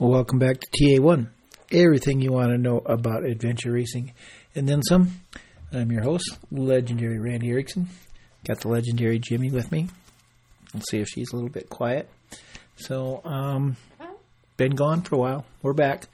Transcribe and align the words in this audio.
Welcome 0.00 0.38
back 0.38 0.60
to 0.60 0.68
TA1. 0.80 1.26
Everything 1.72 2.20
you 2.20 2.30
want 2.30 2.50
to 2.50 2.56
know 2.56 2.78
about 2.86 3.24
adventure 3.24 3.72
racing 3.72 4.12
and 4.54 4.68
then 4.68 4.80
some. 4.80 5.22
I'm 5.72 5.90
your 5.90 6.04
host, 6.04 6.38
legendary 6.52 7.18
Randy 7.18 7.50
Erickson. 7.50 7.88
Got 8.46 8.60
the 8.60 8.68
legendary 8.68 9.18
Jimmy 9.18 9.50
with 9.50 9.72
me. 9.72 9.88
We'll 10.72 10.84
see 10.88 11.00
if 11.00 11.08
she's 11.08 11.32
a 11.32 11.34
little 11.34 11.50
bit 11.50 11.68
quiet. 11.68 12.08
So, 12.76 13.22
um, 13.24 13.76
been 14.56 14.76
gone 14.76 15.02
for 15.02 15.16
a 15.16 15.18
while. 15.18 15.44
We're 15.62 15.72
back. 15.72 16.06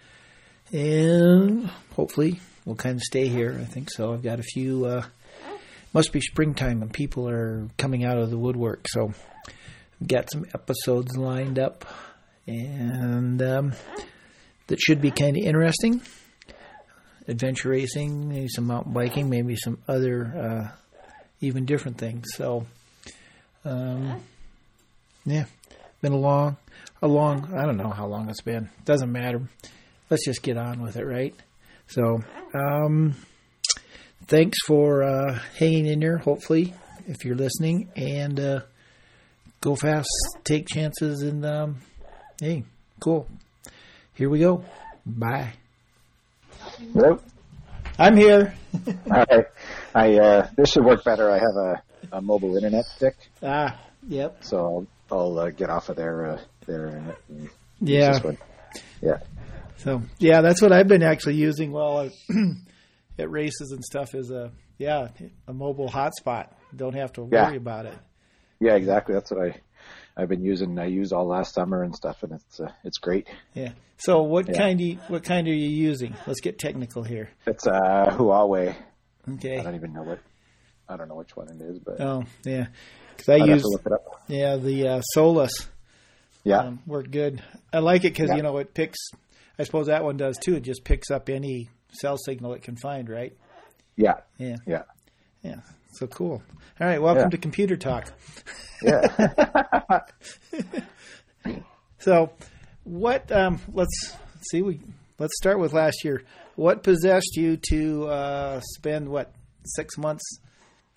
And 0.72 1.68
hopefully 1.94 2.40
we'll 2.64 2.76
kind 2.76 2.96
of 2.96 3.02
stay 3.02 3.28
here. 3.28 3.54
I 3.60 3.66
think 3.66 3.90
so. 3.90 4.14
I've 4.14 4.22
got 4.22 4.40
a 4.40 4.44
few, 4.44 4.86
uh, 4.86 5.04
must 5.92 6.10
be 6.10 6.22
springtime 6.22 6.80
and 6.80 6.90
people 6.90 7.28
are 7.28 7.68
coming 7.76 8.02
out 8.02 8.16
of 8.16 8.30
the 8.30 8.38
woodwork. 8.38 8.86
So, 8.88 9.12
I've 10.00 10.08
got 10.08 10.32
some 10.32 10.46
episodes 10.54 11.18
lined 11.18 11.58
up 11.58 11.84
and 12.46 13.40
um, 13.42 13.72
that 14.66 14.80
should 14.80 15.00
be 15.00 15.10
kind 15.10 15.36
of 15.36 15.42
interesting. 15.42 16.00
Adventure 17.26 17.70
racing, 17.70 18.28
maybe 18.28 18.48
some 18.48 18.66
mountain 18.66 18.92
biking, 18.92 19.30
maybe 19.30 19.56
some 19.56 19.78
other 19.88 20.26
uh, 20.26 20.76
even 21.40 21.64
different 21.64 21.98
things. 21.98 22.26
So, 22.34 22.66
um, 23.64 24.22
yeah, 25.24 25.44
been 26.02 26.12
a 26.12 26.18
long, 26.18 26.56
a 27.00 27.08
long. 27.08 27.54
I 27.54 27.64
don't 27.64 27.78
know 27.78 27.90
how 27.90 28.06
long 28.06 28.28
it's 28.28 28.42
been. 28.42 28.68
Doesn't 28.84 29.10
matter. 29.10 29.42
Let's 30.10 30.24
just 30.24 30.42
get 30.42 30.58
on 30.58 30.82
with 30.82 30.96
it, 30.96 31.04
right? 31.04 31.34
So, 31.86 32.20
um, 32.54 33.14
thanks 34.26 34.58
for 34.66 35.02
uh, 35.02 35.38
hanging 35.58 35.86
in 35.86 36.00
there. 36.00 36.18
Hopefully, 36.18 36.74
if 37.06 37.24
you're 37.24 37.36
listening, 37.36 37.88
and 37.96 38.38
uh, 38.38 38.60
go 39.62 39.76
fast, 39.76 40.08
take 40.44 40.68
chances, 40.68 41.22
and 41.22 41.44
um, 41.46 41.76
hey, 42.40 42.64
cool. 43.00 43.26
Here 44.14 44.28
we 44.30 44.38
go. 44.40 44.64
Bye. 45.06 45.52
Hello. 46.92 47.20
I'm 47.98 48.16
here. 48.16 48.54
All 49.10 49.24
right. 49.30 49.46
I 49.94 50.18
uh, 50.18 50.48
this 50.56 50.70
should 50.72 50.84
work 50.84 51.04
better. 51.04 51.30
I 51.30 51.34
have 51.38 51.56
a, 51.56 51.82
a 52.16 52.20
mobile 52.22 52.56
internet 52.56 52.84
stick, 52.86 53.14
Ah, 53.42 53.78
yep. 54.08 54.38
so 54.42 54.58
I'll, 54.58 55.16
I'll 55.18 55.38
uh, 55.38 55.50
get 55.50 55.70
off 55.70 55.88
of 55.88 55.96
their 55.96 56.26
uh, 56.32 56.40
their 56.66 56.86
internet. 56.88 57.18
Yeah. 57.80 58.18
Yeah. 59.00 59.18
So 59.76 60.02
yeah, 60.18 60.40
that's 60.40 60.60
what 60.62 60.72
I've 60.72 60.88
been 60.88 61.02
actually 61.02 61.34
using 61.36 61.70
while 61.70 61.98
I, 61.98 62.10
at 63.18 63.30
races 63.30 63.70
and 63.72 63.84
stuff. 63.84 64.14
Is 64.14 64.30
a 64.30 64.50
yeah 64.78 65.08
a 65.46 65.52
mobile 65.52 65.88
hotspot. 65.88 66.48
Don't 66.74 66.94
have 66.94 67.12
to 67.14 67.22
worry 67.22 67.30
Yeah. 67.32 67.52
about 67.52 67.86
it. 67.86 67.94
Yeah. 68.60 68.74
Exactly. 68.74 69.14
That's 69.14 69.30
what 69.30 69.50
I 69.50 69.60
I've 70.16 70.28
been 70.28 70.42
using. 70.44 70.78
I 70.78 70.86
used 70.86 71.12
all 71.12 71.26
last 71.26 71.54
summer 71.54 71.82
and 71.82 71.94
stuff, 71.94 72.22
and 72.22 72.32
it's 72.32 72.60
uh, 72.60 72.70
it's 72.84 72.98
great. 72.98 73.26
Yeah. 73.54 73.72
So 73.98 74.22
what 74.22 74.46
Yeah. 74.48 74.58
kind 74.58 74.80
you, 74.80 74.98
what 75.08 75.24
kind 75.24 75.48
are 75.48 75.52
you 75.52 75.68
using? 75.68 76.14
Let's 76.26 76.40
get 76.40 76.58
technical 76.58 77.02
here. 77.02 77.30
It's 77.46 77.66
uh, 77.66 78.10
Huawei. 78.10 78.76
Okay. 79.34 79.58
I 79.58 79.62
don't 79.62 79.74
even 79.74 79.92
know 79.92 80.02
what. 80.02 80.20
I 80.88 80.96
don't 80.96 81.08
know 81.08 81.14
which 81.16 81.34
one 81.34 81.48
it 81.48 81.60
is, 81.62 81.78
but 81.78 82.00
Oh 82.00 82.24
yeah, 82.44 82.66
because 83.16 83.28
I 83.30 83.42
I'd 83.42 83.48
use 83.48 83.62
to 83.62 83.68
look 83.68 83.86
it 83.86 83.92
up. 83.92 84.22
yeah 84.28 84.56
the 84.56 84.86
uh, 84.88 85.00
Solis 85.00 85.66
Yeah. 86.44 86.58
um, 86.58 86.80
worked 86.86 87.10
good. 87.10 87.42
I 87.72 87.78
like 87.78 88.04
it 88.04 88.12
because 88.12 88.28
Yeah. 88.28 88.36
you 88.36 88.42
know 88.42 88.56
it 88.58 88.74
picks. 88.74 88.98
I 89.58 89.62
suppose 89.64 89.86
that 89.86 90.04
one 90.04 90.16
does 90.18 90.36
too. 90.36 90.56
It 90.56 90.62
just 90.62 90.84
picks 90.84 91.10
up 91.10 91.28
any 91.30 91.70
cell 91.92 92.18
signal 92.18 92.52
it 92.52 92.62
can 92.62 92.76
find, 92.76 93.08
right? 93.08 93.34
yeah. 93.96 94.14
Yeah. 94.36 94.56
Yeah. 94.66 94.82
Yeah. 95.42 95.56
So 95.94 96.06
cool. 96.08 96.42
All 96.80 96.86
right. 96.86 97.00
Welcome 97.00 97.24
Yeah. 97.24 97.30
to 97.30 97.38
Computer 97.38 97.76
Talk. 97.76 98.12
Yeah. 98.82 100.00
So, 101.98 102.32
what? 102.82 103.32
Um, 103.32 103.60
let's 103.72 104.14
see. 104.50 104.60
We 104.60 104.78
let's 105.18 105.34
start 105.38 105.58
with 105.58 105.72
last 105.72 106.04
year. 106.04 106.22
What 106.54 106.82
possessed 106.82 107.34
you 107.36 107.56
to 107.70 108.08
uh, 108.08 108.60
spend 108.74 109.08
what 109.08 109.32
six 109.64 109.96
months 109.96 110.22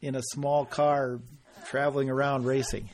in 0.02 0.16
a 0.16 0.22
small 0.34 0.66
car 0.66 1.22
traveling 1.70 2.10
around 2.10 2.46
racing? 2.46 2.90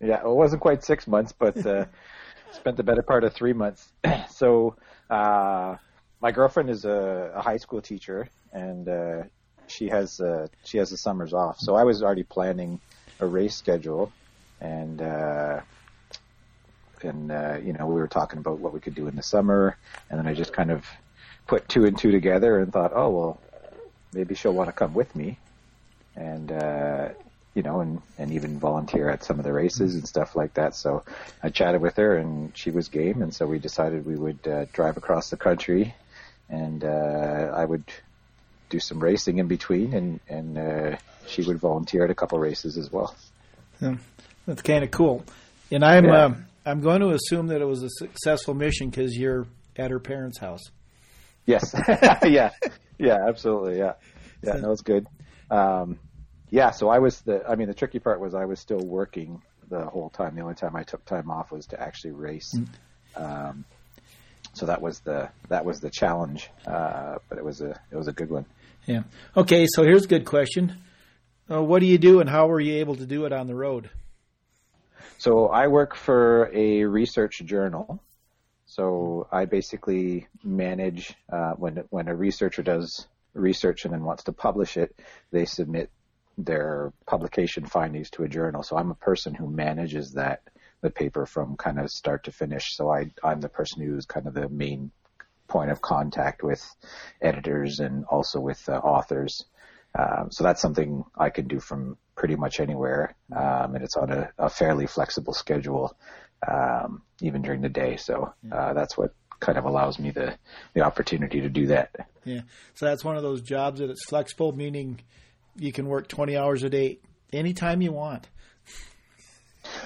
Yeah, 0.00 0.20
well, 0.24 0.32
it 0.32 0.36
wasn't 0.36 0.62
quite 0.62 0.84
six 0.84 1.06
months, 1.06 1.32
but 1.32 1.64
uh, 1.64 1.84
spent 2.52 2.76
the 2.76 2.82
better 2.82 3.02
part 3.02 3.22
of 3.22 3.32
three 3.34 3.52
months. 3.52 3.92
so, 4.30 4.74
uh, 5.08 5.76
my 6.20 6.32
girlfriend 6.32 6.70
is 6.70 6.84
a, 6.84 7.34
a 7.36 7.40
high 7.40 7.58
school 7.58 7.80
teacher, 7.82 8.28
and 8.52 8.88
uh, 8.88 9.22
she 9.66 9.88
has 9.88 10.20
uh, 10.20 10.48
she 10.64 10.78
has 10.78 10.90
the 10.90 10.96
summers 10.96 11.32
off. 11.32 11.58
So 11.58 11.74
I 11.74 11.84
was 11.84 12.02
already 12.02 12.22
planning 12.22 12.80
a 13.20 13.26
race 13.26 13.56
schedule, 13.56 14.12
and 14.60 15.00
uh, 15.00 15.60
and 17.02 17.30
uh, 17.30 17.58
you 17.62 17.72
know 17.72 17.86
we 17.86 17.94
were 17.94 18.08
talking 18.08 18.38
about 18.38 18.58
what 18.58 18.72
we 18.72 18.80
could 18.80 18.94
do 18.94 19.06
in 19.08 19.16
the 19.16 19.22
summer, 19.22 19.76
and 20.10 20.18
then 20.18 20.26
I 20.26 20.34
just 20.34 20.52
kind 20.52 20.70
of 20.70 20.86
put 21.46 21.68
two 21.68 21.84
and 21.84 21.96
two 21.98 22.10
together 22.10 22.58
and 22.58 22.72
thought, 22.72 22.92
oh 22.94 23.10
well, 23.10 23.40
maybe 24.12 24.34
she'll 24.34 24.54
want 24.54 24.68
to 24.68 24.72
come 24.72 24.94
with 24.94 25.14
me, 25.14 25.38
and 26.16 26.50
uh, 26.50 27.08
you 27.54 27.62
know, 27.62 27.80
and 27.80 28.00
and 28.18 28.32
even 28.32 28.58
volunteer 28.58 29.08
at 29.08 29.24
some 29.24 29.38
of 29.38 29.44
the 29.44 29.52
races 29.52 29.94
and 29.94 30.06
stuff 30.06 30.36
like 30.36 30.54
that. 30.54 30.74
So 30.74 31.04
I 31.42 31.50
chatted 31.50 31.80
with 31.80 31.96
her, 31.96 32.16
and 32.16 32.56
she 32.56 32.70
was 32.70 32.88
game, 32.88 33.22
and 33.22 33.34
so 33.34 33.46
we 33.46 33.58
decided 33.58 34.06
we 34.06 34.16
would 34.16 34.46
uh, 34.46 34.66
drive 34.72 34.96
across 34.96 35.30
the 35.30 35.36
country, 35.36 35.94
and 36.48 36.84
uh, 36.84 37.52
I 37.54 37.64
would 37.64 37.84
do 38.74 38.80
some 38.80 38.98
racing 38.98 39.38
in 39.38 39.46
between, 39.46 39.94
and 39.94 40.20
and 40.28 40.58
uh, 40.58 40.96
she 41.26 41.42
would 41.42 41.58
volunteer 41.58 42.04
at 42.04 42.10
a 42.10 42.14
couple 42.14 42.38
races 42.38 42.76
as 42.76 42.90
well. 42.90 43.14
That's 44.46 44.62
kind 44.62 44.82
of 44.84 44.90
cool. 44.90 45.24
And 45.70 45.84
I'm 45.84 46.04
Yeah. 46.06 46.24
um, 46.24 46.46
I'm 46.66 46.80
going 46.80 47.00
to 47.00 47.10
assume 47.10 47.48
that 47.48 47.60
it 47.60 47.66
was 47.66 47.82
a 47.82 47.90
successful 47.90 48.54
mission 48.54 48.90
because 48.90 49.16
you're 49.16 49.46
at 49.76 49.90
her 49.90 50.00
parents' 50.00 50.38
house. 50.38 50.62
Yes. 51.46 51.74
yeah. 52.24 52.50
Yeah, 52.98 53.18
absolutely. 53.28 53.78
Yeah. 53.78 53.94
Yeah, 54.42 54.54
no, 54.54 54.72
it's 54.72 54.82
good. 54.82 55.06
Um, 55.50 55.98
yeah, 56.50 56.70
so 56.70 56.88
I 56.88 56.98
was 57.00 57.20
the, 57.22 57.44
I 57.46 57.54
mean, 57.56 57.68
the 57.68 57.74
tricky 57.74 57.98
part 57.98 58.18
was 58.20 58.34
I 58.34 58.44
was 58.46 58.60
still 58.60 58.78
working 58.80 59.42
the 59.68 59.84
whole 59.84 60.08
time. 60.10 60.34
The 60.36 60.42
only 60.42 60.54
time 60.54 60.74
I 60.76 60.84
took 60.84 61.04
time 61.04 61.30
off 61.30 61.50
was 61.52 61.66
to 61.66 61.80
actually 61.80 62.12
race. 62.12 62.54
Um, 63.16 63.64
so 64.54 64.66
that 64.66 64.80
was 64.80 65.00
the, 65.00 65.28
that 65.48 65.64
was 65.64 65.80
the 65.80 65.90
challenge. 65.90 66.48
Uh, 66.66 67.16
but 67.28 67.36
it 67.38 67.44
was 67.44 67.60
a, 67.60 67.78
it 67.90 67.96
was 67.96 68.08
a 68.08 68.12
good 68.12 68.30
one. 68.30 68.46
Yeah. 68.86 69.02
Okay. 69.36 69.66
So 69.68 69.82
here's 69.82 70.04
a 70.04 70.08
good 70.08 70.24
question. 70.24 70.76
Uh, 71.50 71.62
what 71.62 71.80
do 71.80 71.86
you 71.86 71.98
do, 71.98 72.20
and 72.20 72.28
how 72.28 72.46
were 72.46 72.60
you 72.60 72.76
able 72.76 72.96
to 72.96 73.06
do 73.06 73.26
it 73.26 73.32
on 73.32 73.46
the 73.46 73.54
road? 73.54 73.90
So 75.18 75.48
I 75.48 75.68
work 75.68 75.94
for 75.94 76.50
a 76.54 76.84
research 76.84 77.40
journal. 77.44 78.02
So 78.66 79.28
I 79.30 79.44
basically 79.44 80.26
manage 80.42 81.14
uh, 81.30 81.52
when 81.52 81.84
when 81.90 82.08
a 82.08 82.14
researcher 82.14 82.62
does 82.62 83.06
research 83.34 83.84
and 83.84 83.92
then 83.92 84.04
wants 84.04 84.24
to 84.24 84.32
publish 84.32 84.76
it, 84.76 84.98
they 85.30 85.44
submit 85.44 85.90
their 86.36 86.92
publication 87.06 87.66
findings 87.66 88.10
to 88.10 88.24
a 88.24 88.28
journal. 88.28 88.62
So 88.62 88.76
I'm 88.76 88.90
a 88.90 88.96
person 88.96 89.34
who 89.34 89.48
manages 89.48 90.12
that 90.12 90.40
the 90.80 90.90
paper 90.90 91.24
from 91.26 91.56
kind 91.56 91.78
of 91.78 91.90
start 91.90 92.24
to 92.24 92.32
finish. 92.32 92.76
So 92.76 92.90
I 92.90 93.10
I'm 93.22 93.40
the 93.40 93.48
person 93.48 93.82
who's 93.82 94.06
kind 94.06 94.26
of 94.26 94.34
the 94.34 94.48
main 94.48 94.90
point 95.48 95.70
of 95.70 95.80
contact 95.80 96.42
with 96.42 96.64
editors 97.20 97.80
and 97.80 98.04
also 98.06 98.40
with 98.40 98.68
uh, 98.68 98.72
authors. 98.72 99.44
Um, 99.96 100.30
so 100.30 100.44
that's 100.44 100.60
something 100.60 101.04
I 101.16 101.30
can 101.30 101.46
do 101.46 101.60
from 101.60 101.96
pretty 102.16 102.36
much 102.36 102.60
anywhere, 102.60 103.14
um, 103.34 103.74
and 103.74 103.84
it's 103.84 103.96
on 103.96 104.10
a, 104.10 104.30
a 104.38 104.50
fairly 104.50 104.86
flexible 104.86 105.32
schedule, 105.32 105.96
um, 106.46 107.02
even 107.20 107.42
during 107.42 107.60
the 107.60 107.68
day. 107.68 107.96
So 107.96 108.34
uh, 108.50 108.72
that's 108.72 108.98
what 108.98 109.14
kind 109.40 109.58
of 109.58 109.64
allows 109.64 109.98
me 109.98 110.10
the 110.10 110.36
the 110.74 110.80
opportunity 110.80 111.40
to 111.42 111.48
do 111.48 111.66
that. 111.68 112.08
Yeah. 112.24 112.40
So 112.74 112.86
that's 112.86 113.04
one 113.04 113.16
of 113.16 113.22
those 113.22 113.42
jobs 113.42 113.80
that 113.80 113.90
it's 113.90 114.04
flexible, 114.04 114.52
meaning 114.52 115.00
you 115.56 115.72
can 115.72 115.86
work 115.86 116.08
20 116.08 116.36
hours 116.36 116.62
a 116.62 116.70
day 116.70 116.98
anytime 117.32 117.82
you 117.82 117.92
want. 117.92 118.28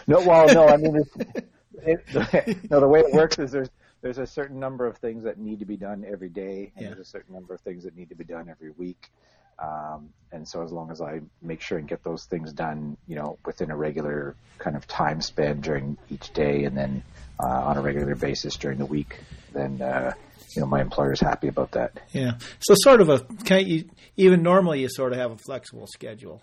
No, 0.06 0.20
well, 0.20 0.46
no, 0.52 0.68
I 0.68 0.76
mean, 0.76 0.96
it's, 0.96 2.14
it, 2.34 2.58
no, 2.70 2.80
the 2.80 2.88
way 2.88 3.00
it 3.00 3.12
works 3.12 3.38
is 3.38 3.52
there's 3.52 3.70
there's 4.00 4.18
a 4.18 4.26
certain 4.26 4.60
number 4.60 4.86
of 4.86 4.96
things 4.98 5.24
that 5.24 5.38
need 5.38 5.58
to 5.60 5.64
be 5.66 5.76
done 5.76 6.04
every 6.06 6.28
day, 6.28 6.72
and 6.76 6.82
Yeah. 6.84 6.88
there's 6.94 7.00
a 7.06 7.10
certain 7.10 7.34
number 7.34 7.54
of 7.54 7.60
things 7.60 7.84
that 7.84 7.96
need 7.96 8.08
to 8.10 8.14
be 8.14 8.24
done 8.24 8.48
every 8.48 8.70
week. 8.70 9.10
Um, 9.58 10.10
and 10.30 10.46
so 10.46 10.62
as 10.62 10.70
long 10.70 10.90
as 10.92 11.00
I 11.00 11.20
make 11.42 11.60
sure 11.60 11.78
and 11.78 11.88
get 11.88 12.04
those 12.04 12.26
things 12.26 12.52
done, 12.52 12.96
you 13.08 13.16
know, 13.16 13.38
within 13.44 13.70
a 13.72 13.76
regular 13.76 14.36
kind 14.58 14.76
of 14.76 14.86
time 14.86 15.20
span 15.20 15.60
during 15.60 15.96
each 16.10 16.32
day, 16.32 16.62
and 16.64 16.76
then 16.76 17.02
uh, 17.40 17.46
on 17.46 17.76
a 17.76 17.80
regular 17.82 18.14
basis 18.14 18.56
during 18.56 18.78
the 18.78 18.86
week, 18.86 19.18
then 19.52 19.82
uh, 19.82 20.12
you 20.54 20.60
know 20.60 20.66
my 20.66 20.80
employer's 20.80 21.20
happy 21.20 21.48
about 21.48 21.72
that. 21.72 21.98
Yeah. 22.12 22.32
So 22.60 22.74
sort 22.76 23.00
of 23.00 23.08
a 23.08 23.26
you 23.64 23.88
even 24.16 24.42
normally 24.42 24.80
you 24.80 24.88
sort 24.88 25.12
of 25.12 25.18
have 25.18 25.32
a 25.32 25.38
flexible 25.38 25.88
schedule. 25.88 26.40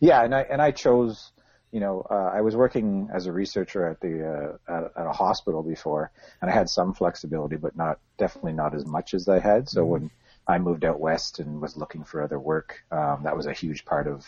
Yeah, 0.00 0.24
and 0.24 0.34
I 0.34 0.40
and 0.42 0.62
I 0.62 0.70
chose, 0.70 1.31
you 1.72 1.80
know, 1.80 2.06
uh, 2.10 2.30
I 2.34 2.42
was 2.42 2.54
working 2.54 3.08
as 3.12 3.26
a 3.26 3.32
researcher 3.32 3.86
at 3.88 4.00
the 4.00 4.58
uh, 4.68 4.72
at, 4.72 4.84
at 4.96 5.06
a 5.06 5.12
hospital 5.12 5.62
before, 5.62 6.12
and 6.40 6.50
I 6.50 6.54
had 6.54 6.68
some 6.68 6.92
flexibility, 6.94 7.56
but 7.56 7.74
not 7.76 7.98
definitely 8.18 8.52
not 8.52 8.74
as 8.74 8.84
much 8.86 9.14
as 9.14 9.28
I 9.28 9.38
had. 9.40 9.68
So 9.68 9.84
when 9.84 10.10
I 10.46 10.58
moved 10.58 10.84
out 10.84 11.00
west 11.00 11.38
and 11.38 11.60
was 11.60 11.76
looking 11.76 12.04
for 12.04 12.22
other 12.22 12.38
work, 12.38 12.84
um, 12.90 13.22
that 13.24 13.36
was 13.36 13.46
a 13.46 13.52
huge 13.52 13.84
part 13.84 14.06
of, 14.06 14.26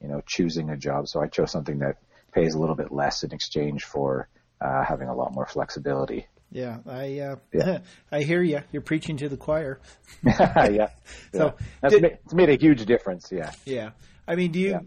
you 0.00 0.08
know, 0.08 0.22
choosing 0.26 0.70
a 0.70 0.76
job. 0.76 1.06
So 1.08 1.20
I 1.20 1.26
chose 1.28 1.50
something 1.52 1.80
that 1.80 1.96
pays 2.32 2.54
a 2.54 2.58
little 2.58 2.76
bit 2.76 2.90
less 2.92 3.22
in 3.24 3.32
exchange 3.32 3.84
for 3.84 4.28
uh, 4.60 4.82
having 4.84 5.08
a 5.08 5.14
lot 5.14 5.34
more 5.34 5.46
flexibility. 5.46 6.26
yeah. 6.50 6.78
I 6.86 7.18
uh, 7.20 7.36
Yeah. 7.52 7.78
I 8.12 8.22
hear 8.22 8.42
you. 8.42 8.60
You're 8.72 8.82
preaching 8.82 9.18
to 9.18 9.28
the 9.28 9.36
choir. 9.36 9.80
yeah. 10.24 10.88
So, 11.32 11.44
yeah. 11.44 11.52
That's 11.82 11.94
did- 11.94 12.04
it's 12.04 12.32
made 12.34 12.48
a 12.48 12.56
huge 12.56 12.86
difference. 12.86 13.30
Yeah. 13.30 13.52
Yeah. 13.66 13.90
I 14.26 14.34
mean, 14.34 14.52
do 14.52 14.58
you 14.60 14.70
Yeah. 14.70 14.80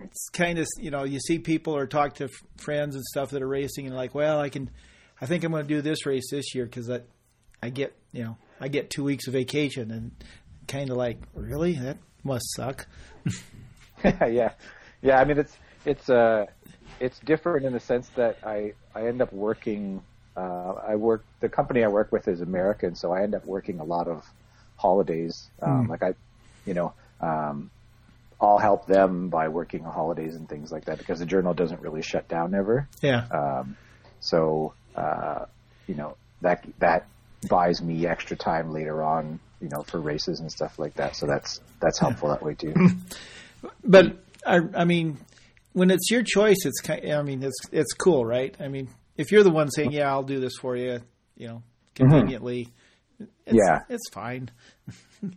It's 0.00 0.28
kind 0.30 0.58
of, 0.58 0.66
you 0.78 0.90
know, 0.90 1.04
you 1.04 1.18
see 1.20 1.38
people 1.38 1.74
or 1.76 1.86
talk 1.86 2.14
to 2.16 2.28
friends 2.58 2.94
and 2.94 3.04
stuff 3.04 3.30
that 3.30 3.42
are 3.42 3.48
racing 3.48 3.86
and 3.86 3.94
like, 3.96 4.14
well, 4.14 4.40
I 4.40 4.48
can, 4.48 4.70
I 5.20 5.26
think 5.26 5.44
I'm 5.44 5.52
going 5.52 5.66
to 5.66 5.74
do 5.74 5.80
this 5.80 6.06
race 6.06 6.30
this 6.30 6.54
year 6.54 6.64
because 6.66 6.86
that 6.88 7.06
I 7.62 7.70
get, 7.70 7.94
you 8.12 8.24
know, 8.24 8.36
I 8.60 8.68
get 8.68 8.90
two 8.90 9.04
weeks 9.04 9.26
of 9.26 9.32
vacation 9.32 9.90
and 9.90 10.12
kind 10.68 10.90
of 10.90 10.96
like, 10.96 11.18
really? 11.34 11.74
That 11.74 11.98
must 12.22 12.44
suck. 12.54 12.86
yeah, 14.04 14.52
yeah. 15.02 15.18
I 15.18 15.24
mean, 15.24 15.38
it's 15.38 15.56
it's 15.84 16.10
uh 16.10 16.46
it's 17.00 17.18
different 17.20 17.66
in 17.66 17.72
the 17.72 17.80
sense 17.80 18.08
that 18.16 18.38
I 18.44 18.72
I 18.94 19.06
end 19.06 19.22
up 19.22 19.32
working. 19.32 20.02
Uh, 20.36 20.74
I 20.86 20.96
work 20.96 21.24
the 21.40 21.48
company 21.48 21.82
I 21.82 21.88
work 21.88 22.12
with 22.12 22.28
is 22.28 22.40
American, 22.40 22.94
so 22.94 23.12
I 23.12 23.22
end 23.22 23.34
up 23.34 23.46
working 23.46 23.80
a 23.80 23.84
lot 23.84 24.06
of 24.06 24.24
holidays. 24.76 25.48
Um, 25.62 25.88
Like 25.88 26.02
I, 26.02 26.14
you 26.66 26.74
know, 26.74 26.92
um, 27.20 27.70
I'll 28.40 28.58
help 28.58 28.86
them 28.86 29.28
by 29.28 29.48
working 29.48 29.82
holidays 29.82 30.36
and 30.36 30.48
things 30.48 30.70
like 30.70 30.84
that 30.86 30.98
because 30.98 31.18
the 31.18 31.26
journal 31.26 31.54
doesn't 31.54 31.80
really 31.80 32.02
shut 32.02 32.28
down 32.28 32.54
ever. 32.54 32.88
Yeah. 33.00 33.26
Um, 33.30 33.76
so 34.20 34.74
uh, 34.94 35.46
you 35.86 35.94
know 35.94 36.16
that 36.42 36.66
that 36.78 37.06
buys 37.48 37.80
me 37.82 38.06
extra 38.06 38.36
time 38.36 38.72
later 38.72 39.02
on, 39.02 39.40
you 39.60 39.68
know, 39.68 39.82
for 39.82 40.00
races 40.00 40.40
and 40.40 40.50
stuff 40.50 40.78
like 40.78 40.94
that. 40.94 41.16
So 41.16 41.26
that's 41.26 41.60
that's 41.80 41.98
helpful 41.98 42.28
that 42.30 42.42
way 42.42 42.54
too. 42.54 42.74
But 43.82 44.18
I, 44.46 44.60
I 44.74 44.84
mean, 44.84 45.18
when 45.72 45.90
it's 45.90 46.10
your 46.10 46.22
choice, 46.22 46.58
it's 46.64 46.80
kind. 46.80 47.10
I 47.12 47.22
mean, 47.22 47.42
it's 47.42 47.58
it's 47.72 47.92
cool, 47.94 48.24
right? 48.24 48.54
I 48.60 48.68
mean, 48.68 48.88
if 49.16 49.32
you're 49.32 49.42
the 49.42 49.50
one 49.50 49.70
saying, 49.70 49.92
"Yeah, 49.92 50.10
I'll 50.10 50.22
do 50.22 50.38
this 50.38 50.56
for 50.56 50.76
you," 50.76 51.00
you 51.36 51.48
know, 51.48 51.62
conveniently, 51.94 52.68
it's, 53.18 53.30
Yeah. 53.46 53.80
it's 53.88 54.08
fine. 54.10 54.50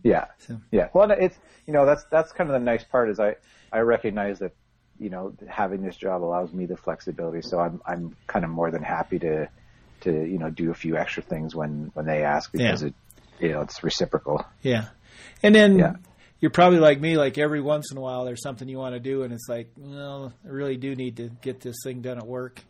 Yeah, 0.04 0.26
So- 0.38 0.60
yeah. 0.70 0.88
Well, 0.92 1.10
it's 1.10 1.36
you 1.66 1.72
know 1.72 1.86
that's 1.86 2.04
that's 2.10 2.32
kind 2.32 2.48
of 2.50 2.54
the 2.54 2.64
nice 2.64 2.84
part 2.84 3.08
is 3.10 3.18
I 3.18 3.36
I 3.72 3.78
recognize 3.80 4.38
that 4.40 4.52
you 4.98 5.08
know 5.10 5.32
having 5.48 5.82
this 5.82 5.96
job 5.96 6.22
allows 6.22 6.52
me 6.52 6.66
the 6.66 6.76
flexibility, 6.76 7.40
so 7.42 7.58
I'm 7.58 7.80
I'm 7.86 8.14
kind 8.26 8.44
of 8.44 8.50
more 8.50 8.70
than 8.70 8.82
happy 8.82 9.18
to 9.20 9.48
to 10.02 10.12
you 10.12 10.38
know 10.38 10.50
do 10.50 10.70
a 10.70 10.74
few 10.74 10.96
extra 10.96 11.22
things 11.22 11.54
when 11.54 11.90
when 11.94 12.04
they 12.06 12.22
ask 12.24 12.52
because 12.52 12.82
Yeah. 12.82 12.88
it 12.88 12.94
you 13.40 13.52
know 13.52 13.62
it's 13.62 13.82
reciprocal. 13.82 14.44
Yeah. 14.62 14.88
And 15.42 15.54
then 15.54 15.78
Yeah. 15.78 15.94
you're 16.40 16.50
probably 16.50 16.78
like 16.78 17.00
me, 17.00 17.16
like 17.16 17.38
every 17.38 17.60
once 17.62 17.90
in 17.90 17.96
a 17.96 18.00
while 18.02 18.24
there's 18.26 18.42
something 18.42 18.68
you 18.68 18.78
want 18.78 18.94
to 18.94 19.00
do 19.00 19.22
and 19.22 19.32
it's 19.32 19.48
like, 19.48 19.70
well, 19.78 20.32
I 20.44 20.48
really 20.48 20.76
do 20.76 20.94
need 20.94 21.16
to 21.16 21.30
get 21.40 21.60
this 21.60 21.76
thing 21.82 22.02
done 22.02 22.18
at 22.18 22.26
work. 22.26 22.60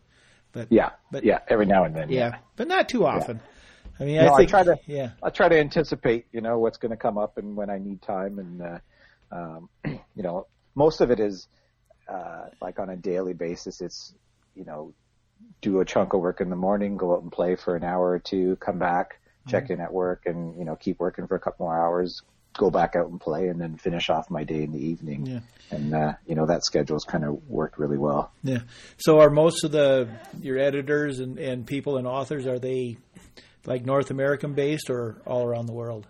But 0.53 0.67
Yeah, 0.71 0.91
But- 1.11 1.23
yeah. 1.25 1.39
Every 1.49 1.65
now 1.65 1.83
and 1.83 1.93
then. 1.95 2.09
yeah, 2.09 2.37
but 2.55 2.67
not 2.69 2.87
too 2.89 3.05
often. 3.05 3.41
I 4.01 4.05
mean, 4.05 4.19
I 4.19 4.27
I 4.27 4.37
think 4.37 4.49
try 4.49 4.63
to- 4.63 4.79
yeah. 4.87 5.11
I 5.21 5.29
try 5.29 5.47
to 5.47 5.59
anticipate, 5.59 6.25
you 6.31 6.41
know, 6.41 6.57
what's 6.59 6.77
going 6.77 6.91
to 6.91 6.97
come 6.97 7.17
up 7.17 7.37
and 7.37 7.55
when 7.55 7.69
I 7.69 7.77
need 7.77 8.01
time, 8.01 8.39
and 8.39 8.61
uh, 8.61 8.79
um, 9.31 9.69
you 9.85 10.23
know, 10.23 10.47
most 10.75 11.01
of 11.01 11.11
it 11.11 11.19
is 11.19 11.47
uh, 12.07 12.45
like 12.61 12.79
on 12.79 12.89
a 12.89 12.95
daily 12.95 13.33
basis. 13.33 13.79
It's 13.81 14.13
you 14.55 14.65
know, 14.65 14.93
do 15.61 15.79
a 15.79 15.85
chunk 15.85 16.13
of 16.13 16.21
work 16.21 16.41
in 16.41 16.49
the 16.49 16.55
morning, 16.55 16.97
go 16.97 17.13
out 17.13 17.21
and 17.21 17.31
play 17.31 17.55
for 17.55 17.75
an 17.75 17.83
hour 17.83 18.09
or 18.09 18.19
two, 18.19 18.55
come 18.57 18.79
back, 18.79 19.19
check 19.47 19.69
in 19.69 19.79
at 19.79 19.93
work, 19.93 20.23
and 20.25 20.57
you 20.57 20.65
know, 20.65 20.75
keep 20.75 20.99
working 20.99 21.27
for 21.27 21.35
a 21.35 21.39
couple 21.39 21.65
more 21.65 21.77
hours, 21.77 22.21
go 22.57 22.69
back 22.69 22.95
out 22.95 23.07
and 23.07 23.19
play, 23.19 23.47
and 23.47 23.59
then 23.61 23.77
finish 23.77 24.09
off 24.09 24.29
my 24.29 24.43
day 24.43 24.63
in 24.63 24.71
the 24.71 24.83
evening. 24.83 25.25
Yeah. 25.25 25.39
And 25.69 25.93
uh, 25.93 26.13
you 26.25 26.35
know, 26.35 26.47
that 26.47 26.65
schedule's 26.65 27.05
kind 27.05 27.23
of 27.23 27.47
worked 27.47 27.77
really 27.79 27.97
well. 27.97 28.31
Yeah. 28.43 28.59
So 28.97 29.19
are 29.19 29.29
most 29.29 29.63
of 29.63 29.71
the 29.71 30.09
your 30.39 30.57
editors 30.57 31.19
and, 31.19 31.37
and 31.37 31.65
people 31.65 31.97
and 31.97 32.07
authors 32.07 32.45
are 32.45 32.59
they 32.59 32.97
like 33.65 33.85
North 33.85 34.11
American 34.11 34.53
based 34.53 34.89
or 34.89 35.21
all 35.25 35.45
around 35.45 35.65
the 35.67 35.73
world? 35.73 36.07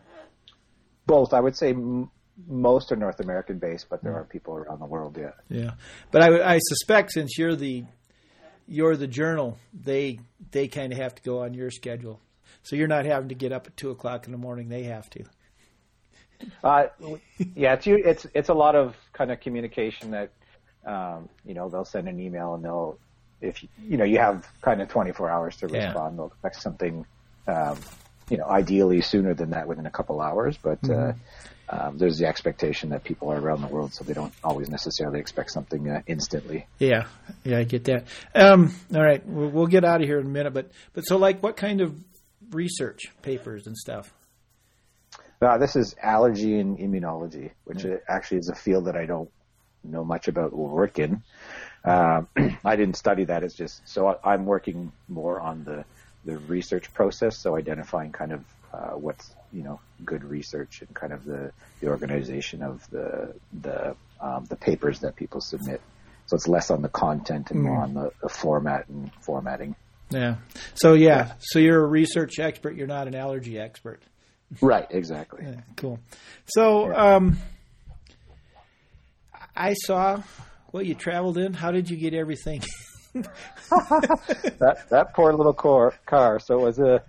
Both, 1.05 1.33
I 1.33 1.39
would 1.39 1.55
say. 1.57 1.69
M- 1.71 2.09
most 2.47 2.91
are 2.91 2.95
North 2.95 3.19
American 3.19 3.59
based, 3.59 3.87
but 3.89 4.01
there 4.03 4.15
are 4.15 4.23
people 4.23 4.55
around 4.55 4.79
the 4.79 4.85
world. 4.85 5.15
Yeah. 5.19 5.31
Yeah, 5.49 5.71
but 6.11 6.23
I, 6.23 6.55
I 6.55 6.59
suspect 6.59 7.11
since 7.11 7.37
you're 7.37 7.55
the 7.55 7.83
you're 8.67 8.95
the 8.95 9.05
journal, 9.07 9.57
they 9.73 10.19
they 10.51 10.67
kind 10.67 10.91
of 10.91 10.97
have 10.97 11.13
to 11.15 11.21
go 11.21 11.43
on 11.43 11.53
your 11.53 11.69
schedule, 11.69 12.19
so 12.63 12.75
you're 12.75 12.87
not 12.87 13.05
having 13.05 13.29
to 13.29 13.35
get 13.35 13.51
up 13.51 13.67
at 13.67 13.77
two 13.77 13.91
o'clock 13.91 14.25
in 14.25 14.31
the 14.31 14.37
morning. 14.37 14.69
They 14.69 14.83
have 14.83 15.09
to. 15.11 15.23
Uh, 16.63 16.85
yeah, 17.55 17.73
it's 17.73 17.85
you- 17.85 18.01
it's 18.03 18.25
it's 18.33 18.49
a 18.49 18.53
lot 18.53 18.75
of 18.75 18.95
kind 19.13 19.31
of 19.31 19.39
communication 19.39 20.11
that 20.11 20.31
um, 20.85 21.29
you 21.45 21.53
know 21.53 21.69
they'll 21.69 21.85
send 21.85 22.07
an 22.07 22.19
email 22.19 22.55
and 22.55 22.63
they'll 22.65 22.97
if 23.41 23.61
you, 23.61 23.69
you 23.83 23.97
know 23.97 24.05
you 24.05 24.17
have 24.17 24.47
kind 24.61 24.81
of 24.81 24.87
24 24.87 25.29
hours 25.29 25.57
to 25.57 25.67
Yeah. 25.67 25.85
respond. 25.87 26.17
They'll 26.17 26.27
expect 26.27 26.55
something 26.61 27.05
um, 27.51 27.77
you 28.29 28.37
know 28.37 28.45
ideally 28.45 29.01
sooner 29.01 29.33
than 29.33 29.51
that 29.51 29.67
within 29.67 29.85
a 29.85 29.91
couple 29.91 30.21
hours, 30.21 30.57
but 30.57 30.79
uh, 30.89 31.13
um, 31.69 31.97
there's 31.97 32.17
the 32.17 32.25
expectation 32.25 32.89
that 32.89 33.03
people 33.03 33.31
are 33.31 33.39
around 33.39 33.61
the 33.61 33.67
world, 33.67 33.93
so 33.93 34.03
they 34.03 34.13
don't 34.13 34.33
always 34.43 34.69
necessarily 34.69 35.19
expect 35.19 35.51
something 35.51 35.89
uh, 35.89 36.01
instantly. 36.07 36.67
Yeah, 36.79 37.07
yeah, 37.43 37.59
I 37.59 37.63
get 37.63 37.85
that. 37.85 38.05
Um, 38.35 38.73
all 38.93 39.03
right, 39.03 39.25
we'll, 39.25 39.49
we'll 39.49 39.67
get 39.67 39.83
out 39.83 40.01
of 40.01 40.07
here 40.07 40.19
in 40.19 40.25
a 40.25 40.29
minute, 40.29 40.53
but 40.53 40.71
but 40.93 41.03
so 41.03 41.17
like, 41.17 41.41
what 41.41 41.57
kind 41.57 41.81
of 41.81 41.95
research 42.51 43.11
papers 43.21 43.67
and 43.67 43.77
stuff? 43.77 44.13
Uh, 45.41 45.57
this 45.57 45.75
is 45.75 45.95
allergy 46.01 46.59
and 46.59 46.77
immunology, 46.77 47.51
which 47.63 47.83
uh 47.85 47.97
actually 48.07 48.37
is 48.37 48.49
a 48.49 48.55
field 48.55 48.85
that 48.85 48.95
I 48.95 49.05
don't 49.05 49.29
know 49.83 50.03
much 50.03 50.27
about 50.27 50.53
or 50.53 50.69
work 50.69 50.99
in. 50.99 51.23
Um, 51.83 52.27
I 52.65 52.75
didn't 52.75 52.95
study 52.95 53.25
that. 53.25 53.43
It's 53.43 53.55
just 53.55 53.87
so 53.87 54.07
I, 54.07 54.33
I'm 54.33 54.45
working 54.45 54.91
more 55.07 55.39
on 55.39 55.63
the 55.63 55.83
the 56.25 56.37
research 56.37 56.93
process, 56.93 57.37
so 57.37 57.55
identifying 57.55 58.11
kind 58.11 58.31
of 58.33 58.43
uh, 58.73 58.91
what's 58.91 59.35
you 59.51 59.63
know 59.63 59.79
good 60.05 60.23
research 60.23 60.81
and 60.81 60.93
kind 60.93 61.13
of 61.13 61.25
the 61.25 61.51
the 61.79 61.87
organization 61.87 62.61
of 62.63 62.87
the 62.89 63.33
the 63.61 63.95
um, 64.19 64.45
the 64.45 64.55
papers 64.55 64.99
that 64.99 65.15
people 65.15 65.41
submit. 65.41 65.81
So 66.27 66.35
it's 66.35 66.47
less 66.47 66.71
on 66.71 66.81
the 66.81 66.89
content 66.89 67.51
and 67.51 67.63
more 67.63 67.77
on 67.77 67.93
the, 67.93 68.11
the 68.21 68.29
format 68.29 68.87
and 68.87 69.11
formatting. 69.21 69.75
Yeah. 70.11 70.35
So 70.75 70.93
yeah, 70.93 71.33
so 71.39 71.59
you're 71.59 71.83
a 71.83 71.87
research 71.87 72.39
expert. 72.39 72.75
You're 72.75 72.87
not 72.87 73.07
an 73.07 73.15
allergy 73.15 73.59
expert. 73.59 74.01
Right. 74.59 74.87
Exactly. 74.89 75.45
Yeah, 75.45 75.61
cool. 75.77 75.99
So, 76.45 76.93
um, 76.93 77.37
I 79.55 79.73
saw 79.73 80.21
what 80.71 80.85
you 80.85 80.95
traveled 80.95 81.37
in. 81.37 81.53
How 81.53 81.71
did 81.71 81.89
you 81.89 81.97
get 81.97 82.13
everything? 82.13 82.61
that 83.13 84.85
that 84.89 85.13
poor 85.13 85.33
little 85.33 85.53
car. 85.53 85.93
car. 86.05 86.39
So 86.39 86.59
it 86.59 86.61
was 86.61 86.79
a 86.79 87.03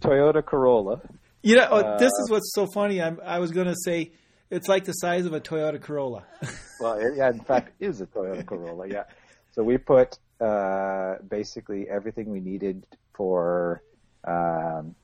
Toyota 0.00 0.44
Corolla. 0.44 1.00
You 1.42 1.56
know, 1.56 1.68
oh, 1.70 1.98
this 1.98 2.12
is 2.22 2.30
what's 2.30 2.52
so 2.54 2.66
funny. 2.72 3.00
I'm, 3.00 3.18
I 3.24 3.38
was 3.38 3.50
going 3.50 3.66
to 3.66 3.76
say 3.84 4.12
it's 4.50 4.68
like 4.68 4.84
the 4.84 4.92
size 4.92 5.24
of 5.26 5.32
a 5.32 5.40
Toyota 5.40 5.80
Corolla. 5.80 6.24
Well, 6.80 6.94
it, 6.94 7.12
yeah, 7.14 7.28
in 7.28 7.40
fact, 7.40 7.72
it 7.78 7.90
is 7.90 8.00
a 8.00 8.06
Toyota 8.06 8.46
Corolla. 8.46 8.88
Yeah. 8.88 9.04
So 9.52 9.62
we 9.62 9.76
put 9.76 10.18
uh, 10.40 11.16
basically 11.28 11.86
everything 11.90 12.30
we 12.30 12.40
needed 12.40 12.86
for. 13.12 13.82
Um, 14.24 14.94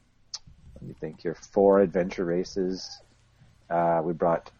let 0.76 0.82
me 0.82 0.94
think 0.98 1.20
here. 1.20 1.36
Four 1.52 1.80
adventure 1.80 2.24
races. 2.24 3.02
Uh, 3.68 4.00
we 4.02 4.14
brought 4.14 4.50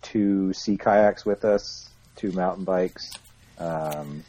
two 0.00 0.54
sea 0.54 0.78
kayaks 0.78 1.26
with 1.26 1.44
us, 1.44 1.90
two 2.16 2.32
mountain 2.32 2.64
bikes, 2.64 3.12
um, 3.58 4.24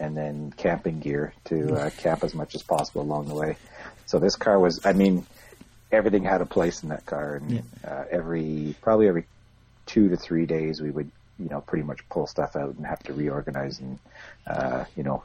and 0.00 0.16
then 0.16 0.52
camping 0.56 0.98
gear 0.98 1.34
to 1.44 1.74
uh, 1.74 1.90
camp 1.90 2.24
as 2.24 2.34
much 2.34 2.54
as 2.54 2.62
possible 2.62 3.02
along 3.02 3.28
the 3.28 3.34
way. 3.34 3.56
So 4.06 4.18
this 4.18 4.34
car 4.34 4.58
was, 4.58 4.84
I 4.84 4.94
mean, 4.94 5.26
everything 5.92 6.24
had 6.24 6.40
a 6.40 6.46
place 6.46 6.82
in 6.82 6.88
that 6.88 7.06
car, 7.06 7.36
and 7.36 7.62
uh, 7.86 8.04
every 8.10 8.74
probably 8.80 9.06
every 9.08 9.26
two 9.86 10.08
to 10.08 10.16
three 10.16 10.46
days 10.46 10.80
we 10.80 10.90
would, 10.90 11.10
you 11.38 11.48
know, 11.48 11.60
pretty 11.60 11.84
much 11.84 12.00
pull 12.08 12.26
stuff 12.26 12.56
out 12.56 12.74
and 12.74 12.86
have 12.86 13.02
to 13.04 13.12
reorganize, 13.12 13.78
and 13.78 13.98
uh, 14.46 14.84
you 14.96 15.02
know, 15.02 15.22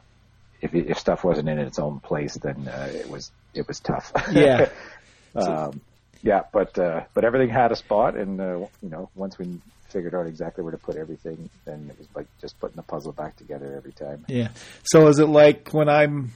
if 0.60 0.74
if 0.74 0.98
stuff 0.98 1.24
wasn't 1.24 1.48
in 1.48 1.58
its 1.58 1.78
own 1.78 1.98
place, 1.98 2.34
then 2.34 2.68
uh, 2.68 2.90
it 2.92 3.08
was 3.08 3.30
it 3.54 3.66
was 3.66 3.80
tough. 3.80 4.12
Yeah. 4.30 4.68
um, 5.34 5.80
yeah, 6.22 6.42
but 6.52 6.78
uh, 6.78 7.04
but 7.14 7.24
everything 7.24 7.48
had 7.48 7.72
a 7.72 7.76
spot, 7.76 8.16
and 8.16 8.40
uh, 8.40 8.66
you 8.82 8.88
know, 8.88 9.10
once 9.14 9.38
we 9.38 9.60
figured 9.96 10.14
out 10.14 10.26
exactly 10.26 10.62
where 10.62 10.72
to 10.72 10.76
put 10.78 10.96
everything, 10.96 11.48
then 11.64 11.88
it 11.90 11.98
was 11.98 12.06
like 12.14 12.26
just 12.38 12.58
putting 12.60 12.76
the 12.76 12.82
puzzle 12.82 13.12
back 13.12 13.34
together 13.36 13.74
every 13.74 13.92
time. 13.92 14.26
yeah. 14.28 14.48
So 14.84 15.06
is 15.08 15.18
it 15.18 15.26
like 15.28 15.70
when 15.72 15.88
I'm 15.88 16.32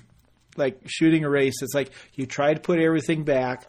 like 0.57 0.81
shooting 0.87 1.25
a 1.25 1.29
race? 1.29 1.61
It's 1.61 1.75
like 1.75 1.90
you 2.14 2.25
try 2.25 2.55
to 2.55 2.61
put 2.61 2.79
everything 2.79 3.25
back, 3.25 3.67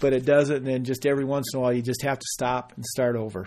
but 0.00 0.12
it 0.12 0.24
doesn't, 0.24 0.56
and 0.56 0.66
then 0.66 0.82
just 0.84 1.06
every 1.06 1.24
once 1.24 1.46
in 1.54 1.58
a 1.58 1.62
while 1.62 1.72
you 1.72 1.82
just 1.82 2.02
have 2.02 2.18
to 2.18 2.26
stop 2.32 2.72
and 2.74 2.84
start 2.84 3.14
over. 3.14 3.46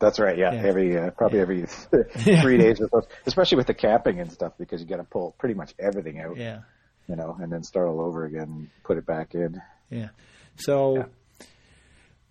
That's 0.00 0.18
right. 0.18 0.36
Yeah, 0.36 0.52
Yeah. 0.54 0.62
every 0.66 0.98
uh, 0.98 1.10
probably 1.10 1.38
every 1.40 1.66
three 2.42 2.58
days, 2.58 2.80
or 2.80 2.88
so, 2.90 3.08
especially 3.26 3.56
with 3.58 3.68
the 3.68 3.74
capping 3.74 4.18
and 4.20 4.32
stuff, 4.32 4.54
because 4.58 4.80
you 4.80 4.86
got 4.88 4.96
to 4.96 5.04
pull 5.04 5.36
pretty 5.38 5.54
much 5.54 5.74
everything 5.78 6.18
out, 6.20 6.36
Yeah. 6.36 6.60
you 7.08 7.14
know, 7.14 7.36
and 7.40 7.52
then 7.52 7.62
start 7.62 7.86
all 7.88 8.00
over 8.00 8.24
again, 8.24 8.42
and 8.42 8.68
put 8.82 8.98
it 8.98 9.06
back 9.06 9.34
in. 9.34 9.60
Yeah. 9.90 10.08
So, 10.56 10.96
Yeah. 10.96 11.46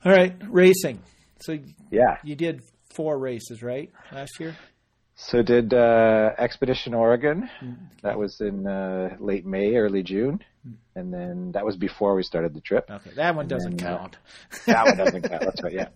all 0.05 0.11
right, 0.11 0.35
racing. 0.49 0.99
So 1.41 1.57
Yeah. 1.91 2.17
you 2.23 2.35
did 2.35 2.61
four 2.93 3.17
races, 3.17 3.61
right, 3.61 3.91
last 4.11 4.39
year? 4.39 4.55
So 5.15 5.41
did 5.41 5.73
uh, 5.73 6.31
Expedition 6.37 6.93
Oregon. 6.93 7.49
That 8.03 8.17
was 8.19 8.39
in 8.39 8.67
uh, 8.67 9.15
late 9.19 9.45
May, 9.45 9.75
early 9.75 10.03
June, 10.03 10.43
and 10.95 11.11
then 11.13 11.51
that 11.53 11.65
was 11.65 11.75
before 11.75 12.13
we 12.15 12.21
started 12.23 12.53
the 12.53 12.61
trip. 12.61 12.89
Okay, 12.89 13.11
that 13.15 13.35
one 13.35 13.47
doesn't 13.47 13.77
then, 13.77 13.87
uh, 13.87 13.97
count. 13.97 14.17
that 14.67 14.85
one 14.85 14.97
doesn't 14.97 15.21
count. 15.29 15.41
That's 15.43 15.63
right. 15.63 15.73
Yeah. 15.73 15.89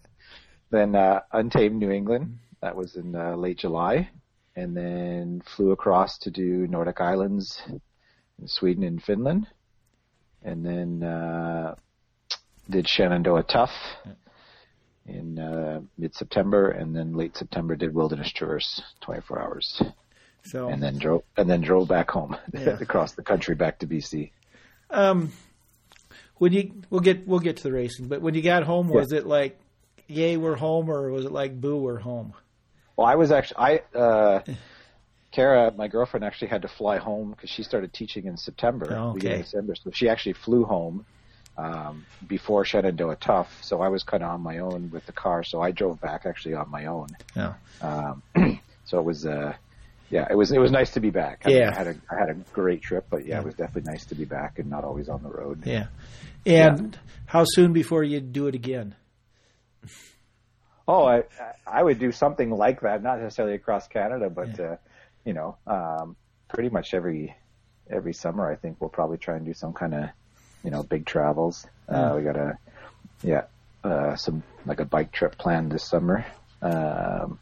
Then 0.72 0.96
uh, 0.96 1.20
Untamed 1.32 1.78
New 1.78 1.92
England. 1.92 2.40
That 2.62 2.76
was 2.76 2.96
in 2.96 3.16
uh, 3.16 3.36
late 3.36 3.60
July, 3.60 4.10
and 4.56 4.76
then 4.76 5.42
flew 5.56 5.72
across 5.72 6.18
to 6.20 6.32
do 6.32 6.66
Nordic 6.68 7.00
Islands 7.02 7.62
in 7.70 8.48
Sweden 8.48 8.84
and 8.84 9.02
Finland, 9.04 9.46
and 10.44 10.66
then 10.66 11.04
uh, 11.04 11.76
did 12.70 12.88
Shenandoah 12.88 13.44
Tough 13.44 13.72
in 15.06 15.40
uh, 15.40 15.82
mid 15.98 16.14
September, 16.16 16.70
and 16.70 16.96
then 16.96 17.14
late 17.14 17.36
September 17.36 17.76
did 17.76 17.94
Wilderness 17.94 18.32
Traverse, 18.32 18.82
24 19.02 19.42
hours, 19.42 19.82
So, 20.44 20.70
and 20.70 20.82
then 20.82 20.98
drove 20.98 21.24
and 21.38 21.50
then 21.50 21.62
drove 21.62 21.88
back 21.88 22.12
home 22.12 22.36
Yeah. 22.54 22.78
across 22.80 23.14
the 23.14 23.24
country 23.24 23.56
back 23.56 23.80
to 23.80 23.88
BC. 23.88 24.32
um, 24.90 25.32
when 26.38 26.54
you 26.54 26.72
we'll 26.90 27.02
get 27.02 27.28
we'll 27.28 27.40
get 27.40 27.58
to 27.58 27.64
the 27.64 27.72
racing, 27.72 28.08
but 28.08 28.22
when 28.22 28.34
you 28.36 28.42
got 28.42 28.64
home, 28.64 28.90
was 28.90 29.12
it 29.12 29.26
like, 29.26 29.60
yay, 30.08 30.38
we're 30.38 30.56
home, 30.56 30.90
or 30.90 31.12
was 31.12 31.26
it 31.26 31.32
like, 31.32 31.60
boo, 31.60 31.78
we're 31.78 32.00
home? 32.00 32.34
Well, 32.98 33.08
I 33.08 33.16
was 33.16 33.32
actually 33.32 33.58
I 33.94 33.98
uh 33.98 34.42
Kara, 35.32 35.72
my 35.72 35.88
girlfriend, 35.88 36.26
actually 36.26 36.50
had 36.50 36.64
to 36.64 36.68
fly 36.68 36.98
home 36.98 37.32
because 37.32 37.50
she 37.50 37.64
started 37.64 37.94
teaching 37.94 38.26
in 38.26 38.36
September, 38.36 38.98
Oh, 38.98 39.14
beginning 39.14 39.36
okay. 39.36 39.40
of 39.42 39.46
December. 39.46 39.76
So 39.76 39.92
she 39.94 40.10
actually 40.10 40.34
flew 40.34 40.66
home 40.66 41.06
um, 41.62 42.06
before 42.28 42.66
Shenandoah 42.66 43.18
Tough. 43.18 43.64
So 43.64 43.82
I 43.82 43.90
was 43.90 44.04
kind 44.04 44.24
of 44.24 44.30
on 44.30 44.42
my 44.42 44.60
own 44.60 44.90
with 44.92 45.06
the 45.06 45.12
car. 45.12 45.44
So 45.44 45.62
I 45.62 45.72
drove 45.72 46.00
back 46.02 46.26
actually 46.26 46.56
on 46.56 46.70
my 46.70 46.86
own. 46.86 47.08
No. 47.36 47.54
Um, 47.82 48.24
so 48.86 49.00
it 49.00 49.06
was, 49.06 49.26
uh, 49.26 49.54
yeah, 50.10 50.28
it 50.30 50.36
was 50.36 50.52
it 50.52 50.60
was 50.60 50.72
nice 50.72 50.92
to 50.92 51.00
be 51.00 51.10
back. 51.10 51.44
I 51.46 51.50
mean, 51.50 51.58
Yeah. 51.60 51.72
I 51.72 51.78
had 51.78 51.88
a 51.88 51.96
I 52.12 52.16
had 52.20 52.30
a 52.30 52.34
great 52.52 52.82
trip, 52.82 53.06
but 53.10 53.26
yeah, 53.26 53.40
it 53.40 53.46
was 53.46 53.56
definitely 53.56 53.90
nice 53.92 54.06
to 54.08 54.16
be 54.16 54.26
back 54.26 54.60
and 54.60 54.70
not 54.70 54.84
always 54.84 55.08
on 55.08 55.24
the 55.24 55.30
road. 55.30 55.64
Yeah. 55.66 55.88
And 56.46 56.98
how 57.28 57.44
soon 57.46 57.72
before 57.72 58.04
you 58.04 58.20
do 58.20 58.48
it 58.48 58.56
again? 58.56 58.96
Oh, 60.88 61.06
I 61.06 61.24
I 61.66 61.84
would 61.84 62.00
do 62.00 62.12
something 62.12 62.50
like 62.50 62.82
that, 62.82 63.02
not 63.04 63.22
necessarily 63.22 63.56
across 63.56 63.88
Canada, 63.88 64.30
but 64.30 64.60
uh, 64.60 64.76
you 65.24 65.34
know, 65.34 65.58
um, 65.68 66.16
pretty 66.50 66.70
much 66.70 66.94
every 66.94 67.34
every 67.90 68.14
summer. 68.14 68.52
I 68.52 68.56
think 68.58 68.82
we'll 68.82 68.90
probably 68.90 69.18
try 69.18 69.38
and 69.38 69.46
do 69.46 69.54
some 69.54 69.72
kind 69.74 69.94
of 69.94 70.10
you 70.64 70.72
know 70.72 70.84
big 70.84 71.06
travels. 71.06 71.66
Uh, 71.88 72.14
we 72.18 72.24
got 72.24 72.36
a 72.38 72.58
yeah 73.24 73.44
uh, 73.84 74.16
some 74.16 74.44
like 74.66 74.80
a 74.80 74.86
bike 74.86 75.12
trip 75.12 75.38
planned 75.38 75.72
this 75.72 75.84
summer. 75.84 76.26
Um, 76.62 77.40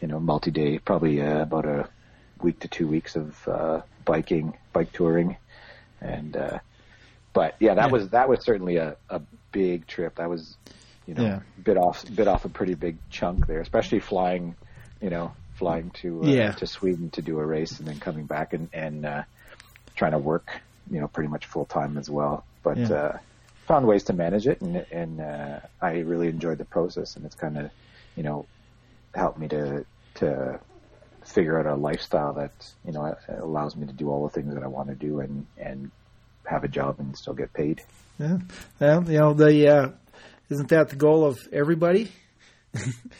you 0.00 0.08
know, 0.08 0.20
multi 0.20 0.50
day, 0.50 0.78
probably 0.78 1.20
uh, 1.20 1.42
about 1.42 1.66
a 1.66 1.88
week 2.40 2.60
to 2.60 2.68
two 2.68 2.86
weeks 2.86 3.16
of 3.16 3.36
uh, 3.48 3.80
biking, 4.04 4.56
bike 4.72 4.92
touring, 4.92 5.36
and 6.00 6.36
uh, 6.36 6.58
but 7.32 7.56
yeah, 7.60 7.74
that 7.74 7.86
Yeah. 7.86 7.92
was 7.92 8.08
that 8.10 8.28
was 8.28 8.44
certainly 8.44 8.76
a, 8.76 8.96
a 9.10 9.20
big 9.52 9.86
trip. 9.86 10.16
That 10.16 10.30
was 10.30 10.56
you 11.06 11.14
know 11.14 11.24
Yeah. 11.24 11.40
bit 11.62 11.76
off 11.76 12.04
bit 12.14 12.28
off 12.28 12.44
a 12.44 12.48
pretty 12.48 12.74
big 12.74 12.96
chunk 13.10 13.46
there, 13.46 13.60
especially 13.60 14.00
flying, 14.00 14.54
you 15.02 15.10
know, 15.10 15.32
flying 15.58 15.90
to 16.02 16.24
uh, 16.24 16.30
Yeah. 16.30 16.52
to 16.52 16.66
Sweden 16.66 17.10
to 17.10 17.22
do 17.22 17.38
a 17.40 17.44
race 17.44 17.78
and 17.80 17.88
then 17.88 17.98
coming 17.98 18.24
back 18.26 18.52
and 18.52 18.68
and 18.72 19.04
uh, 19.04 19.22
trying 19.96 20.12
to 20.12 20.18
work, 20.18 20.60
you 20.90 21.00
know, 21.00 21.08
pretty 21.08 21.28
much 21.28 21.46
full 21.46 21.64
time 21.66 21.98
as 21.98 22.08
well. 22.10 22.44
But 22.62 22.78
Yeah. 22.78 22.92
uh, 22.92 23.18
found 23.66 23.86
ways 23.86 24.04
to 24.04 24.12
manage 24.12 24.46
it, 24.46 24.60
and 24.60 24.76
and 24.90 25.20
uh, 25.20 25.60
I 25.80 25.98
really 26.00 26.28
enjoyed 26.28 26.58
the 26.58 26.64
process, 26.64 27.16
and 27.16 27.24
it's 27.26 27.34
kind 27.34 27.58
of, 27.58 27.70
you 28.16 28.22
know, 28.22 28.46
helped 29.14 29.38
me 29.38 29.48
to 29.48 29.84
to 30.16 30.60
figure 31.24 31.58
out 31.58 31.66
a 31.66 31.74
lifestyle 31.74 32.32
that 32.34 32.52
you 32.84 32.92
know 32.92 33.14
allows 33.28 33.76
me 33.76 33.86
to 33.86 33.92
do 33.92 34.08
all 34.10 34.22
the 34.26 34.30
things 34.32 34.54
that 34.54 34.62
I 34.62 34.66
want 34.68 34.88
to 34.88 34.94
do 34.94 35.20
and 35.20 35.46
and 35.58 35.90
have 36.44 36.64
a 36.64 36.68
job 36.68 36.98
and 36.98 37.16
still 37.16 37.34
get 37.34 37.52
paid. 37.52 37.82
Yeah. 38.18 38.38
Well, 38.80 39.04
you 39.04 39.18
know, 39.18 39.34
the 39.34 39.68
uh, 39.68 39.88
isn't 40.48 40.68
that 40.70 40.88
the 40.88 40.96
goal 40.96 41.24
of 41.24 41.38
everybody? 41.52 42.10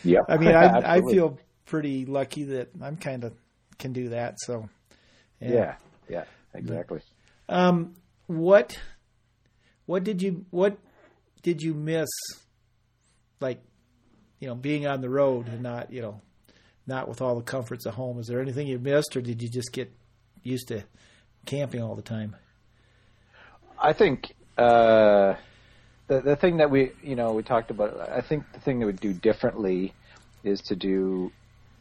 Yeah, 0.02 0.20
I 0.28 0.38
mean, 0.38 0.54
I 0.54 0.78
I 0.96 1.00
feel 1.02 1.38
pretty 1.66 2.06
lucky 2.06 2.44
that 2.44 2.70
I'm 2.80 2.96
kind 2.96 3.24
of 3.24 3.34
can 3.78 3.92
do 3.92 4.08
that. 4.10 4.36
So, 4.40 4.68
yeah, 5.40 5.76
yeah, 6.08 6.24
exactly. 6.54 7.00
Um, 7.48 7.94
what 8.26 8.78
what 9.86 10.04
did 10.04 10.20
you 10.22 10.44
what 10.50 10.78
did 11.42 11.62
you 11.62 11.74
miss? 11.74 12.08
Like, 13.40 13.62
you 14.40 14.48
know, 14.48 14.54
being 14.54 14.86
on 14.86 15.00
the 15.00 15.08
road 15.08 15.48
and 15.48 15.62
not 15.62 15.92
you 15.92 16.02
know, 16.02 16.20
not 16.86 17.08
with 17.08 17.20
all 17.20 17.36
the 17.36 17.42
comforts 17.42 17.86
of 17.86 17.94
home. 17.94 18.18
Is 18.18 18.26
there 18.26 18.40
anything 18.40 18.66
you 18.66 18.78
missed, 18.78 19.16
or 19.16 19.20
did 19.20 19.42
you 19.42 19.48
just 19.48 19.72
get 19.72 19.92
used 20.42 20.68
to 20.68 20.84
camping 21.46 21.82
all 21.82 21.94
the 21.94 22.02
time? 22.02 22.36
I 23.80 23.92
think 23.92 24.34
uh, 24.56 25.34
the 26.08 26.20
the 26.20 26.36
thing 26.36 26.58
that 26.58 26.70
we 26.70 26.92
you 27.02 27.16
know 27.16 27.32
we 27.32 27.42
talked 27.42 27.70
about. 27.70 28.10
I 28.10 28.20
think 28.20 28.44
the 28.52 28.60
thing 28.60 28.80
that 28.80 28.86
we 28.86 28.92
do 28.92 29.12
differently 29.12 29.94
is 30.44 30.60
to 30.62 30.76
do 30.76 31.32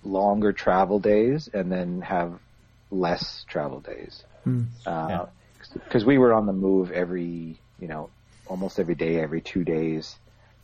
longer 0.03 0.53
travel 0.53 0.99
days 0.99 1.49
and 1.53 1.71
then 1.71 2.01
have 2.01 2.39
less 2.91 3.43
travel 3.49 3.81
days. 3.81 4.23
Yeah. 5.09 5.25
Because 5.83 6.05
we 6.05 6.17
were 6.17 6.33
on 6.33 6.45
the 6.45 6.53
move 6.53 6.91
every 6.91 7.59
you 7.79 7.87
know 7.87 8.09
almost 8.47 8.79
every 8.79 8.95
day, 8.95 9.19
every 9.19 9.41
two 9.41 9.63
days 9.63 10.15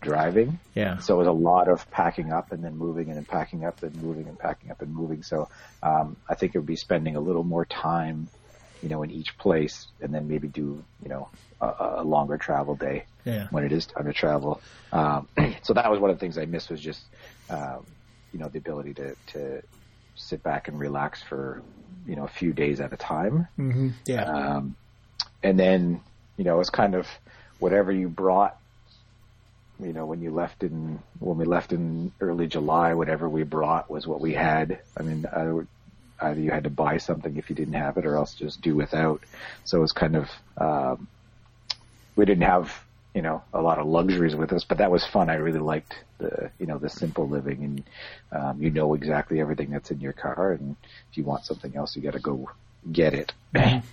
driving. 0.02 0.60
Yeah. 0.76 1.00
So 1.00 1.16
it 1.16 1.18
was 1.20 1.28
a 1.28 1.32
lot 1.32 1.68
of 1.68 1.90
packing 1.90 2.32
up 2.32 2.52
and 2.52 2.64
then 2.64 2.78
moving 2.78 3.08
and 3.08 3.18
then 3.18 3.26
packing 3.26 3.66
up 3.66 3.82
and 3.84 3.96
moving 4.02 4.28
and 4.28 4.38
packing 4.38 4.70
up 4.70 4.82
and 4.82 4.94
moving. 4.94 5.24
So 5.24 5.50
um, 5.82 6.18
I 6.30 6.36
think 6.36 6.54
it 6.56 6.60
would 6.60 6.68
be 6.68 6.76
spending 6.76 7.16
a 7.16 7.20
little 7.22 7.44
more 7.44 7.66
time, 7.66 8.28
you 8.82 8.90
know, 8.90 9.02
in 9.04 9.12
each 9.12 9.38
place 9.38 9.88
and 10.02 10.14
then 10.14 10.28
maybe 10.28 10.48
do, 10.48 10.84
you 11.02 11.10
know, 11.10 11.30
a, 11.62 11.96
a 11.98 12.04
longer 12.04 12.38
travel 12.38 12.76
day 12.76 13.06
Yeah. 13.26 13.48
when 13.52 13.64
it 13.64 13.72
is 13.72 13.86
time 13.86 14.06
to 14.06 14.14
travel. 14.14 14.62
Um, 14.92 15.28
so 15.64 15.74
that 15.74 15.90
was 15.90 16.00
one 16.00 16.10
of 16.10 16.18
the 16.18 16.20
things 16.20 16.38
I 16.38 16.46
missed 16.46 16.70
was 16.70 16.82
just, 16.82 17.02
um, 17.50 17.86
you 18.34 18.40
know, 18.40 18.50
the 18.50 18.58
ability 18.58 18.94
to, 18.96 19.16
to 19.28 19.62
sit 20.16 20.44
back 20.44 20.68
and 20.68 20.78
relax 20.78 21.24
for, 21.24 21.62
you 22.06 22.18
know, 22.18 22.26
a 22.26 22.30
few 22.30 22.52
days 22.52 22.82
at 22.82 22.92
a 22.92 22.98
time. 22.98 23.48
Mm-hmm. 23.58 23.90
Yeah. 24.06 24.26
Um, 24.26 24.76
and 25.44 25.60
then, 25.60 26.02
you 26.38 26.44
know, 26.46 26.60
it's 26.60 26.70
kind 26.70 26.96
of 26.96 27.08
whatever 27.60 27.92
you 27.92 28.08
brought, 28.08 28.58
you 29.80 29.94
know, 29.94 30.06
when 30.06 30.22
you 30.22 30.32
left 30.32 30.64
in, 30.64 31.00
when 31.20 31.38
we 31.38 31.46
left 31.46 31.74
in 31.74 32.12
early 32.22 32.48
July, 32.48 32.94
whatever 32.94 33.28
we 33.28 33.44
brought 33.44 33.90
was 33.90 34.08
what 34.08 34.22
we 34.22 34.34
had. 34.34 34.80
I 34.98 35.04
mean, 35.04 35.26
I 35.26 35.62
either 36.22 36.40
you 36.40 36.52
had 36.52 36.64
to 36.64 36.70
buy 36.70 36.98
something 36.98 37.36
if 37.38 37.50
you 37.50 37.56
didn't 37.56 37.74
have 37.74 37.98
it 37.98 38.06
or 38.06 38.16
else 38.16 38.34
just 38.34 38.62
do 38.62 38.76
without. 38.76 39.22
So 39.66 39.78
it 39.80 39.82
was 39.82 39.92
kind 39.92 40.16
of, 40.16 40.30
um, 40.58 41.08
we 42.16 42.26
didn't 42.26 42.44
have, 42.44 42.72
you 43.14 43.22
know, 43.22 43.44
a 43.54 43.62
lot 43.62 43.80
of 43.80 43.88
luxuries 43.88 44.36
with 44.36 44.54
us, 44.54 44.64
but 44.64 44.78
that 44.78 44.92
was 44.92 45.06
fun. 45.06 45.30
I 45.30 45.36
really 45.36 45.60
liked 45.60 45.96
the, 46.20 46.52
you 46.60 46.66
know, 46.66 46.78
the 46.78 46.90
simple 46.90 47.28
living 47.28 47.64
and, 47.64 47.84
um, 48.32 48.62
you 48.62 48.70
know 48.70 48.94
exactly 48.94 49.42
everything 49.42 49.70
that's 49.72 49.92
in 49.92 50.00
your 50.00 50.14
car. 50.14 50.54
And 50.54 50.76
if 51.12 51.18
you 51.18 51.24
want 51.24 51.46
something 51.46 51.76
else, 51.76 51.96
you 51.96 52.02
got 52.02 52.14
to 52.14 52.20
go 52.20 52.50
get 52.92 53.14
it. 53.14 53.34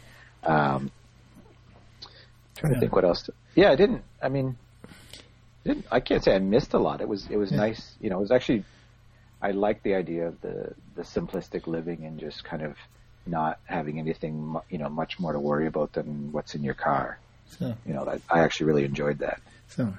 um, 0.45 0.91
trying 2.61 2.73
Yeah. 2.73 2.77
to 2.77 2.81
think 2.81 2.95
what 2.95 3.05
else. 3.05 3.23
To, 3.25 3.33
yeah, 3.55 3.71
I 3.71 3.77
didn't. 3.77 4.03
I 4.23 4.29
mean, 4.29 4.57
didn't. 5.65 5.87
I 5.91 6.01
can't 6.01 6.23
say 6.23 6.35
I 6.35 6.39
missed 6.39 6.75
a 6.75 6.79
lot. 6.79 7.01
It 7.01 7.09
was. 7.09 7.27
It 7.31 7.37
was 7.37 7.51
Yeah. 7.51 7.59
nice. 7.59 7.95
You 8.01 8.11
know, 8.11 8.19
it 8.19 8.23
was 8.23 8.31
actually. 8.31 8.65
I 9.43 9.53
like 9.53 9.83
the 9.83 9.95
idea 9.95 10.27
of 10.29 10.41
the 10.43 10.75
the 10.95 11.03
simplistic 11.03 11.67
living 11.67 12.05
and 12.05 12.21
just 12.21 12.45
kind 12.45 12.63
of 12.63 12.77
not 13.27 13.59
having 13.65 13.99
anything, 13.99 14.57
you 14.71 14.79
know, 14.79 14.89
much 14.89 15.19
more 15.19 15.33
to 15.33 15.39
worry 15.41 15.67
about 15.67 15.93
than 15.93 16.31
what's 16.33 16.55
in 16.55 16.63
your 16.63 16.75
car. 16.75 17.19
So, 17.59 17.75
You 17.87 17.95
know, 17.95 18.05
that, 18.05 18.21
I 18.31 18.41
actually 18.41 18.67
really 18.67 18.85
enjoyed 18.85 19.19
that. 19.19 19.41
so 19.69 19.93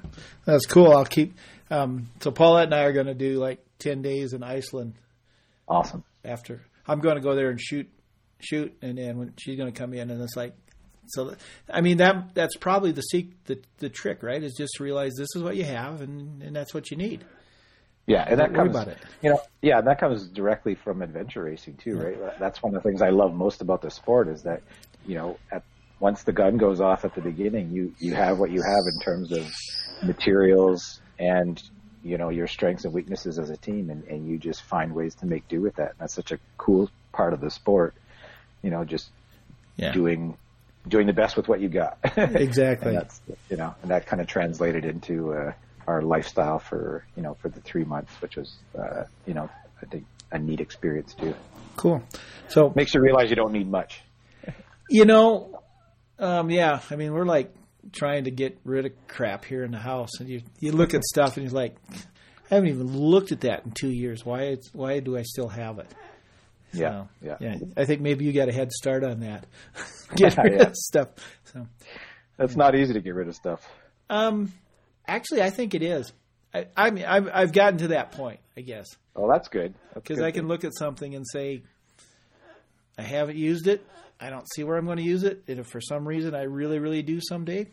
that's 0.45 0.65
cool. 0.65 0.91
I'll 0.91 1.05
keep. 1.05 1.33
Um, 1.69 2.09
so 2.19 2.31
Paulette 2.31 2.65
and 2.65 2.75
I 2.75 2.83
are 2.83 2.93
going 2.93 3.07
to 3.07 3.13
do 3.13 3.39
like 3.39 3.59
ten 3.79 4.01
days 4.01 4.33
in 4.33 4.43
Iceland 4.43 4.93
Awesome. 5.67 6.03
after. 6.25 6.61
I'm 6.87 6.99
going 6.99 7.15
to 7.15 7.21
go 7.21 7.35
there 7.35 7.49
and 7.49 7.59
shoot, 7.61 7.87
shoot, 8.39 8.75
and 8.81 8.97
then 8.97 9.17
when 9.17 9.33
she's 9.37 9.57
going 9.57 9.71
to 9.71 9.77
come 9.79 9.93
in, 9.93 10.09
and 10.11 10.21
it's 10.21 10.35
like, 10.35 10.53
so. 11.07 11.35
I 11.69 11.81
mean 11.81 11.97
that 11.97 12.33
that's 12.33 12.55
probably 12.57 12.91
the 12.91 13.01
seek 13.01 13.43
the 13.45 13.59
the 13.79 13.89
trick, 13.89 14.23
right? 14.23 14.41
Is 14.41 14.55
just 14.57 14.73
to 14.77 14.83
realize 14.83 15.13
this 15.17 15.35
is 15.35 15.43
what 15.43 15.55
you 15.55 15.65
have, 15.65 16.01
and 16.01 16.41
and 16.41 16.55
that's 16.55 16.73
what 16.73 16.91
you 16.91 16.97
need. 16.97 17.25
Yeah, 18.07 18.25
and 18.27 18.39
that 18.39 18.53
comes, 18.53 18.75
you 19.21 19.29
know, 19.29 19.39
yeah, 19.61 19.79
that 19.81 19.99
comes 19.99 20.27
directly 20.27 20.75
from 20.75 21.01
adventure 21.01 21.43
racing 21.43 21.75
too, 21.77 21.97
right? 21.97 22.39
That's 22.39 22.61
one 22.61 22.75
of 22.75 22.81
the 22.81 22.89
things 22.89 23.01
I 23.01 23.09
love 23.09 23.33
most 23.33 23.61
about 23.61 23.81
the 23.81 23.91
sport 23.91 24.27
is 24.27 24.41
that, 24.41 24.63
you 25.05 25.15
know, 25.15 25.37
at 25.51 25.63
once 25.99 26.23
the 26.23 26.31
gun 26.33 26.57
goes 26.57 26.81
off 26.81 27.05
at 27.05 27.13
the 27.13 27.21
beginning, 27.21 27.71
you 27.71 27.93
you 27.99 28.15
have 28.15 28.39
what 28.39 28.49
you 28.51 28.61
have 28.63 28.83
in 28.91 28.99
terms 29.01 29.31
of 29.31 29.47
materials 30.03 30.99
and 31.19 31.61
you 32.03 32.17
know 32.17 32.29
your 32.29 32.47
strengths 32.47 32.85
and 32.85 32.93
weaknesses 32.93 33.37
as 33.37 33.51
a 33.51 33.57
team, 33.57 33.91
and, 33.91 34.03
and 34.05 34.27
you 34.27 34.39
just 34.39 34.63
find 34.63 34.93
ways 34.93 35.13
to 35.15 35.27
make 35.27 35.47
do 35.47 35.61
with 35.61 35.75
that. 35.75 35.91
And 35.91 35.99
that's 35.99 36.15
such 36.15 36.31
a 36.31 36.39
cool 36.57 36.89
part 37.13 37.33
of 37.33 37.39
the 37.39 37.51
sport, 37.51 37.93
you 38.63 38.71
know, 38.71 38.83
just 38.83 39.11
Yeah, 39.77 39.91
doing 39.91 40.37
doing 40.87 41.07
the 41.07 41.13
best 41.13 41.37
with 41.37 41.47
what 41.47 41.59
you 41.61 41.69
got. 41.69 41.97
Exactly. 42.17 42.97
you 43.49 43.57
know, 43.57 43.75
and 43.81 43.91
that 43.91 44.05
kind 44.05 44.21
of 44.21 44.27
translated 44.27 44.85
into 44.85 45.33
uh, 45.33 45.53
our 45.87 46.01
lifestyle 46.01 46.59
for 46.59 47.05
you 47.15 47.23
know 47.23 47.35
for 47.35 47.49
the 47.49 47.61
three 47.61 47.83
months, 47.83 48.11
which 48.21 48.35
was 48.35 48.55
uh, 48.77 49.03
you 49.25 49.33
know 49.33 49.49
I 49.81 49.85
think 49.85 50.05
a 50.31 50.39
neat 50.39 50.59
experience 50.59 51.13
too. 51.13 51.35
Cool. 51.75 52.01
So 52.47 52.71
Makes 52.75 52.93
you 52.93 53.01
realize 53.01 53.29
you 53.29 53.35
don't 53.35 53.53
need 53.53 53.69
much. 53.69 54.01
you 54.89 55.05
know, 55.05 55.61
um, 56.19 56.49
yeah. 56.49 56.79
I 56.89 56.95
mean, 56.95 57.13
we're 57.13 57.25
like 57.25 57.53
trying 57.91 58.25
to 58.25 58.31
get 58.31 58.59
rid 58.63 58.85
of 58.85 58.91
crap 59.07 59.45
here 59.45 59.63
in 59.63 59.71
the 59.71 59.79
house, 59.79 60.19
and 60.19 60.29
you 60.29 60.41
you 60.59 60.71
look 60.71 60.93
at 60.93 61.03
stuff 61.03 61.37
and 61.37 61.45
you're 61.45 61.53
like, 61.53 61.75
I 62.49 62.55
haven't 62.55 62.69
even 62.69 62.97
looked 62.97 63.31
at 63.31 63.41
that 63.41 63.65
in 63.65 63.71
two 63.71 63.89
years. 63.91 64.25
Why 64.25 64.57
why 64.73 64.99
do 64.99 65.17
I 65.17 65.23
still 65.23 65.47
have 65.49 65.79
it? 65.79 65.87
Yeah, 66.73 66.89
So, 67.03 67.09
yeah. 67.21 67.37
yeah. 67.39 67.57
I 67.77 67.85
think 67.85 68.01
maybe 68.01 68.25
you 68.25 68.33
got 68.33 68.49
a 68.49 68.51
head 68.53 68.71
start 68.71 69.03
on 69.03 69.19
that. 69.21 69.45
get 70.15 70.37
rid 70.37 70.53
Yeah. 70.59 70.67
of 70.67 70.75
stuff. 70.75 71.09
So. 71.45 71.67
That's 72.37 72.55
not 72.55 72.75
easy 72.75 72.93
to 72.93 73.01
get 73.01 73.13
rid 73.15 73.27
of 73.27 73.35
stuff. 73.35 73.67
Um, 74.09 74.51
actually, 75.07 75.41
I 75.41 75.49
think 75.49 75.73
it 75.73 75.83
is. 75.83 76.11
I, 76.53 76.67
I 76.75 76.89
mean, 76.91 77.05
I've, 77.05 77.29
I've 77.33 77.53
gotten 77.53 77.79
to 77.79 77.87
that 77.89 78.11
point, 78.11 78.39
I 78.57 78.61
guess, 78.61 78.87
Oh, 79.15 79.29
that's 79.31 79.47
good. 79.49 79.73
Because. 79.93 80.19
I 80.21 80.31
can 80.31 80.47
look 80.47 80.63
at 80.63 80.73
something 80.75 81.15
and 81.15 81.25
say, 81.29 81.63
I 82.97 83.01
haven't 83.01 83.37
used 83.37 83.67
it. 83.67 83.85
I 84.19 84.29
don't 84.29 84.45
see 84.53 84.63
where 84.63 84.77
I'm 84.77 84.85
going 84.85 84.97
to 84.97 85.03
use 85.03 85.23
it. 85.23 85.43
And 85.47 85.59
if 85.59 85.67
for 85.67 85.81
some 85.81 86.07
reason 86.07 86.33
I 86.35 86.43
really, 86.43 86.79
really 86.79 87.01
do 87.01 87.19
someday, 87.21 87.67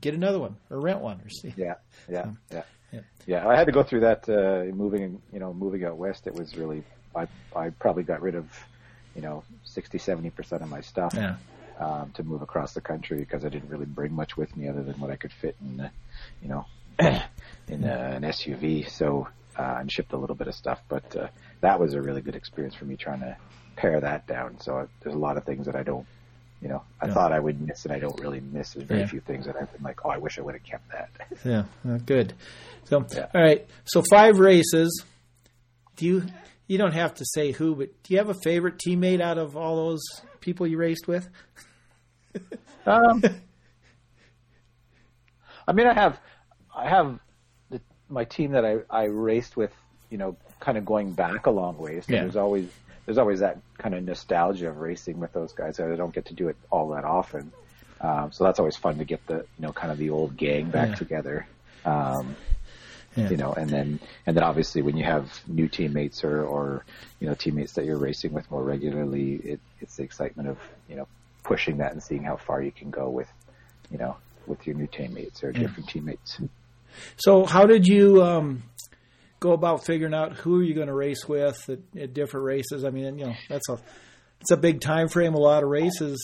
get 0.00 0.14
another 0.14 0.38
one 0.38 0.56
or 0.70 0.80
rent 0.80 1.00
one 1.00 1.20
or 1.24 1.28
see. 1.28 1.52
Yeah, 1.56 1.74
yeah, 2.08 2.30
yeah, 2.50 2.62
Yeah. 2.92 3.00
yeah. 3.26 3.46
I 3.48 3.56
had 3.56 3.66
to 3.66 3.72
go 3.72 3.82
through 3.82 4.00
that 4.00 4.28
uh, 4.28 4.74
moving, 4.74 5.20
you 5.32 5.38
know, 5.40 5.52
moving 5.52 5.84
out 5.84 5.96
west. 5.98 6.26
It 6.26 6.34
was 6.34 6.56
really, 6.56 6.82
I, 7.16 7.26
I 7.58 7.70
probably 7.70 8.02
got 8.02 8.20
rid 8.22 8.34
of, 8.34 8.50
you 9.14 9.22
know, 9.22 9.44
60, 9.64 9.98
70 9.98 10.30
percent 10.30 10.62
of 10.62 10.68
my 10.68 10.80
stuff 10.80 11.14
Yeah. 11.14 11.36
um, 11.80 12.12
to 12.14 12.22
move 12.22 12.42
across 12.42 12.72
the 12.74 12.80
country 12.80 13.18
because 13.18 13.44
I 13.44 13.48
didn't 13.48 13.68
really 13.70 13.86
bring 13.86 14.12
much 14.12 14.36
with 14.36 14.54
me 14.56 14.68
other 14.68 14.82
than 14.82 14.98
what 15.00 15.10
I 15.10 15.16
could 15.16 15.32
fit 15.32 15.56
in, 15.60 15.90
you 16.42 16.48
know, 16.48 16.66
in 17.68 17.84
uh, 17.84 18.12
an 18.16 18.22
SUV. 18.22 18.88
So 18.90 19.28
uh, 19.58 19.76
and 19.80 19.90
shipped 19.90 20.12
a 20.12 20.16
little 20.18 20.36
bit 20.36 20.48
of 20.48 20.54
stuff, 20.54 20.82
but 20.88 21.16
uh, 21.16 21.28
that 21.62 21.80
was 21.80 21.94
a 21.94 22.02
really 22.02 22.20
good 22.20 22.36
experience 22.36 22.74
for 22.74 22.84
me 22.84 22.96
trying 22.96 23.20
to 23.20 23.36
pare 23.74 24.00
that 24.00 24.26
down. 24.26 24.60
So 24.60 24.76
uh, 24.76 24.86
there's 25.00 25.14
a 25.14 25.18
lot 25.18 25.38
of 25.38 25.44
things 25.44 25.64
that 25.66 25.74
I 25.76 25.82
don't. 25.82 26.06
You 26.60 26.68
know, 26.68 26.82
I 27.00 27.06
Yeah. 27.06 27.14
thought 27.14 27.32
I 27.32 27.38
would 27.38 27.60
miss, 27.60 27.84
and 27.84 27.92
I 27.92 27.98
don't 27.98 28.18
really 28.18 28.40
miss. 28.40 28.72
There's 28.72 28.86
very 28.86 29.00
Yeah. 29.00 29.06
few 29.06 29.20
things 29.20 29.44
that 29.46 29.56
I've 29.60 29.70
been 29.72 29.82
like, 29.82 30.00
oh, 30.04 30.10
I 30.10 30.16
wish 30.18 30.38
I 30.38 30.42
would 30.42 30.54
have 30.54 30.62
kept 30.64 30.90
that. 30.92 31.10
Yeah. 31.44 31.64
good. 32.06 32.32
So, 32.84 33.06
Yeah. 33.12 33.26
all 33.34 33.42
right. 33.42 33.66
So 33.84 34.02
five 34.10 34.38
races. 34.38 35.04
Do 35.96 36.06
you? 36.06 36.22
You 36.66 36.78
don't 36.78 36.92
have 36.94 37.14
to 37.14 37.24
say 37.34 37.52
who, 37.52 37.74
but 37.76 38.02
do 38.02 38.12
you 38.14 38.18
have 38.18 38.28
a 38.28 38.34
favorite 38.34 38.78
teammate 38.78 39.20
out 39.20 39.38
of 39.38 39.56
all 39.56 39.76
those 39.90 40.02
people 40.40 40.66
you 40.66 40.78
raced 40.78 41.06
with? 41.08 41.28
Um, 42.88 43.20
I 45.66 45.72
mean, 45.72 45.86
I 45.88 45.94
have, 45.94 46.20
I 46.74 46.88
have 46.88 47.18
the, 47.70 47.80
my 48.08 48.24
team 48.24 48.52
that 48.52 48.64
I, 48.64 48.76
I 48.88 49.04
raced 49.06 49.56
with, 49.56 49.72
you 50.10 50.18
know, 50.18 50.36
kind 50.60 50.78
of 50.78 50.84
going 50.84 51.12
back 51.12 51.46
a 51.46 51.50
long 51.50 51.78
ways. 51.78 52.06
So 52.06 52.12
Yeah. 52.12 52.22
There's 52.22 52.36
always, 52.36 52.68
there's 53.04 53.18
always 53.18 53.40
that 53.40 53.58
kind 53.78 53.94
of 53.94 54.04
nostalgia 54.04 54.68
of 54.68 54.76
racing 54.78 55.18
with 55.18 55.32
those 55.32 55.52
guys. 55.52 55.80
I 55.80 55.96
don't 55.96 56.14
get 56.14 56.26
to 56.26 56.34
do 56.34 56.48
it 56.48 56.56
all 56.70 56.90
that 56.90 57.04
often. 57.04 57.50
Um, 58.00 58.30
so 58.30 58.44
that's 58.44 58.58
always 58.60 58.76
fun 58.76 58.98
to 58.98 59.04
get 59.04 59.26
the, 59.26 59.38
you 59.38 59.44
know, 59.66 59.72
kind 59.72 59.90
of 59.90 59.98
the 59.98 60.10
old 60.10 60.36
gang 60.36 60.70
back 60.70 60.90
Yeah. 60.90 60.94
together. 60.94 61.46
Um, 61.84 62.36
Yeah. 63.16 63.30
you 63.30 63.36
know, 63.36 63.52
and 63.52 63.68
then, 63.70 63.98
and 64.26 64.36
then 64.36 64.44
obviously 64.44 64.82
when 64.82 64.96
you 64.96 65.04
have 65.04 65.40
new 65.46 65.68
teammates 65.68 66.22
or, 66.22 66.42
or, 66.44 66.84
you 67.18 67.26
know, 67.26 67.34
teammates 67.34 67.72
that 67.74 67.84
you're 67.86 67.96
racing 67.98 68.32
with 68.32 68.50
more 68.50 68.62
regularly, 68.62 69.34
it, 69.36 69.60
it's 69.80 69.96
the 69.96 70.02
excitement 70.02 70.48
of, 70.50 70.58
you 70.88 70.96
know, 70.96 71.08
pushing 71.42 71.78
that 71.78 71.92
and 71.92 72.02
seeing 72.02 72.22
how 72.24 72.36
far 72.36 72.60
you 72.62 72.70
can 72.72 72.90
go 72.90 73.08
with, 73.08 73.28
you 73.90 73.96
know, 73.98 74.16
with 74.46 74.66
your 74.66 74.76
new 74.76 74.86
teammates 74.86 75.42
or 75.42 75.50
different 75.52 75.88
teammates. 75.88 76.38
So, 77.16 77.44
how 77.46 77.66
did 77.66 77.86
you 77.86 78.22
um, 78.22 78.62
go 79.40 79.52
about 79.52 79.84
figuring 79.84 80.14
out 80.14 80.34
who 80.34 80.60
are 80.60 80.62
you 80.62 80.74
going 80.74 80.86
to 80.88 80.94
race 80.94 81.26
with 81.28 81.68
at, 81.68 81.78
at 82.00 82.14
different 82.14 82.44
races? 82.46 82.84
I 82.84 82.90
mean, 82.90 83.18
you 83.18 83.26
know, 83.26 83.34
that's 83.48 83.68
a 83.68 83.78
it's 84.40 84.50
a 84.50 84.56
big 84.56 84.80
time 84.80 85.08
frame. 85.08 85.34
A 85.34 85.38
lot 85.38 85.62
of 85.62 85.68
races. 85.68 86.18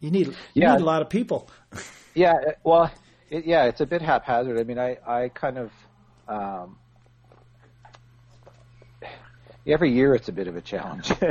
You 0.00 0.10
need 0.10 0.28
you 0.28 0.34
Yeah. 0.54 0.72
need 0.74 0.80
a 0.82 0.84
lot 0.84 1.02
of 1.02 1.10
people. 1.10 1.50
Yeah, 2.14 2.32
well, 2.64 2.90
it, 3.30 3.44
yeah, 3.46 3.66
it's 3.66 3.80
a 3.80 3.86
bit 3.86 4.02
haphazard. 4.02 4.58
I 4.58 4.64
mean, 4.64 4.78
I, 4.78 4.96
I 5.06 5.28
kind 5.28 5.56
of, 5.56 5.70
um, 6.28 6.76
every 9.66 9.92
year 9.92 10.14
it's 10.14 10.28
a 10.28 10.32
bit 10.32 10.48
of 10.48 10.56
a 10.56 10.60
challenge. 10.60 11.12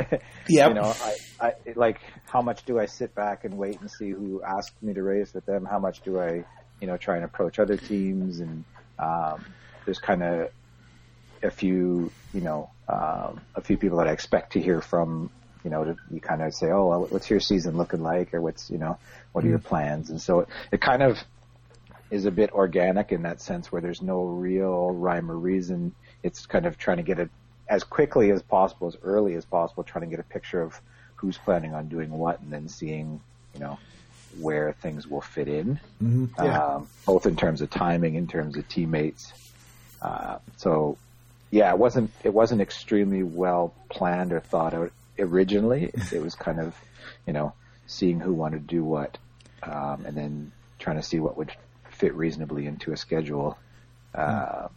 Yep. 0.50 0.68
You 0.68 0.74
know, 0.76 0.94
I, 1.02 1.16
I 1.46 1.52
like 1.76 2.00
how 2.24 2.40
much 2.40 2.64
do 2.64 2.80
I 2.80 2.86
sit 2.86 3.14
back 3.14 3.44
and 3.44 3.58
wait 3.58 3.82
and 3.82 3.90
see 3.90 4.08
who 4.08 4.42
asks 4.42 4.74
me 4.80 4.94
to 4.94 5.02
race 5.02 5.34
with 5.34 5.44
them? 5.44 5.66
How 5.66 5.78
much 5.78 6.00
do 6.00 6.18
I, 6.18 6.46
you 6.80 6.86
know, 6.86 6.96
try 6.96 7.16
and 7.16 7.24
approach 7.26 7.58
other 7.58 7.76
teams? 7.76 8.40
And 8.40 8.64
um, 8.98 9.44
there's 9.84 9.98
kind 9.98 10.22
of 10.22 10.50
a 11.42 11.50
few, 11.50 12.10
you 12.32 12.40
know, 12.40 12.70
um, 12.88 13.42
a 13.54 13.60
few 13.60 13.76
people 13.76 13.98
that 13.98 14.08
I 14.08 14.12
expect 14.12 14.54
to 14.54 14.60
hear 14.62 14.80
from. 14.80 15.28
You 15.64 15.70
know, 15.70 15.84
to, 15.84 15.96
you 16.10 16.20
kind 16.22 16.40
of 16.40 16.54
say, 16.54 16.70
"Oh, 16.70 16.86
well, 16.86 17.06
what's 17.10 17.28
your 17.28 17.40
season 17.40 17.76
looking 17.76 18.02
like?" 18.02 18.32
Or 18.32 18.40
what's, 18.40 18.70
you 18.70 18.78
know, 18.78 18.98
what 19.32 19.44
are 19.44 19.48
your 19.48 19.58
plans? 19.58 20.08
And 20.08 20.18
so 20.18 20.40
it, 20.40 20.48
it 20.72 20.80
kind 20.80 21.02
of 21.02 21.18
is 22.10 22.24
a 22.24 22.30
bit 22.30 22.50
organic 22.52 23.12
in 23.12 23.22
that 23.22 23.40
sense 23.40 23.70
where 23.70 23.82
there's 23.82 24.02
no 24.02 24.22
real 24.24 24.90
rhyme 24.90 25.30
or 25.30 25.36
reason. 25.36 25.94
It's 26.22 26.46
kind 26.46 26.66
of 26.66 26.78
trying 26.78 26.96
to 26.98 27.02
get 27.02 27.18
it 27.18 27.30
as 27.68 27.84
quickly 27.84 28.30
as 28.30 28.42
possible, 28.42 28.88
as 28.88 28.96
early 29.02 29.34
as 29.34 29.44
possible, 29.44 29.84
trying 29.84 30.04
to 30.04 30.10
get 30.10 30.20
a 30.20 30.28
picture 30.28 30.62
of 30.62 30.80
who's 31.16 31.36
planning 31.36 31.74
on 31.74 31.88
doing 31.88 32.10
what 32.10 32.40
and 32.40 32.52
then 32.52 32.68
seeing, 32.68 33.20
you 33.54 33.60
know, 33.60 33.78
where 34.40 34.72
things 34.72 35.06
will 35.06 35.20
fit 35.20 35.48
in, 35.48 35.78
Yeah. 36.38 36.62
um, 36.62 36.88
both 37.06 37.26
in 37.26 37.36
terms 37.36 37.60
of 37.60 37.70
timing, 37.70 38.14
in 38.14 38.26
terms 38.26 38.56
of 38.56 38.68
teammates. 38.68 39.32
Uh, 40.00 40.38
so, 40.56 40.96
yeah, 41.50 41.70
it 41.70 41.78
wasn't 41.78 42.10
it 42.24 42.32
wasn't 42.32 42.60
extremely 42.60 43.22
well 43.22 43.74
planned 43.90 44.32
or 44.32 44.40
thought 44.40 44.74
out 44.74 44.92
originally. 45.18 45.84
It, 45.92 46.12
it 46.12 46.22
was 46.22 46.34
kind 46.34 46.60
of, 46.60 46.74
you 47.26 47.32
know, 47.32 47.52
seeing 47.86 48.20
who 48.20 48.32
wanted 48.32 48.68
to 48.68 48.74
do 48.74 48.84
what, 48.84 49.18
um, 49.62 50.04
and 50.06 50.16
then 50.16 50.52
trying 50.78 50.96
to 50.96 51.02
see 51.02 51.18
what 51.20 51.36
would 51.36 51.50
fit 51.98 52.14
reasonably 52.14 52.66
into 52.66 52.92
a 52.92 52.96
schedule, 52.96 53.58
uh, 54.14 54.68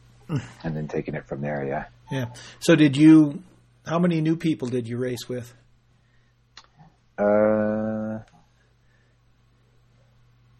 and 0.63 0.75
then 0.75 0.87
taking 0.87 1.15
it 1.15 1.27
from 1.27 1.41
there. 1.41 1.65
Yeah. 1.65 1.85
Yeah. 2.11 2.25
So, 2.59 2.75
did 2.75 2.97
you? 2.97 3.41
How 3.85 3.99
many 3.99 4.21
new 4.21 4.35
people 4.35 4.67
did 4.67 4.87
you 4.87 4.97
race 4.97 5.27
with? 5.27 5.53
Uh, 7.17 8.19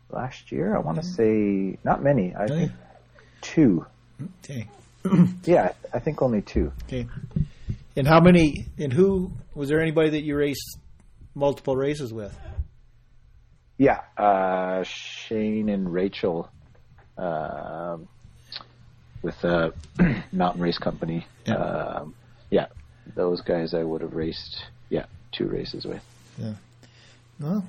last 0.10 0.52
year, 0.52 0.76
I 0.76 0.80
want 0.80 1.02
to 1.02 1.04
say 1.04 1.78
not 1.84 2.04
many. 2.04 2.34
I 2.36 2.48
think 2.48 2.72
two. 3.42 3.86
Okay. 4.44 4.68
Yeah, 5.46 5.72
I 5.92 5.98
think 5.98 6.22
only 6.22 6.44
two. 6.44 6.72
Okay. 6.84 7.08
And 7.96 8.08
how 8.08 8.20
many? 8.20 8.68
And 8.78 8.94
who 8.94 9.32
was 9.56 9.70
there? 9.70 9.82
Anybody 9.82 10.12
that 10.12 10.22
you 10.22 10.36
raced 10.38 10.78
multiple 11.34 11.76
races 11.76 12.14
with? 12.14 12.38
Yeah, 13.82 14.02
uh, 14.16 14.84
Shane 14.84 15.68
and 15.68 15.92
Rachel, 15.92 16.48
um 17.18 18.08
with 19.24 19.44
uh, 19.44 19.72
Mountain 20.32 20.62
Race 20.62 20.78
Company. 20.78 21.26
Yeah. 21.48 21.56
Um, 21.56 22.14
yeah, 22.52 22.68
those 23.16 23.42
guys 23.42 23.74
I 23.74 23.82
would 23.82 24.02
have 24.02 24.14
raced. 24.14 24.66
Yeah, 24.90 25.08
two 25.32 25.48
races 25.48 25.86
with. 25.86 26.04
Yeah. 26.38 26.54
Well, 27.40 27.68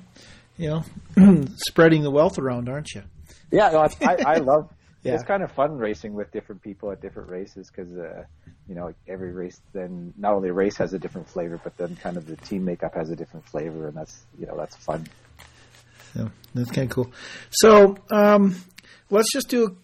you 0.59 0.83
know, 1.17 1.45
spreading 1.55 2.03
the 2.03 2.11
wealth 2.11 2.37
around, 2.37 2.69
aren't 2.69 2.93
you? 2.93 3.01
Yeah, 3.49 3.71
no, 3.71 3.79
I, 3.79 3.89
I, 4.01 4.17
I 4.35 4.37
love. 4.37 4.69
Yeah. 5.01 5.15
It's 5.15 5.23
kind 5.23 5.41
of 5.41 5.51
fun 5.51 5.79
racing 5.79 6.13
with 6.13 6.31
different 6.31 6.61
people 6.61 6.91
at 6.91 7.01
different 7.01 7.29
races 7.29 7.69
because, 7.69 7.91
uh, 7.97 8.23
you 8.69 8.75
know, 8.75 8.93
every 9.07 9.31
race 9.31 9.59
then 9.73 10.13
not 10.15 10.33
only 10.35 10.49
a 10.49 10.53
race 10.53 10.77
has 10.77 10.93
a 10.93 10.99
different 10.99 11.27
flavor, 11.27 11.59
but 11.63 11.75
then 11.75 11.95
kind 11.95 12.17
of 12.17 12.27
the 12.27 12.35
team 12.37 12.65
makeup 12.65 12.93
has 12.93 13.09
a 13.09 13.15
different 13.15 13.47
flavor, 13.47 13.87
and 13.87 13.97
that's 13.97 14.21
you 14.37 14.45
know 14.45 14.55
that's 14.55 14.75
fun. 14.75 15.07
So 16.13 16.29
that's 16.53 16.71
kind 16.71 16.89
of 16.89 16.95
cool. 16.95 17.11
So 17.51 17.97
um, 18.11 18.55
let's 19.09 19.31
just 19.31 19.49
do 19.49 19.77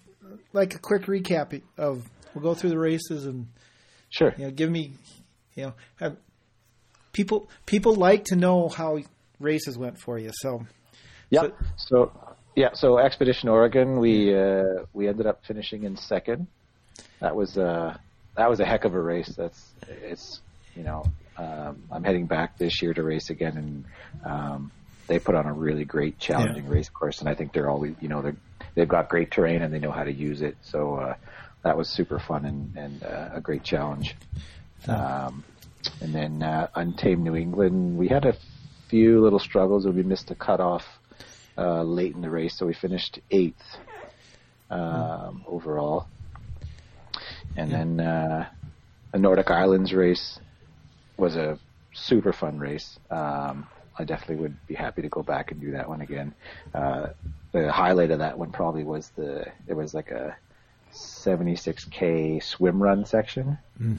like 0.54 0.76
a 0.76 0.80
quick 0.80 1.04
recap 1.04 1.62
of. 1.78 2.10
We'll 2.36 2.44
go 2.44 2.54
through 2.54 2.70
the 2.70 2.80
races 2.80 3.26
and 3.26 3.48
Sure. 4.10 4.34
you 4.38 4.46
know 4.46 4.52
give 4.52 4.70
me, 4.70 4.94
you 5.56 5.66
know, 5.66 5.74
have, 5.96 6.18
people 7.12 7.50
people 7.66 7.96
like 7.96 8.26
to 8.26 8.36
know 8.36 8.70
how 8.70 9.00
races 9.40 9.78
went 9.78 10.00
for 10.00 10.20
you. 10.20 10.32
So 10.34 10.66
Yeah. 11.32 11.48
So 11.78 12.12
yeah, 12.56 12.70
so 12.74 12.98
Expedition 12.98 13.50
Oregon, 13.50 14.00
we 14.00 14.36
uh, 14.36 14.84
we 14.94 15.08
ended 15.08 15.26
up 15.26 15.46
finishing 15.46 15.84
in 15.84 15.98
second. 15.98 16.48
That 17.20 17.36
was 17.36 17.58
uh 17.58 17.98
that 18.36 18.50
was 18.50 18.60
a 18.60 18.66
heck 18.66 18.86
of 18.86 18.94
a 18.94 19.02
race. 19.02 19.34
That's 19.36 19.74
it's 19.88 20.42
you 20.76 20.84
know 20.84 21.06
um, 21.38 21.84
I'm 21.92 22.04
heading 22.04 22.26
back 22.26 22.58
this 22.58 22.82
year 22.82 22.94
to 22.94 23.02
race 23.04 23.30
again, 23.30 23.58
and 23.58 23.86
um, 24.26 24.72
they 25.10 25.20
put 25.20 25.36
on 25.36 25.48
a 25.48 25.54
really 25.54 25.84
great, 25.84 26.20
challenging 26.20 26.70
race 26.70 26.88
course, 26.88 27.20
and 27.20 27.28
I 27.28 27.34
think 27.34 27.52
they're 27.52 27.70
always 27.70 27.96
you 28.00 28.08
know 28.08 28.22
they 28.22 28.34
they've 28.76 28.88
got 28.88 29.10
great 29.10 29.32
terrain 29.32 29.62
and 29.62 29.74
they 29.74 29.80
know 29.80 29.92
how 29.92 30.04
to 30.04 30.14
use 30.14 30.42
it. 30.42 30.56
So 30.62 30.96
uh, 30.96 31.16
that 31.64 31.76
was 31.76 31.90
super 31.90 32.20
fun 32.20 32.46
and 32.46 32.78
and 32.78 33.04
uh, 33.04 33.30
a 33.34 33.42
great 33.42 33.64
challenge. 33.64 34.16
Um, 34.88 35.44
and 36.00 36.14
then 36.14 36.44
uh, 36.44 36.68
Untamed 36.76 37.24
New 37.24 37.36
England, 37.36 37.98
we 37.98 38.08
had 38.08 38.26
a 38.26 38.38
few 38.90 39.22
little 39.22 39.40
struggles 39.40 39.86
we 39.86 40.04
missed 40.04 40.32
a 40.32 40.36
cutoff 40.36 40.84
uh, 41.58 41.84
late 41.84 42.16
in 42.16 42.22
the 42.22 42.30
race, 42.30 42.58
so 42.58 42.66
we 42.66 42.74
finished 42.74 43.20
eighth 43.32 43.62
um, 44.70 45.44
overall. 45.48 46.08
And 47.58 47.72
then 47.72 48.00
uh, 48.00 48.48
a 49.12 49.18
Nordic 49.18 49.50
Islands 49.50 49.92
race 49.92 50.40
was 51.18 51.36
a 51.36 51.60
super 51.94 52.32
fun 52.32 52.60
race. 52.60 52.98
Um, 53.10 53.68
I 54.00 54.06
definitely 54.06 54.38
would 54.38 54.66
be 54.66 54.76
happy 54.76 55.02
to 55.02 55.10
go 55.10 55.22
back 55.22 55.52
and 55.52 55.60
do 55.60 55.72
that 55.72 55.90
one 55.90 56.00
again. 56.00 56.34
Uh, 56.74 57.08
the 57.52 57.70
highlight 57.70 58.12
of 58.12 58.20
that 58.20 58.40
one 58.40 58.52
probably 58.52 58.86
was 58.86 59.10
the 59.10 59.46
it 59.68 59.74
was 59.74 59.94
like 59.94 60.12
a 60.12 60.38
76k 60.94 62.42
swim 62.42 62.82
run 62.82 63.06
section, 63.06 63.58
mm. 63.80 63.98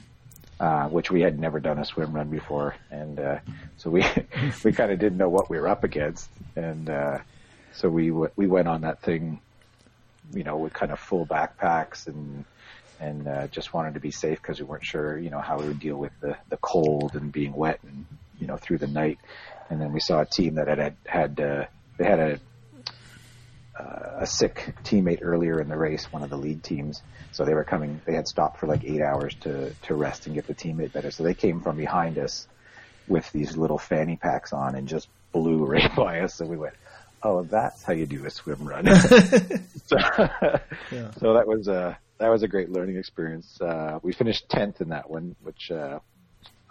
uh, 0.59 0.89
which 0.89 1.11
we 1.11 1.21
had 1.21 1.39
never 1.39 1.61
done 1.61 1.79
a 1.79 1.85
swim 1.85 2.13
run 2.15 2.31
before, 2.31 2.75
and 2.91 3.21
uh, 3.21 3.39
so 3.77 3.91
we 3.91 4.05
we 4.65 4.73
kind 4.73 4.91
of 4.91 4.99
didn't 4.99 5.19
know 5.19 5.29
what 5.29 5.51
we 5.51 5.61
were 5.61 5.69
up 5.69 5.85
against, 5.85 6.31
and 6.57 6.89
uh, 6.89 7.19
so 7.75 7.91
we 7.91 8.09
w- 8.09 8.31
we 8.37 8.47
went 8.47 8.69
on 8.69 8.81
that 8.81 9.03
thing, 9.03 9.39
you 10.33 10.45
know, 10.45 10.57
with 10.57 10.73
kind 10.73 10.93
of 10.93 10.99
full 10.99 11.27
backpacks 11.27 12.07
and 12.07 12.45
and 13.01 13.29
uh, 13.29 13.47
just 13.49 13.75
wanted 13.75 13.95
to 13.95 14.01
be 14.01 14.11
safe 14.11 14.41
because 14.41 14.61
we 14.61 14.65
weren't 14.65 14.85
sure, 14.85 15.19
you 15.19 15.31
know, 15.31 15.41
how 15.41 15.59
we 15.59 15.67
would 15.67 15.81
deal 15.81 15.97
with 15.97 16.13
the 16.21 16.37
the 16.49 16.57
cold 16.59 17.15
and 17.15 17.31
being 17.31 17.53
wet 17.53 17.81
and 17.83 18.07
you 18.41 18.47
know 18.47 18.57
through 18.57 18.79
the 18.79 18.87
night. 18.87 19.19
And 19.71 19.81
then 19.81 19.93
we 19.93 20.01
saw 20.01 20.21
a 20.21 20.27
team 20.27 20.57
that 20.57 20.69
had 20.69 20.97
had, 21.07 21.41
uh, 21.41 21.65
they 21.97 22.05
had 22.05 22.19
a 22.19 22.41
uh, 23.81 24.19
a 24.21 24.27
sick 24.27 24.75
teammate 24.85 25.21
earlier 25.23 25.61
in 25.61 25.69
the 25.69 25.77
race, 25.77 26.13
one 26.13 26.23
of 26.23 26.31
the 26.31 26.37
lead 26.37 26.63
teams. 26.63 27.03
So 27.33 27.45
they 27.45 27.55
were 27.55 27.65
coming. 27.65 28.01
They 28.05 28.15
had 28.15 28.29
stopped 28.29 28.59
for 28.59 28.67
like 28.67 28.85
eight 28.85 29.01
hours 29.01 29.35
to 29.43 29.73
to 29.83 29.95
rest 29.95 30.27
and 30.27 30.35
get 30.35 30.47
the 30.47 30.55
teammate 30.55 30.93
better. 30.93 31.11
So 31.11 31.23
they 31.23 31.35
came 31.35 31.61
from 31.61 31.77
behind 31.77 32.19
us 32.19 32.47
with 33.09 33.31
these 33.33 33.57
little 33.57 33.79
fanny 33.79 34.17
packs 34.17 34.53
on 34.53 34.75
and 34.75 34.89
just 34.89 35.09
blew 35.33 35.65
right 35.65 35.95
by 35.97 36.21
us. 36.21 36.35
So 36.35 36.47
we 36.47 36.57
went, 36.57 36.75
"Oh, 37.23 37.43
that's 37.43 37.83
how 37.83 37.93
you 37.93 38.07
do 38.07 38.27
a 38.27 38.31
swim 38.31 38.65
run." 38.65 38.87
so, 39.87 39.97
yeah. 40.91 41.11
so 41.19 41.35
that 41.35 41.45
was 41.47 41.69
a 41.69 41.99
that 42.19 42.29
was 42.29 42.43
a 42.43 42.49
great 42.49 42.71
learning 42.71 42.97
experience. 42.97 43.61
Uh, 43.61 43.99
we 44.03 44.13
finished 44.13 44.49
tenth 44.49 44.81
in 44.81 44.91
that 44.91 45.09
one, 45.09 45.37
which 45.43 45.71
uh, 45.71 46.01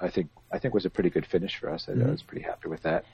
I 0.01 0.09
think 0.09 0.29
I 0.51 0.59
think 0.59 0.73
was 0.73 0.85
a 0.85 0.89
pretty 0.89 1.09
good 1.09 1.25
finish 1.25 1.57
for 1.59 1.69
us. 1.69 1.85
I, 1.87 1.91
mm-hmm. 1.91 2.07
I 2.07 2.11
was 2.11 2.23
pretty 2.23 2.43
happy 2.43 2.69
with 2.69 2.83
that, 2.83 3.05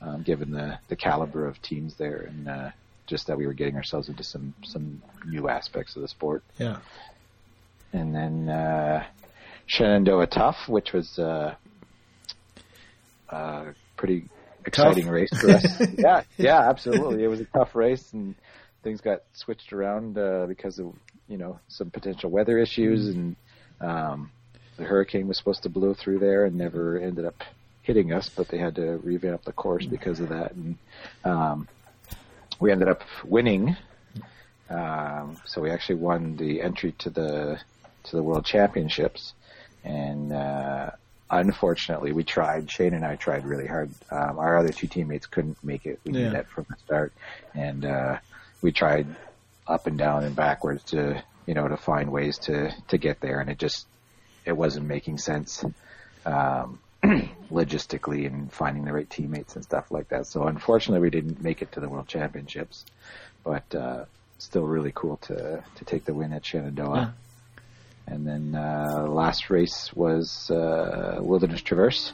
um, 0.00 0.22
given 0.22 0.50
the 0.50 0.78
the 0.88 0.96
caliber 0.96 1.46
of 1.46 1.60
teams 1.62 1.94
there, 1.98 2.28
and 2.28 2.48
uh, 2.48 2.70
just 3.06 3.26
that 3.26 3.36
we 3.36 3.46
were 3.46 3.52
getting 3.52 3.76
ourselves 3.76 4.08
into 4.08 4.24
some 4.24 4.54
some 4.64 5.02
new 5.26 5.48
aspects 5.48 5.96
of 5.96 6.02
the 6.02 6.08
sport. 6.08 6.42
Yeah. 6.58 6.78
And 7.92 8.14
then 8.14 8.48
uh, 8.48 9.04
Shenandoah 9.66 10.26
Tough, 10.26 10.68
which 10.68 10.92
was 10.92 11.18
uh, 11.18 11.54
a 13.28 13.74
pretty 13.96 14.28
exciting 14.66 15.04
tough. 15.04 15.12
race 15.12 15.40
for 15.40 15.50
us. 15.50 15.82
yeah, 15.98 16.22
yeah, 16.36 16.68
absolutely. 16.68 17.24
It 17.24 17.28
was 17.28 17.40
a 17.40 17.44
tough 17.44 17.74
race, 17.74 18.12
and 18.12 18.34
things 18.82 19.00
got 19.00 19.22
switched 19.32 19.72
around 19.72 20.18
uh, 20.18 20.46
because 20.46 20.78
of 20.78 20.94
you 21.28 21.38
know 21.38 21.58
some 21.68 21.90
potential 21.90 22.30
weather 22.30 22.58
issues, 22.58 23.14
and 23.14 23.36
um, 23.80 24.30
the 24.76 24.84
hurricane 24.84 25.28
was 25.28 25.36
supposed 25.36 25.62
to 25.62 25.68
blow 25.68 25.94
through 25.94 26.18
there 26.18 26.44
and 26.44 26.56
never 26.56 26.98
ended 26.98 27.24
up 27.24 27.42
hitting 27.82 28.12
us, 28.12 28.28
but 28.28 28.48
they 28.48 28.58
had 28.58 28.74
to 28.76 28.98
revamp 28.98 29.44
the 29.44 29.52
course 29.52 29.84
because 29.86 30.18
of 30.20 30.30
that, 30.30 30.52
and 30.52 30.76
um, 31.24 31.68
we 32.58 32.72
ended 32.72 32.88
up 32.88 33.02
winning. 33.24 33.76
Um, 34.70 35.36
so 35.44 35.60
we 35.60 35.70
actually 35.70 35.96
won 35.96 36.36
the 36.36 36.62
entry 36.62 36.92
to 36.98 37.10
the 37.10 37.58
to 38.04 38.16
the 38.16 38.22
World 38.22 38.44
Championships, 38.44 39.34
and 39.84 40.32
uh, 40.32 40.90
unfortunately, 41.30 42.12
we 42.12 42.24
tried. 42.24 42.70
Shane 42.70 42.94
and 42.94 43.04
I 43.04 43.16
tried 43.16 43.44
really 43.44 43.66
hard. 43.66 43.90
Um, 44.10 44.38
our 44.38 44.56
other 44.56 44.70
two 44.70 44.86
teammates 44.86 45.26
couldn't 45.26 45.62
make 45.62 45.86
it. 45.86 46.00
We 46.04 46.12
yeah. 46.12 46.18
knew 46.20 46.30
that 46.30 46.48
from 46.48 46.66
the 46.70 46.76
start, 46.76 47.12
and 47.54 47.84
uh, 47.84 48.18
we 48.62 48.72
tried 48.72 49.06
up 49.66 49.86
and 49.86 49.98
down 49.98 50.24
and 50.24 50.34
backwards 50.34 50.82
to 50.84 51.22
you 51.46 51.54
know 51.54 51.68
to 51.68 51.76
find 51.76 52.10
ways 52.10 52.38
to 52.38 52.74
to 52.88 52.98
get 52.98 53.20
there, 53.20 53.40
and 53.40 53.50
it 53.50 53.58
just 53.58 53.86
it 54.44 54.56
wasn't 54.56 54.86
making 54.86 55.18
sense 55.18 55.64
um, 56.26 56.78
logistically 57.50 58.26
and 58.26 58.52
finding 58.52 58.84
the 58.84 58.92
right 58.92 59.08
teammates 59.08 59.56
and 59.56 59.64
stuff 59.64 59.90
like 59.90 60.08
that. 60.08 60.26
So 60.26 60.44
unfortunately, 60.44 61.00
we 61.00 61.10
didn't 61.10 61.42
make 61.42 61.62
it 61.62 61.72
to 61.72 61.80
the 61.80 61.88
World 61.88 62.08
Championships, 62.08 62.84
but 63.42 63.74
uh, 63.74 64.04
still 64.38 64.64
really 64.64 64.92
cool 64.94 65.16
to 65.18 65.62
to 65.76 65.84
take 65.84 66.04
the 66.04 66.14
win 66.14 66.32
at 66.32 66.44
Shenandoah. 66.44 66.96
Yeah. 66.96 67.10
And 68.06 68.26
then 68.26 68.54
uh, 68.54 69.06
last 69.08 69.48
race 69.48 69.90
was 69.94 70.50
uh, 70.50 71.18
Wilderness 71.22 71.62
Traverse, 71.62 72.12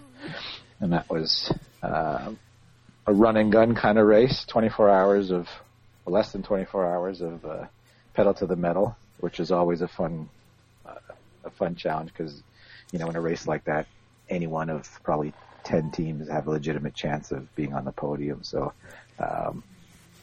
and 0.79 0.93
that 0.93 1.11
was 1.11 1.53
uh, 1.83 2.33
a 3.07 3.13
run 3.13 3.37
and 3.37 3.51
gun 3.51 3.75
kind 3.75 3.99
of 3.99 4.07
race. 4.07 4.45
24 4.47 4.89
hours 4.89 5.31
of 5.33 5.49
less 6.07 6.33
than 6.33 6.43
24 6.43 6.87
hours 6.87 7.21
of 7.21 7.45
uh, 7.45 7.67
pedal 8.15 8.35
to 8.35 8.47
the 8.47 8.57
metal, 8.57 8.97
which 9.19 9.41
is 9.41 9.51
always 9.51 9.81
a 9.81 9.89
fun 9.89 10.29
a 11.53 11.57
fun 11.57 11.75
challenge 11.75 12.13
because 12.13 12.43
you 12.93 12.99
know 12.99 13.09
in 13.09 13.17
a 13.17 13.21
race 13.21 13.47
like 13.47 13.65
that, 13.65 13.87
any 14.29 14.47
one 14.47 14.71
of 14.71 14.89
probably 15.03 15.33
10 15.65 15.91
teams 15.91 16.29
have 16.29 16.47
a 16.47 16.51
legitimate 16.51 16.95
chance 16.95 17.33
of 17.33 17.55
being 17.55 17.75
on 17.75 17.85
the 17.85 17.93
podium. 17.93 18.43
So, 18.43 18.73
um, 19.19 19.63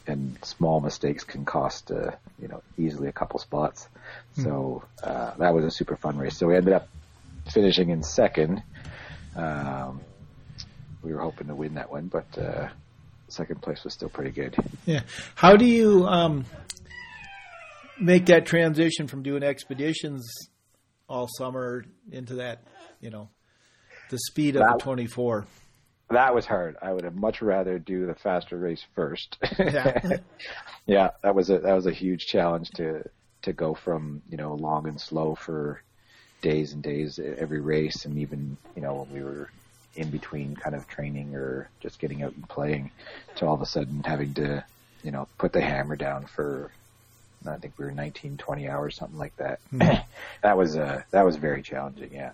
and 0.06 0.38
small 0.42 0.80
mistakes 0.80 1.22
can 1.22 1.44
cost, 1.44 1.90
uh, 1.90 2.12
you 2.40 2.48
know, 2.48 2.62
easily 2.78 3.08
a 3.08 3.12
couple 3.12 3.38
spots. 3.38 3.88
Mm. 4.36 4.44
So, 4.44 4.84
uh, 5.02 5.34
that 5.36 5.54
was 5.54 5.64
a 5.64 5.70
super 5.70 5.96
fun 5.96 6.16
race. 6.16 6.36
So 6.36 6.46
we 6.46 6.56
ended 6.56 6.72
up 6.72 6.88
finishing 7.52 7.90
in 7.90 8.02
second. 8.02 8.62
Um, 9.36 10.00
we 11.02 11.12
were 11.12 11.20
hoping 11.20 11.48
to 11.48 11.54
win 11.54 11.74
that 11.74 11.90
one, 11.90 12.06
but, 12.06 12.38
uh, 12.38 12.68
second 13.28 13.60
place 13.60 13.84
was 13.84 13.92
still 13.92 14.08
pretty 14.08 14.30
good. 14.30 14.56
Yeah. 14.86 15.02
How 15.34 15.56
do 15.56 15.66
you, 15.66 16.06
um, 16.06 16.46
make 18.00 18.26
that 18.26 18.46
transition 18.46 19.06
from 19.06 19.22
doing 19.22 19.42
expeditions 19.42 20.26
all 21.08 21.28
summer 21.28 21.84
into 22.10 22.36
that, 22.36 22.62
you 23.00 23.10
know, 23.10 23.28
the 24.10 24.18
speed 24.18 24.56
of 24.56 24.62
that, 24.62 24.78
the 24.78 24.84
24. 24.84 25.46
That 26.10 26.34
was 26.34 26.46
hard. 26.46 26.76
I 26.80 26.92
would 26.92 27.04
have 27.04 27.16
much 27.16 27.42
rather 27.42 27.78
do 27.78 28.06
the 28.06 28.14
faster 28.14 28.56
race 28.56 28.84
first. 28.94 29.36
Yeah. 29.58 30.18
yeah, 30.86 31.10
that 31.22 31.34
was 31.34 31.50
a 31.50 31.58
that 31.58 31.74
was 31.74 31.86
a 31.86 31.92
huge 31.92 32.26
challenge 32.26 32.70
to 32.76 33.04
to 33.42 33.52
go 33.52 33.74
from, 33.74 34.22
you 34.28 34.36
know, 34.36 34.54
long 34.54 34.88
and 34.88 35.00
slow 35.00 35.34
for 35.34 35.82
days 36.40 36.72
and 36.72 36.82
days 36.82 37.18
every 37.18 37.60
race 37.60 38.04
and 38.04 38.18
even, 38.18 38.56
you 38.74 38.82
know, 38.82 38.94
when 38.94 39.12
we 39.12 39.22
were 39.22 39.50
in 39.96 40.10
between 40.10 40.54
kind 40.54 40.74
of 40.74 40.86
training 40.88 41.34
or 41.34 41.68
just 41.80 41.98
getting 41.98 42.22
out 42.22 42.32
and 42.34 42.48
playing 42.48 42.90
to 43.36 43.46
all 43.46 43.54
of 43.54 43.60
a 43.60 43.66
sudden 43.66 44.02
having 44.04 44.32
to, 44.34 44.64
you 45.02 45.10
know, 45.10 45.28
put 45.36 45.52
the 45.52 45.60
hammer 45.60 45.96
down 45.96 46.24
for 46.24 46.70
I 47.46 47.56
think 47.56 47.74
we 47.78 47.84
were 47.84 47.92
19, 47.92 48.36
20 48.36 48.68
hours, 48.68 48.96
something 48.96 49.18
like 49.18 49.36
that. 49.36 49.60
Mm-hmm. 49.72 50.02
that 50.42 50.56
was 50.56 50.76
uh, 50.76 51.02
that 51.10 51.24
was 51.24 51.36
very 51.36 51.62
challenging. 51.62 52.12
Yeah. 52.12 52.32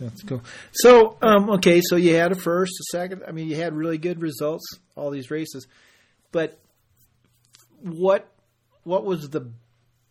That's 0.00 0.22
cool. 0.22 0.42
So, 0.72 1.16
um, 1.22 1.50
okay, 1.50 1.80
so 1.84 1.94
you 1.96 2.16
had 2.16 2.32
a 2.32 2.34
first, 2.34 2.72
a 2.72 2.84
second. 2.90 3.22
I 3.28 3.32
mean, 3.32 3.48
you 3.48 3.56
had 3.56 3.74
really 3.74 3.98
good 3.98 4.20
results 4.20 4.64
all 4.96 5.10
these 5.10 5.30
races, 5.30 5.66
but 6.32 6.58
what 7.80 8.28
what 8.82 9.04
was 9.04 9.28
the 9.28 9.52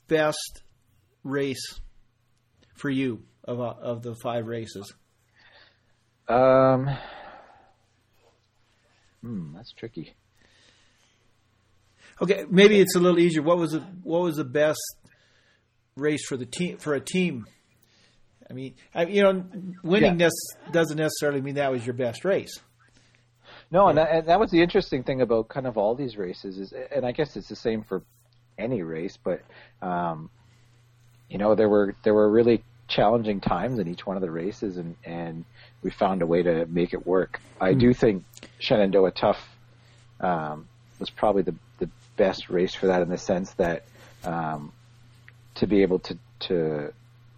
best 0.08 0.62
race 1.24 1.80
for 2.76 2.90
you 2.90 3.24
of 3.44 3.60
uh, 3.60 3.74
of 3.82 4.04
the 4.04 4.16
five 4.16 4.48
races? 4.48 4.94
Um, 6.28 6.90
hmm, 9.22 9.56
that's 9.56 9.74
tricky. 9.74 10.14
Okay, 12.22 12.46
maybe 12.50 12.80
it's 12.80 12.96
a 12.96 13.00
little 13.00 13.20
easier. 13.20 13.42
What 13.42 13.58
was 13.58 13.72
the 13.72 13.80
what 14.04 14.22
was 14.22 14.38
the 14.38 14.46
best 14.46 14.82
race 15.96 16.26
for 16.26 16.38
the 16.38 16.46
team 16.46 16.78
for 16.78 16.94
a 16.94 17.02
team 17.02 17.46
I 18.54 18.56
mean, 18.56 18.76
I, 18.94 19.06
you 19.06 19.24
know, 19.24 19.44
winning 19.84 20.20
yeah. 20.20 20.30
doesn't 20.72 20.98
necessarily 20.98 21.42
mean 21.42 21.56
that 21.56 21.72
was 21.72 21.86
your 21.86 21.96
best 21.96 22.24
race. 22.24 22.60
No, 23.72 23.88
and 23.88 23.98
that, 23.98 24.12
and 24.12 24.28
that 24.28 24.40
was 24.40 24.52
the 24.52 24.62
interesting 24.62 25.02
thing 25.04 25.22
about 25.22 25.50
kind 25.50 25.66
of 25.66 25.78
all 25.78 25.96
these 25.96 26.18
races 26.18 26.60
is, 26.60 26.74
and 26.96 27.04
I 27.04 27.12
guess 27.14 27.36
it's 27.36 27.48
the 27.48 27.56
same 27.56 27.84
for 27.84 28.04
any 28.58 28.84
race, 28.84 29.18
but 29.18 29.42
um, 29.82 30.30
you 31.30 31.40
know, 31.40 31.56
there 31.56 31.68
were 31.68 31.96
there 32.04 32.14
were 32.14 32.30
really 32.30 32.64
challenging 32.88 33.42
times 33.42 33.80
in 33.80 33.88
each 33.88 34.06
one 34.06 34.16
of 34.16 34.22
the 34.22 34.30
races, 34.30 34.78
and 34.78 34.96
and 35.04 35.46
we 35.82 35.90
found 35.90 36.22
a 36.22 36.28
way 36.28 36.44
to 36.44 36.68
make 36.68 36.94
it 36.94 37.08
work. 37.08 37.42
I 37.60 37.74
mm. 37.74 37.80
do 37.80 37.94
think 37.94 38.24
Shenandoah 38.60 39.12
Tough 39.12 39.44
um, 40.20 40.68
was 41.00 41.10
probably 41.10 41.42
the 41.42 41.56
the 41.80 41.90
best 42.16 42.50
race 42.50 42.76
for 42.76 42.88
that 42.88 43.02
in 43.02 43.10
the 43.10 43.18
sense 43.18 43.52
that 43.54 43.86
um, 44.24 44.72
to 45.56 45.68
be 45.68 45.82
able 45.82 46.00
to 46.00 46.18
to 46.40 46.94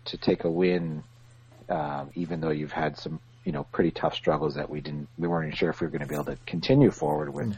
to 0.06 0.18
take 0.18 0.44
a 0.44 0.50
win, 0.50 1.04
um, 1.70 2.10
even 2.16 2.42
though 2.42 2.52
you've 2.52 2.72
had 2.72 2.98
some 2.98 3.20
you 3.44 3.52
know 3.52 3.64
pretty 3.72 3.92
tough 3.92 4.16
struggles 4.16 4.56
that 4.56 4.70
we 4.70 4.82
didn't 4.82 5.08
we 5.18 5.28
weren't 5.28 5.56
sure 5.56 5.70
if 5.70 5.82
we 5.82 5.88
were 5.88 5.92
going 5.92 6.02
to 6.02 6.08
be 6.08 6.16
able 6.16 6.26
to 6.26 6.38
continue 6.46 6.92
forward 6.92 7.34
with. 7.34 7.56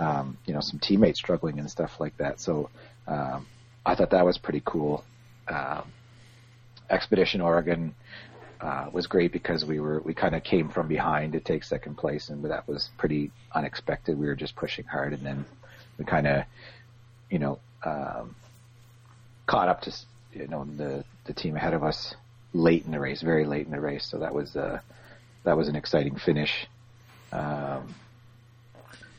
Um, 0.00 0.38
you 0.46 0.54
know, 0.54 0.60
some 0.60 0.78
teammates 0.78 1.18
struggling 1.18 1.58
and 1.58 1.68
stuff 1.68 1.98
like 1.98 2.16
that. 2.18 2.40
So 2.40 2.70
um, 3.08 3.48
I 3.84 3.96
thought 3.96 4.10
that 4.10 4.24
was 4.24 4.38
pretty 4.38 4.62
cool. 4.64 5.02
Um, 5.48 5.90
Expedition 6.88 7.40
Oregon 7.40 7.96
uh, 8.60 8.88
was 8.92 9.06
great 9.06 9.32
because 9.32 9.64
we 9.64 9.80
were 9.80 10.00
we 10.00 10.14
kind 10.14 10.34
of 10.34 10.42
came 10.42 10.68
from 10.68 10.88
behind 10.88 11.32
to 11.32 11.40
take 11.40 11.64
second 11.64 11.96
place, 11.96 12.28
and 12.28 12.44
that 12.44 12.66
was 12.66 12.90
pretty 12.96 13.30
unexpected. 13.54 14.18
We 14.18 14.26
were 14.26 14.34
just 14.34 14.56
pushing 14.56 14.84
hard, 14.84 15.12
and 15.12 15.24
then 15.24 15.44
we 15.98 16.04
kind 16.04 16.26
of, 16.26 16.44
you 17.30 17.38
know, 17.38 17.58
um, 17.84 18.34
caught 19.46 19.68
up 19.68 19.82
to 19.82 19.94
you 20.32 20.46
know 20.48 20.64
the 20.64 21.04
the 21.24 21.32
team 21.32 21.56
ahead 21.56 21.74
of 21.74 21.82
us 21.82 22.14
late 22.52 22.84
in 22.84 22.92
the 22.92 23.00
race, 23.00 23.20
very 23.20 23.44
late 23.44 23.66
in 23.66 23.72
the 23.72 23.80
race. 23.80 24.06
So 24.06 24.18
that 24.18 24.34
was 24.34 24.56
uh, 24.56 24.80
that 25.44 25.56
was 25.56 25.68
an 25.68 25.76
exciting 25.76 26.16
finish. 26.16 26.66
Um, 27.32 27.94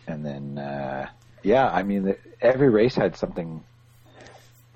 and 0.08 0.26
then 0.26 0.58
uh, 0.58 1.10
yeah, 1.44 1.70
I 1.70 1.84
mean 1.84 2.04
the, 2.04 2.18
every 2.42 2.70
race 2.70 2.96
had 2.96 3.16
something 3.16 3.64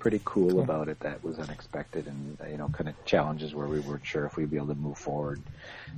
pretty 0.04 0.20
cool, 0.22 0.60
about 0.60 0.88
it 0.88 1.00
that 1.00 1.24
was 1.24 1.38
unexpected, 1.38 2.06
and 2.06 2.36
you 2.50 2.58
know, 2.58 2.68
kind 2.68 2.90
of 2.90 3.04
challenges 3.06 3.54
where 3.54 3.66
we 3.66 3.80
weren't 3.80 4.04
sure 4.04 4.26
if 4.26 4.36
we'd 4.36 4.50
be 4.50 4.58
able 4.58 4.66
to 4.66 4.74
move 4.74 4.98
forward 4.98 5.40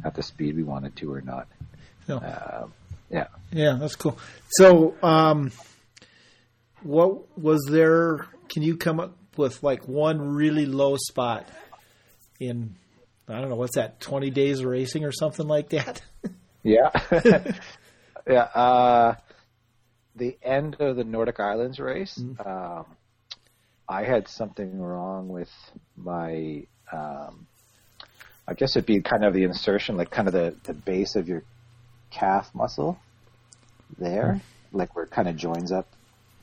at 0.04 0.14
the 0.14 0.22
speed 0.22 0.54
we 0.54 0.62
wanted 0.62 0.94
to 0.94 1.12
or 1.12 1.20
not. 1.20 1.48
No. 2.06 2.18
Uh, 2.18 2.68
yeah. 3.10 3.26
Yeah, 3.50 3.76
that's 3.80 3.96
cool. 3.96 4.16
So, 4.50 4.94
um, 5.02 5.50
what 6.86 7.38
was 7.38 7.66
there? 7.68 8.26
Can 8.48 8.62
you 8.62 8.76
come 8.76 9.00
up 9.00 9.16
with 9.36 9.62
like 9.62 9.86
one 9.88 10.34
really 10.34 10.66
low 10.66 10.96
spot 10.96 11.48
in? 12.40 12.76
I 13.28 13.40
don't 13.40 13.50
know 13.50 13.56
what's 13.56 13.74
that, 13.74 14.00
twenty 14.00 14.30
days 14.30 14.60
of 14.60 14.66
racing 14.66 15.04
or 15.04 15.12
something 15.12 15.46
like 15.46 15.70
that. 15.70 16.00
yeah, 16.62 16.90
yeah. 18.26 18.42
Uh, 18.42 19.14
the 20.14 20.38
end 20.42 20.76
of 20.78 20.96
the 20.96 21.04
Nordic 21.04 21.40
Islands 21.40 21.80
race, 21.80 22.16
mm-hmm. 22.16 22.48
um, 22.48 22.86
I 23.88 24.04
had 24.04 24.28
something 24.28 24.80
wrong 24.80 25.28
with 25.28 25.50
my. 25.96 26.62
Um, 26.92 27.48
I 28.48 28.54
guess 28.54 28.76
it'd 28.76 28.86
be 28.86 29.00
kind 29.00 29.24
of 29.24 29.34
the 29.34 29.42
insertion, 29.42 29.96
like 29.96 30.10
kind 30.10 30.28
of 30.28 30.34
the, 30.34 30.54
the 30.62 30.72
base 30.72 31.16
of 31.16 31.28
your 31.28 31.42
calf 32.10 32.54
muscle 32.54 32.96
there, 33.98 34.34
mm-hmm. 34.36 34.78
like 34.78 34.94
where 34.94 35.04
it 35.04 35.10
kind 35.10 35.26
of 35.26 35.36
joins 35.36 35.72
up 35.72 35.88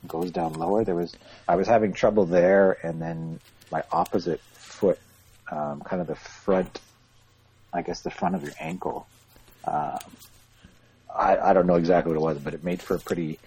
goes 0.06 0.30
down 0.30 0.54
lower. 0.54 0.84
There 0.84 0.94
was 0.94 1.14
I 1.48 1.56
was 1.56 1.66
having 1.66 1.92
trouble 1.92 2.26
there, 2.26 2.78
and 2.82 3.00
then 3.00 3.40
my 3.70 3.82
opposite 3.92 4.40
foot, 4.52 4.98
um, 5.50 5.80
kind 5.82 6.00
of 6.00 6.08
the 6.08 6.16
front, 6.16 6.80
I 7.72 7.82
guess 7.82 8.00
the 8.00 8.10
front 8.10 8.34
of 8.34 8.42
your 8.42 8.52
ankle. 8.60 9.06
Um, 9.64 9.98
I 11.14 11.38
I 11.38 11.52
don't 11.52 11.66
know 11.66 11.76
exactly 11.76 12.12
what 12.12 12.20
it 12.20 12.24
was, 12.24 12.38
but 12.38 12.54
it 12.54 12.64
made 12.64 12.82
for 12.82 12.94
a 12.94 13.00
pretty 13.00 13.38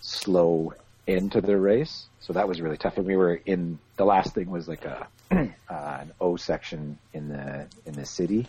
slow 0.00 0.74
end 1.06 1.32
to 1.32 1.40
the 1.40 1.56
race. 1.56 2.06
So 2.20 2.32
that 2.32 2.46
was 2.46 2.60
really 2.60 2.76
tough. 2.76 2.96
And 2.96 3.06
we 3.06 3.16
were 3.16 3.40
in 3.46 3.78
the 3.96 4.04
last 4.04 4.34
thing 4.34 4.50
was 4.50 4.68
like 4.68 4.84
a 4.84 5.06
uh, 5.30 5.46
an 5.70 6.12
O 6.20 6.36
section 6.36 6.98
in 7.12 7.28
the 7.28 7.66
in 7.86 7.94
the 7.94 8.06
city. 8.06 8.46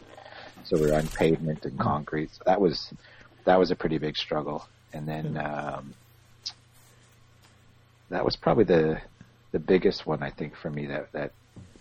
So 0.63 0.77
we 0.77 0.91
are 0.91 0.95
on 0.95 1.07
pavement 1.07 1.65
and 1.65 1.77
concrete. 1.79 2.31
So 2.33 2.43
that 2.45 2.61
was 2.61 2.93
that 3.45 3.59
was 3.59 3.71
a 3.71 3.75
pretty 3.75 3.97
big 3.97 4.17
struggle. 4.17 4.67
And 4.93 5.07
then 5.07 5.37
um, 5.37 5.93
that 8.09 8.25
was 8.25 8.35
probably 8.35 8.65
the 8.65 9.01
the 9.51 9.59
biggest 9.59 10.05
one 10.05 10.23
I 10.23 10.29
think 10.29 10.55
for 10.55 10.69
me 10.69 10.87
that 10.87 11.11
that 11.11 11.31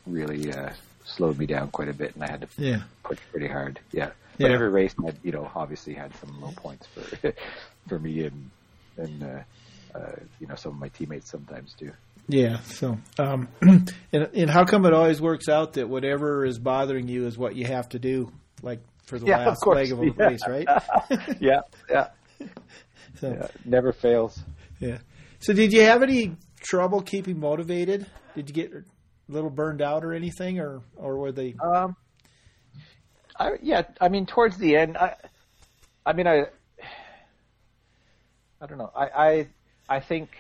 really 0.07 0.53
uh, 0.53 0.71
slowed 1.05 1.39
me 1.39 1.47
down 1.47 1.71
quite 1.71 1.89
a 1.89 1.95
bit, 1.95 2.15
and 2.15 2.25
I 2.25 2.31
had 2.31 2.43
to 2.43 2.49
yeah. 2.57 2.83
push 3.03 3.19
pretty 3.31 3.49
hard. 3.49 3.81
Yeah, 3.93 4.11
but 4.39 4.49
yeah. 4.49 4.55
every 4.55 4.69
race 4.69 4.95
had 5.05 5.17
you 5.23 5.33
know 5.33 5.51
obviously 5.55 5.95
had 5.95 6.15
some 6.17 6.41
low 6.41 6.53
points 6.57 6.87
for 6.87 7.33
for 7.89 7.99
me 7.99 8.27
and 8.27 8.51
and 8.97 9.23
uh, 9.23 9.99
uh, 9.99 10.17
you 10.41 10.47
know 10.47 10.55
some 10.55 10.73
of 10.73 10.79
my 10.79 10.89
teammates 10.89 11.31
sometimes 11.31 11.75
too. 11.79 11.93
Yeah. 12.29 12.61
So, 12.61 12.99
um, 13.19 13.49
and 13.61 13.95
and 14.13 14.51
how 14.51 14.65
come 14.65 14.87
it 14.87 14.93
always 14.93 15.21
works 15.21 15.49
out 15.49 15.75
that 15.75 15.89
whatever 15.89 16.45
is 16.45 16.59
bothering 16.59 17.09
you 17.09 17.27
is 17.27 17.37
what 17.37 17.57
you 17.57 17.67
have 17.67 17.89
to 17.91 17.99
do, 17.99 18.33
like 18.63 18.81
for 19.05 19.19
the 19.19 19.27
yeah, 19.27 19.47
last 19.47 19.63
of 19.67 19.75
leg 19.75 19.93
of 19.93 20.01
a 20.01 20.07
yeah. 20.07 20.13
race, 20.17 20.43
right? 20.49 20.67
yeah. 21.41 21.61
Yeah. 21.91 22.09
So, 23.21 23.31
yeah, 23.31 23.47
never 23.65 23.93
fails. 23.93 24.41
Yeah. 24.81 24.99
So, 25.43 25.53
did 25.53 25.73
you 25.73 25.83
have 25.83 26.05
any 26.05 26.37
trouble 26.61 27.03
keeping 27.03 27.41
motivated? 27.41 28.07
Did 28.37 28.49
you 28.49 28.55
get 28.55 28.73
a 28.73 28.85
little 29.29 29.51
burned 29.51 29.83
out 29.83 30.05
or 30.05 30.13
anything, 30.13 30.61
or 30.61 30.83
or 30.95 31.17
were 31.17 31.33
they? 31.33 31.57
Um, 31.61 31.97
I 33.37 33.55
yeah, 33.61 33.83
I 34.01 34.09
mean, 34.09 34.25
towards 34.25 34.57
the 34.57 34.77
end, 34.77 34.97
I, 34.97 35.17
I 36.07 36.13
mean, 36.13 36.29
I, 36.29 36.45
I 38.61 38.67
don't 38.69 38.79
know. 38.79 38.93
I 38.95 39.07
I, 39.07 39.49
I 39.89 40.01
think 40.01 40.31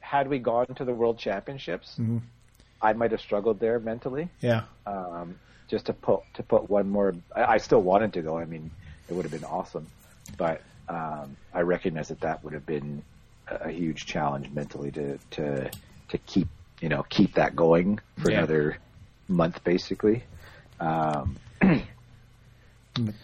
had 0.00 0.26
we 0.26 0.40
gone 0.40 0.66
to 0.74 0.84
the 0.84 0.92
World 0.92 1.16
Championships, 1.16 1.92
mm-hmm. 1.92 2.18
I 2.82 2.94
might 2.94 3.12
have 3.12 3.20
struggled 3.20 3.60
there 3.60 3.78
mentally. 3.78 4.28
Yeah. 4.40 4.62
Um, 4.88 5.38
just 5.68 5.86
to 5.86 5.92
put 5.92 6.22
to 6.34 6.42
put 6.42 6.68
one 6.68 6.90
more. 6.90 7.14
I, 7.34 7.44
I 7.44 7.56
still 7.58 7.80
wanted 7.80 8.12
to 8.14 8.22
go. 8.22 8.38
I 8.38 8.44
mean, 8.44 8.72
it 9.08 9.14
would 9.14 9.24
have 9.24 9.32
been 9.32 9.44
awesome, 9.44 9.86
but 10.36 10.62
um, 10.88 11.36
I 11.52 11.60
recognize 11.60 12.08
that 12.08 12.22
that 12.22 12.42
would 12.42 12.54
have 12.54 12.66
been 12.66 13.04
a 13.46 13.70
huge 13.70 14.06
challenge 14.06 14.50
mentally 14.50 14.90
to 14.92 15.18
to 15.32 15.70
to 16.08 16.18
keep 16.18 16.48
you 16.80 16.88
know 16.88 17.04
keep 17.08 17.34
that 17.34 17.54
going 17.54 17.98
for 18.18 18.30
yeah. 18.30 18.38
another 18.38 18.78
month 19.28 19.62
basically. 19.64 20.24
Um, 20.80 21.36
but 21.60 23.14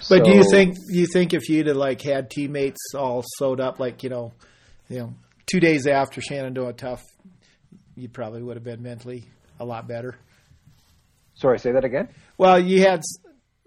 so, 0.00 0.22
do 0.22 0.32
you 0.32 0.44
think 0.50 0.76
you 0.88 1.06
think 1.06 1.34
if 1.34 1.48
you'd 1.48 1.66
have 1.66 1.76
like 1.76 2.02
had 2.02 2.30
teammates 2.30 2.94
all 2.94 3.22
sewed 3.38 3.60
up 3.60 3.78
like 3.78 4.02
you 4.02 4.10
know 4.10 4.32
you 4.88 4.98
know 4.98 5.14
two 5.46 5.60
days 5.60 5.86
after 5.86 6.20
Shenandoah 6.20 6.74
Tough, 6.74 7.02
you 7.96 8.08
probably 8.08 8.42
would 8.42 8.56
have 8.56 8.64
been 8.64 8.82
mentally 8.82 9.24
a 9.60 9.64
lot 9.64 9.86
better. 9.88 10.16
Sorry, 11.34 11.58
say 11.58 11.72
that 11.72 11.84
again. 11.84 12.08
Well, 12.38 12.58
you 12.58 12.82
had 12.82 13.02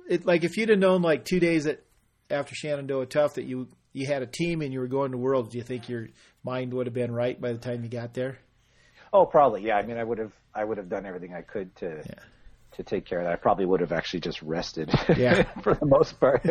it 0.09 0.25
like 0.25 0.43
if 0.43 0.57
you'd 0.57 0.69
have 0.69 0.79
known 0.79 1.01
like 1.01 1.25
two 1.25 1.39
days 1.39 1.65
at, 1.65 1.81
after 2.29 2.55
Shenandoah 2.55 3.07
Tough 3.07 3.35
that 3.35 3.45
you 3.45 3.67
you 3.97 4.05
had 4.05 4.21
a 4.21 4.27
team 4.27 4.61
and 4.61 4.71
you 4.71 4.79
were 4.79 4.87
going 4.87 5.11
to 5.11 5.17
Worlds, 5.17 5.49
do 5.49 5.57
you 5.57 5.63
think 5.63 5.89
your 5.89 6.09
mind 6.43 6.71
would 6.73 6.85
have 6.85 6.93
been 6.93 7.11
right 7.11 7.39
by 7.39 7.51
the 7.51 7.57
time 7.57 7.83
you 7.83 7.89
got 7.89 8.13
there? 8.13 8.37
Oh, 9.11 9.25
probably. 9.25 9.63
Yeah. 9.63 9.77
I 9.77 9.83
mean, 9.83 9.97
I 9.97 10.03
would 10.03 10.19
have 10.19 10.33
I 10.53 10.63
would 10.63 10.77
have 10.77 10.89
done 10.89 11.05
everything 11.05 11.33
I 11.33 11.41
could 11.41 11.75
to 11.77 12.03
yeah. 12.05 12.13
to 12.73 12.83
take 12.83 13.05
care 13.05 13.19
of 13.19 13.25
that. 13.25 13.33
I 13.33 13.35
probably 13.37 13.65
would 13.65 13.79
have 13.79 13.91
actually 13.91 14.19
just 14.19 14.41
rested. 14.43 14.91
Yeah. 15.17 15.43
for 15.63 15.73
the 15.73 15.85
most 15.87 16.19
part, 16.19 16.45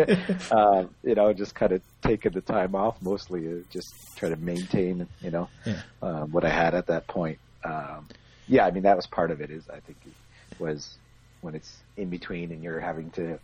um, 0.51 0.91
you 1.05 1.15
know, 1.15 1.33
just 1.33 1.55
kind 1.55 1.73
of 1.73 1.83
taken 2.03 2.33
the 2.33 2.41
time 2.41 2.75
off, 2.75 3.01
mostly 3.01 3.47
uh, 3.47 3.63
just 3.71 3.95
try 4.17 4.29
to 4.29 4.37
maintain, 4.37 5.07
you 5.21 5.31
know, 5.31 5.49
yeah. 5.65 5.83
um, 6.03 6.33
what 6.33 6.45
I 6.45 6.51
had 6.51 6.75
at 6.75 6.89
that 6.89 7.07
point. 7.07 7.39
Um, 7.65 8.09
yeah. 8.49 8.67
I 8.67 8.73
mean, 8.73 8.83
that 8.83 8.97
was 8.97 9.07
part 9.07 9.31
of 9.31 9.41
it. 9.41 9.51
Is 9.51 9.69
I 9.69 9.79
think 9.79 9.99
it 10.05 10.61
was 10.61 10.97
when 11.43 11.55
it's 11.55 11.77
in 11.97 12.11
between 12.11 12.51
and 12.51 12.65
you're 12.65 12.81
having 12.81 13.11
to 13.11 13.39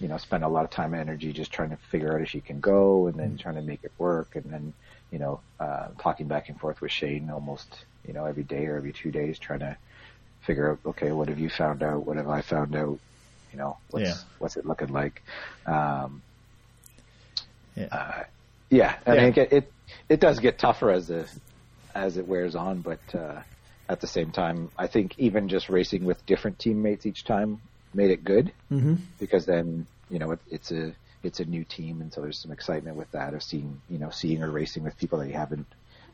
you 0.00 0.08
know, 0.08 0.16
spend 0.18 0.44
a 0.44 0.48
lot 0.48 0.64
of 0.64 0.70
time 0.70 0.92
and 0.94 1.00
energy 1.00 1.32
just 1.32 1.52
trying 1.52 1.70
to 1.70 1.76
figure 1.90 2.14
out 2.14 2.20
if 2.20 2.28
she 2.28 2.40
can 2.40 2.60
go 2.60 3.06
and 3.06 3.18
then 3.18 3.28
mm-hmm. 3.30 3.36
trying 3.36 3.54
to 3.56 3.62
make 3.62 3.80
it 3.84 3.92
work 3.98 4.36
and 4.36 4.44
then, 4.44 4.72
you 5.10 5.18
know, 5.18 5.40
uh, 5.60 5.88
talking 6.00 6.26
back 6.26 6.48
and 6.48 6.58
forth 6.58 6.80
with 6.80 6.90
Shane 6.90 7.30
almost, 7.30 7.84
you 8.06 8.12
know, 8.12 8.24
every 8.24 8.42
day 8.42 8.66
or 8.66 8.76
every 8.76 8.92
two 8.92 9.10
days 9.10 9.38
trying 9.38 9.60
to 9.60 9.76
figure 10.42 10.70
out, 10.70 10.78
okay, 10.86 11.12
what 11.12 11.28
have 11.28 11.38
you 11.38 11.48
found 11.48 11.82
out? 11.82 12.04
What 12.06 12.16
have 12.16 12.28
I 12.28 12.42
found 12.42 12.74
out? 12.74 12.98
You 13.52 13.58
know, 13.58 13.76
what's, 13.90 14.08
yeah. 14.08 14.14
what's 14.38 14.56
it 14.56 14.66
looking 14.66 14.88
like? 14.88 15.22
Um, 15.66 16.22
yeah. 17.76 17.86
Uh, 17.86 18.24
yeah. 18.70 18.96
I 19.06 19.14
yeah. 19.14 19.20
mean, 19.22 19.34
it, 19.36 19.52
it, 19.52 19.72
it 20.08 20.20
does 20.20 20.40
get 20.40 20.58
tougher 20.58 20.90
as 20.90 21.08
the, 21.08 21.28
as 21.94 22.16
it 22.16 22.26
wears 22.26 22.56
on, 22.56 22.80
but, 22.80 23.00
uh, 23.14 23.42
at 23.88 24.00
the 24.00 24.06
same 24.06 24.32
time, 24.32 24.70
I 24.78 24.86
think 24.86 25.18
even 25.18 25.48
just 25.48 25.68
racing 25.68 26.04
with 26.04 26.24
different 26.24 26.58
teammates 26.58 27.04
each 27.04 27.24
time 27.24 27.60
made 27.94 28.10
it 28.10 28.24
good 28.24 28.52
mm-hmm. 28.70 28.94
because 29.18 29.46
then 29.46 29.86
you 30.10 30.18
know 30.18 30.32
it, 30.32 30.40
it's 30.50 30.70
a 30.70 30.94
it's 31.22 31.40
a 31.40 31.44
new 31.44 31.64
team, 31.64 32.00
and 32.00 32.12
so 32.12 32.20
there's 32.20 32.40
some 32.40 32.52
excitement 32.52 32.96
with 32.96 33.10
that 33.12 33.34
of 33.34 33.42
seeing 33.42 33.80
you 33.88 33.98
know 33.98 34.10
seeing 34.10 34.42
or 34.42 34.50
racing 34.50 34.84
with 34.84 34.96
people 34.98 35.18
that 35.18 35.28
you 35.28 35.34
haven't 35.34 35.66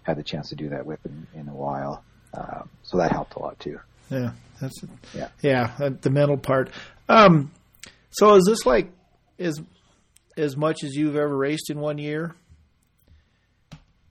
had 0.03 0.17
the 0.17 0.23
chance 0.23 0.49
to 0.49 0.55
do 0.55 0.69
that 0.71 0.87
with 0.87 1.05
in, 1.05 1.27
in 1.35 1.49
a 1.49 1.55
while. 1.55 2.03
Um, 2.33 2.69
so 2.83 2.97
that 2.99 3.13
helped 3.13 3.35
a 3.35 3.41
lot 3.41 3.59
too. 3.59 3.81
Yeah, 4.11 4.33
that's 4.61 4.81
yeah, 5.15 5.29
yeah, 5.43 5.91
the 6.01 6.11
mental 6.11 6.37
part. 6.37 6.71
Um, 7.09 7.51
so 8.11 8.35
is 8.35 8.45
this 8.47 8.67
like 8.67 8.91
as 9.39 9.61
as 10.37 10.57
much 10.57 10.85
as 10.85 10.95
you've 10.95 11.17
ever 11.17 11.37
raced 11.37 11.71
in 11.71 11.81
one 11.81 11.99
year? 11.99 12.35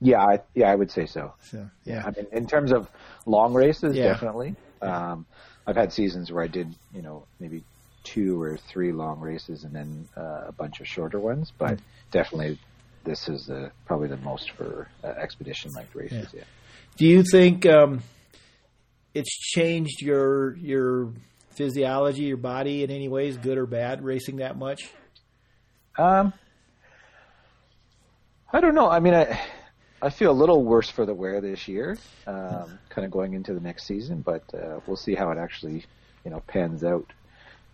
Yeah, 0.02 0.22
I, 0.22 0.38
yeah, 0.54 0.70
I 0.70 0.74
would 0.74 0.90
say 0.90 1.04
so. 1.04 1.34
so 1.50 1.68
yeah, 1.84 2.02
I 2.06 2.10
mean, 2.10 2.26
in 2.32 2.46
terms 2.46 2.72
of 2.72 2.88
long 3.26 3.52
races, 3.52 3.94
yeah. 3.94 4.08
definitely. 4.08 4.56
Um, 4.80 5.26
I've 5.70 5.76
had 5.76 5.92
seasons 5.92 6.32
where 6.32 6.42
I 6.42 6.48
did, 6.48 6.74
you 6.92 7.00
know, 7.00 7.26
maybe 7.38 7.62
two 8.02 8.42
or 8.42 8.56
three 8.56 8.90
long 8.90 9.20
races 9.20 9.62
and 9.62 9.72
then 9.72 10.08
uh, 10.16 10.46
a 10.48 10.52
bunch 10.52 10.80
of 10.80 10.88
shorter 10.88 11.20
ones, 11.20 11.52
but 11.56 11.78
mm. 11.78 11.80
definitely 12.10 12.58
this 13.04 13.28
is 13.28 13.48
uh, 13.48 13.70
probably 13.86 14.08
the 14.08 14.16
most 14.16 14.50
for 14.50 14.88
uh, 15.04 15.06
expedition 15.06 15.70
like 15.76 15.86
races. 15.94 16.26
Yeah. 16.32 16.40
yeah. 16.40 16.44
Do 16.96 17.06
you 17.06 17.22
think 17.22 17.66
um, 17.66 18.02
it's 19.14 19.30
changed 19.30 20.02
your 20.02 20.56
your 20.56 21.12
physiology, 21.50 22.22
your 22.22 22.36
body 22.36 22.82
in 22.82 22.90
any 22.90 23.08
ways, 23.08 23.36
good 23.36 23.56
or 23.56 23.66
bad, 23.66 24.02
racing 24.02 24.38
that 24.38 24.58
much? 24.58 24.90
Um, 25.96 26.32
I 28.52 28.60
don't 28.60 28.74
know. 28.74 28.90
I 28.90 28.98
mean, 28.98 29.14
I 29.14 29.40
I 30.02 30.10
feel 30.10 30.30
a 30.30 30.32
little 30.32 30.64
worse 30.64 30.88
for 30.88 31.04
the 31.04 31.14
wear 31.14 31.40
this 31.40 31.68
year, 31.68 31.98
um, 32.26 32.78
kind 32.88 33.04
of 33.04 33.10
going 33.10 33.34
into 33.34 33.52
the 33.52 33.60
next 33.60 33.84
season, 33.84 34.22
but 34.22 34.42
uh, 34.54 34.80
we'll 34.86 34.96
see 34.96 35.14
how 35.14 35.30
it 35.30 35.38
actually, 35.38 35.84
you 36.24 36.30
know, 36.30 36.40
pans 36.46 36.84
out. 36.84 37.12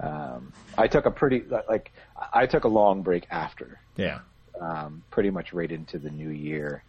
Um, 0.00 0.52
I 0.76 0.88
took 0.88 1.06
a 1.06 1.10
pretty 1.10 1.42
like 1.68 1.92
I 2.32 2.46
took 2.46 2.64
a 2.64 2.68
long 2.68 3.02
break 3.02 3.26
after. 3.30 3.78
Yeah. 3.96 4.20
Um, 4.60 5.02
pretty 5.10 5.30
much 5.30 5.52
right 5.52 5.70
into 5.70 5.98
the 5.98 6.10
new 6.10 6.30
year. 6.30 6.82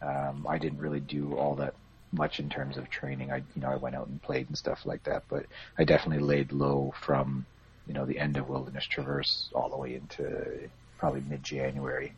Um, 0.00 0.46
I 0.48 0.58
didn't 0.58 0.78
really 0.78 1.00
do 1.00 1.34
all 1.36 1.54
that 1.56 1.74
much 2.12 2.38
in 2.38 2.50
terms 2.50 2.76
of 2.76 2.90
training. 2.90 3.32
I 3.32 3.36
you 3.36 3.62
know 3.62 3.70
I 3.70 3.76
went 3.76 3.96
out 3.96 4.08
and 4.08 4.20
played 4.22 4.48
and 4.48 4.58
stuff 4.58 4.84
like 4.84 5.04
that, 5.04 5.24
but 5.28 5.46
I 5.78 5.84
definitely 5.84 6.24
laid 6.24 6.52
low 6.52 6.92
from 7.00 7.46
you 7.86 7.94
know 7.94 8.04
the 8.04 8.18
end 8.18 8.36
of 8.36 8.48
Wilderness 8.48 8.84
Traverse 8.84 9.48
all 9.54 9.68
the 9.70 9.76
way 9.76 9.94
into 9.94 10.68
probably 10.98 11.22
mid 11.28 11.42
January, 11.42 12.12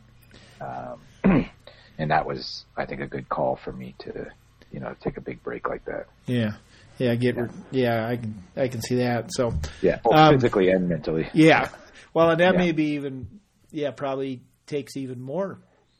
um, 0.61 0.99
and 1.97 2.11
that 2.11 2.25
was 2.25 2.65
I 2.75 2.85
think 2.85 3.01
a 3.01 3.07
good 3.07 3.29
call 3.29 3.55
for 3.55 3.71
me 3.71 3.95
to 3.99 4.27
you 4.71 4.79
know 4.79 4.95
take 5.01 5.17
a 5.17 5.21
big 5.21 5.43
break 5.43 5.67
like 5.67 5.85
that. 5.85 6.07
Yeah. 6.25 6.53
Yeah, 6.97 7.11
I 7.11 7.15
get. 7.15 7.35
Yeah. 7.35 7.47
yeah, 7.71 8.07
I 8.07 8.15
can. 8.15 8.43
I 8.55 8.67
can 8.69 8.81
see 8.81 8.95
that. 8.95 9.29
So 9.33 9.53
yeah, 9.81 9.99
both 10.03 10.13
um, 10.13 10.35
physically 10.35 10.69
and 10.69 10.87
mentally. 10.87 11.29
Yeah, 11.33 11.69
well, 12.13 12.29
and 12.29 12.39
that 12.39 12.53
yeah. 12.53 12.59
may 12.59 12.71
be 12.71 12.91
even. 12.93 13.41
Yeah, 13.71 13.91
probably 13.91 14.41
takes 14.65 14.95
even 14.95 15.19
more 15.19 15.59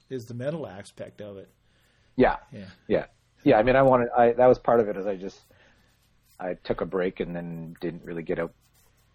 is 0.09 0.25
the 0.25 0.33
mental 0.33 0.65
aspect 0.65 1.19
of 1.21 1.37
it. 1.37 1.49
Yeah, 2.15 2.37
yeah, 2.53 2.67
yeah, 2.87 3.05
yeah. 3.43 3.57
I 3.57 3.63
mean, 3.63 3.75
I 3.75 3.81
wanted. 3.81 4.07
I 4.17 4.31
that 4.33 4.47
was 4.47 4.57
part 4.57 4.79
of 4.79 4.87
it. 4.87 4.95
Is 4.95 5.05
I 5.05 5.17
just 5.17 5.37
I 6.39 6.53
took 6.63 6.79
a 6.79 6.85
break 6.85 7.19
and 7.19 7.35
then 7.35 7.75
didn't 7.81 8.05
really 8.05 8.23
get 8.23 8.39
out 8.39 8.53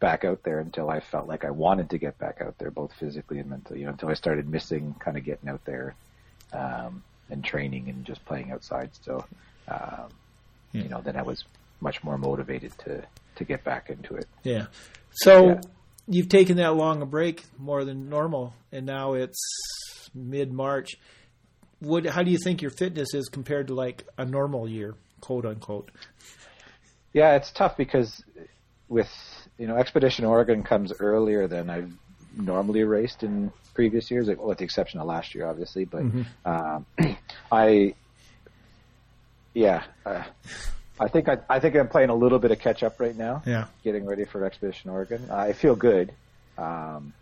back 0.00 0.24
out 0.24 0.42
there 0.42 0.60
until 0.60 0.90
I 0.90 1.00
felt 1.00 1.28
like 1.28 1.44
I 1.44 1.50
wanted 1.50 1.90
to 1.90 1.98
get 1.98 2.18
back 2.18 2.40
out 2.40 2.58
there, 2.58 2.70
both 2.70 2.92
physically 2.98 3.38
and 3.38 3.48
mentally. 3.48 3.80
You 3.80 3.86
know, 3.86 3.92
until 3.92 4.10
I 4.10 4.14
started 4.14 4.48
missing 4.48 4.94
kind 4.98 5.16
of 5.16 5.24
getting 5.24 5.48
out 5.48 5.64
there 5.64 5.94
um, 6.52 7.02
and 7.30 7.44
training 7.44 7.88
and 7.88 8.04
just 8.04 8.24
playing 8.24 8.50
outside. 8.50 8.90
So, 9.02 9.24
um, 9.68 10.08
yeah. 10.72 10.82
you 10.82 10.88
know, 10.88 11.00
then 11.00 11.16
I 11.16 11.22
was 11.22 11.44
much 11.80 12.02
more 12.04 12.18
motivated 12.18 12.72
to 12.84 13.02
to 13.36 13.44
get 13.44 13.64
back 13.64 13.90
into 13.90 14.14
it. 14.14 14.26
Yeah. 14.42 14.66
So 15.12 15.48
yeah. 15.48 15.60
you've 16.06 16.28
taken 16.28 16.56
that 16.56 16.74
long 16.74 17.02
a 17.02 17.06
break 17.06 17.44
more 17.58 17.84
than 17.84 18.08
normal, 18.08 18.54
and 18.72 18.86
now 18.86 19.14
it's 19.14 19.38
mid 20.14 20.52
March. 20.52 20.90
What? 21.80 22.06
How 22.06 22.22
do 22.22 22.30
you 22.30 22.38
think 22.38 22.62
your 22.62 22.70
fitness 22.70 23.14
is 23.14 23.28
compared 23.28 23.68
to 23.68 23.74
like 23.74 24.04
a 24.18 24.24
normal 24.24 24.68
year, 24.68 24.94
quote 25.20 25.46
unquote? 25.46 25.90
Yeah, 27.12 27.34
it's 27.36 27.50
tough 27.50 27.76
because 27.76 28.22
with 28.88 29.10
you 29.58 29.66
know 29.66 29.76
Expedition 29.76 30.24
Oregon 30.24 30.62
comes 30.62 30.92
earlier 31.00 31.48
than 31.48 31.70
I've 31.70 31.92
normally 32.36 32.84
raced 32.84 33.22
in 33.22 33.52
previous 33.80 34.10
years, 34.10 34.28
well, 34.28 34.48
with 34.48 34.58
the 34.58 34.64
exception 34.64 35.00
of 35.00 35.06
last 35.06 35.34
year, 35.34 35.46
obviously. 35.46 35.86
But 35.86 36.02
mm-hmm. 36.02 36.22
um, 36.44 36.84
I, 37.50 37.94
yeah, 39.54 39.84
uh, 40.04 40.22
I 41.00 41.08
think 41.08 41.30
I, 41.30 41.38
I 41.48 41.60
think 41.60 41.76
I'm 41.76 41.88
playing 41.88 42.10
a 42.10 42.14
little 42.14 42.38
bit 42.38 42.50
of 42.50 42.58
catch 42.58 42.82
up 42.82 43.00
right 43.00 43.16
now. 43.16 43.42
Yeah, 43.46 43.68
getting 43.82 44.04
ready 44.04 44.26
for 44.26 44.44
Expedition 44.44 44.90
Oregon. 44.90 45.30
I 45.30 45.54
feel 45.54 45.74
good, 45.76 46.12
um, 46.58 47.14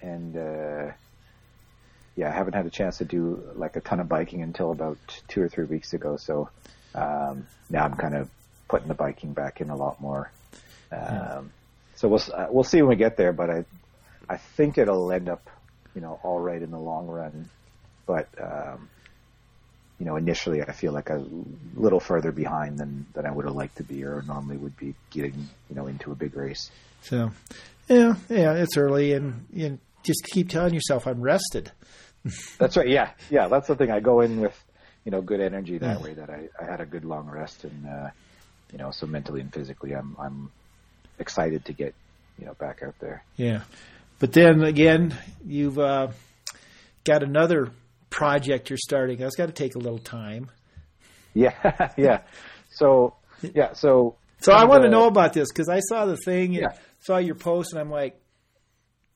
and 0.00 0.34
uh, 0.34 0.92
yeah, 2.16 2.28
I 2.28 2.32
haven't 2.32 2.54
had 2.54 2.64
a 2.64 2.70
chance 2.70 2.96
to 2.98 3.04
do 3.04 3.42
like 3.54 3.76
a 3.76 3.82
ton 3.82 4.00
of 4.00 4.08
biking 4.08 4.40
until 4.40 4.72
about 4.72 4.96
two 5.28 5.42
or 5.42 5.50
three 5.50 5.66
weeks 5.66 5.92
ago. 5.92 6.16
So 6.16 6.48
um, 6.94 7.46
now 7.68 7.84
I'm 7.84 7.96
kind 7.96 8.14
of 8.14 8.30
putting 8.66 8.88
the 8.88 8.94
biking 8.94 9.34
back 9.34 9.60
in 9.60 9.68
a 9.68 9.76
lot 9.76 10.00
more. 10.00 10.32
Um, 10.90 11.00
yeah. 11.00 11.40
So 11.96 12.08
we'll 12.08 12.22
uh, 12.32 12.46
we'll 12.48 12.64
see 12.64 12.80
when 12.80 12.88
we 12.88 12.96
get 12.96 13.18
there, 13.18 13.34
but 13.34 13.50
I 13.50 13.66
I 14.28 14.36
think 14.36 14.78
it'll 14.78 15.12
end 15.12 15.28
up 15.28 15.48
you 15.94 16.00
know 16.00 16.18
all 16.22 16.40
right 16.40 16.60
in 16.60 16.70
the 16.70 16.78
long 16.78 17.06
run. 17.06 17.48
But 18.06 18.28
um, 18.40 18.88
you 19.98 20.06
know, 20.06 20.16
initially 20.16 20.62
I 20.62 20.72
feel 20.72 20.92
like 20.92 21.10
I 21.10 21.16
was 21.16 21.26
a 21.26 21.80
little 21.80 22.00
further 22.00 22.32
behind 22.32 22.78
than, 22.78 23.06
than 23.14 23.26
I 23.26 23.30
would 23.30 23.44
have 23.44 23.54
liked 23.54 23.76
to 23.76 23.84
be 23.84 24.04
or 24.04 24.22
normally 24.22 24.56
would 24.56 24.76
be 24.76 24.94
getting, 25.10 25.48
you 25.68 25.76
know, 25.76 25.86
into 25.86 26.10
a 26.10 26.14
big 26.14 26.36
race. 26.36 26.70
So, 27.02 27.30
yeah, 27.88 28.16
yeah, 28.28 28.54
it's 28.54 28.76
early 28.76 29.12
and 29.12 29.46
you 29.52 29.78
just 30.02 30.24
keep 30.32 30.48
telling 30.48 30.74
yourself 30.74 31.06
I'm 31.06 31.22
rested. 31.22 31.70
that's 32.58 32.76
right. 32.76 32.88
Yeah. 32.88 33.10
Yeah. 33.30 33.48
That's 33.48 33.68
the 33.68 33.76
thing. 33.76 33.90
I 33.90 34.00
go 34.00 34.20
in 34.20 34.40
with, 34.40 34.58
you 35.04 35.12
know, 35.12 35.22
good 35.22 35.40
energy 35.40 35.78
that 35.78 35.98
yeah. 35.98 36.04
way 36.04 36.14
that 36.14 36.30
I, 36.30 36.48
I 36.60 36.64
had 36.64 36.80
a 36.80 36.86
good 36.86 37.04
long 37.04 37.28
rest 37.28 37.64
and, 37.64 37.86
uh, 37.86 38.10
you 38.72 38.78
know, 38.78 38.90
so 38.90 39.06
mentally 39.06 39.40
and 39.40 39.52
physically 39.52 39.92
I'm, 39.92 40.16
I'm 40.18 40.50
excited 41.18 41.66
to 41.66 41.72
get, 41.72 41.94
you 42.38 42.46
know, 42.46 42.54
back 42.54 42.82
out 42.82 42.98
there. 42.98 43.22
Yeah. 43.36 43.62
But 44.18 44.32
then 44.32 44.62
again, 44.62 45.16
you've, 45.44 45.78
uh, 45.78 46.08
got 47.04 47.22
another 47.22 47.70
project 48.10 48.70
you're 48.70 48.78
starting. 48.78 49.18
That's 49.18 49.36
got 49.36 49.46
to 49.46 49.52
take 49.52 49.74
a 49.74 49.78
little 49.78 49.98
time. 49.98 50.50
Yeah, 51.34 51.90
yeah. 51.96 52.22
So 52.70 53.14
yeah, 53.42 53.74
so 53.74 54.16
so 54.40 54.52
I 54.52 54.64
want 54.64 54.82
to 54.84 54.90
know 54.90 55.06
about 55.06 55.32
this 55.32 55.48
because 55.50 55.68
I 55.68 55.80
saw 55.80 56.06
the 56.06 56.16
thing 56.16 56.56
and 56.56 56.62
yeah. 56.62 56.78
saw 57.00 57.18
your 57.18 57.34
post, 57.34 57.72
and 57.72 57.80
I'm 57.80 57.90
like, 57.90 58.20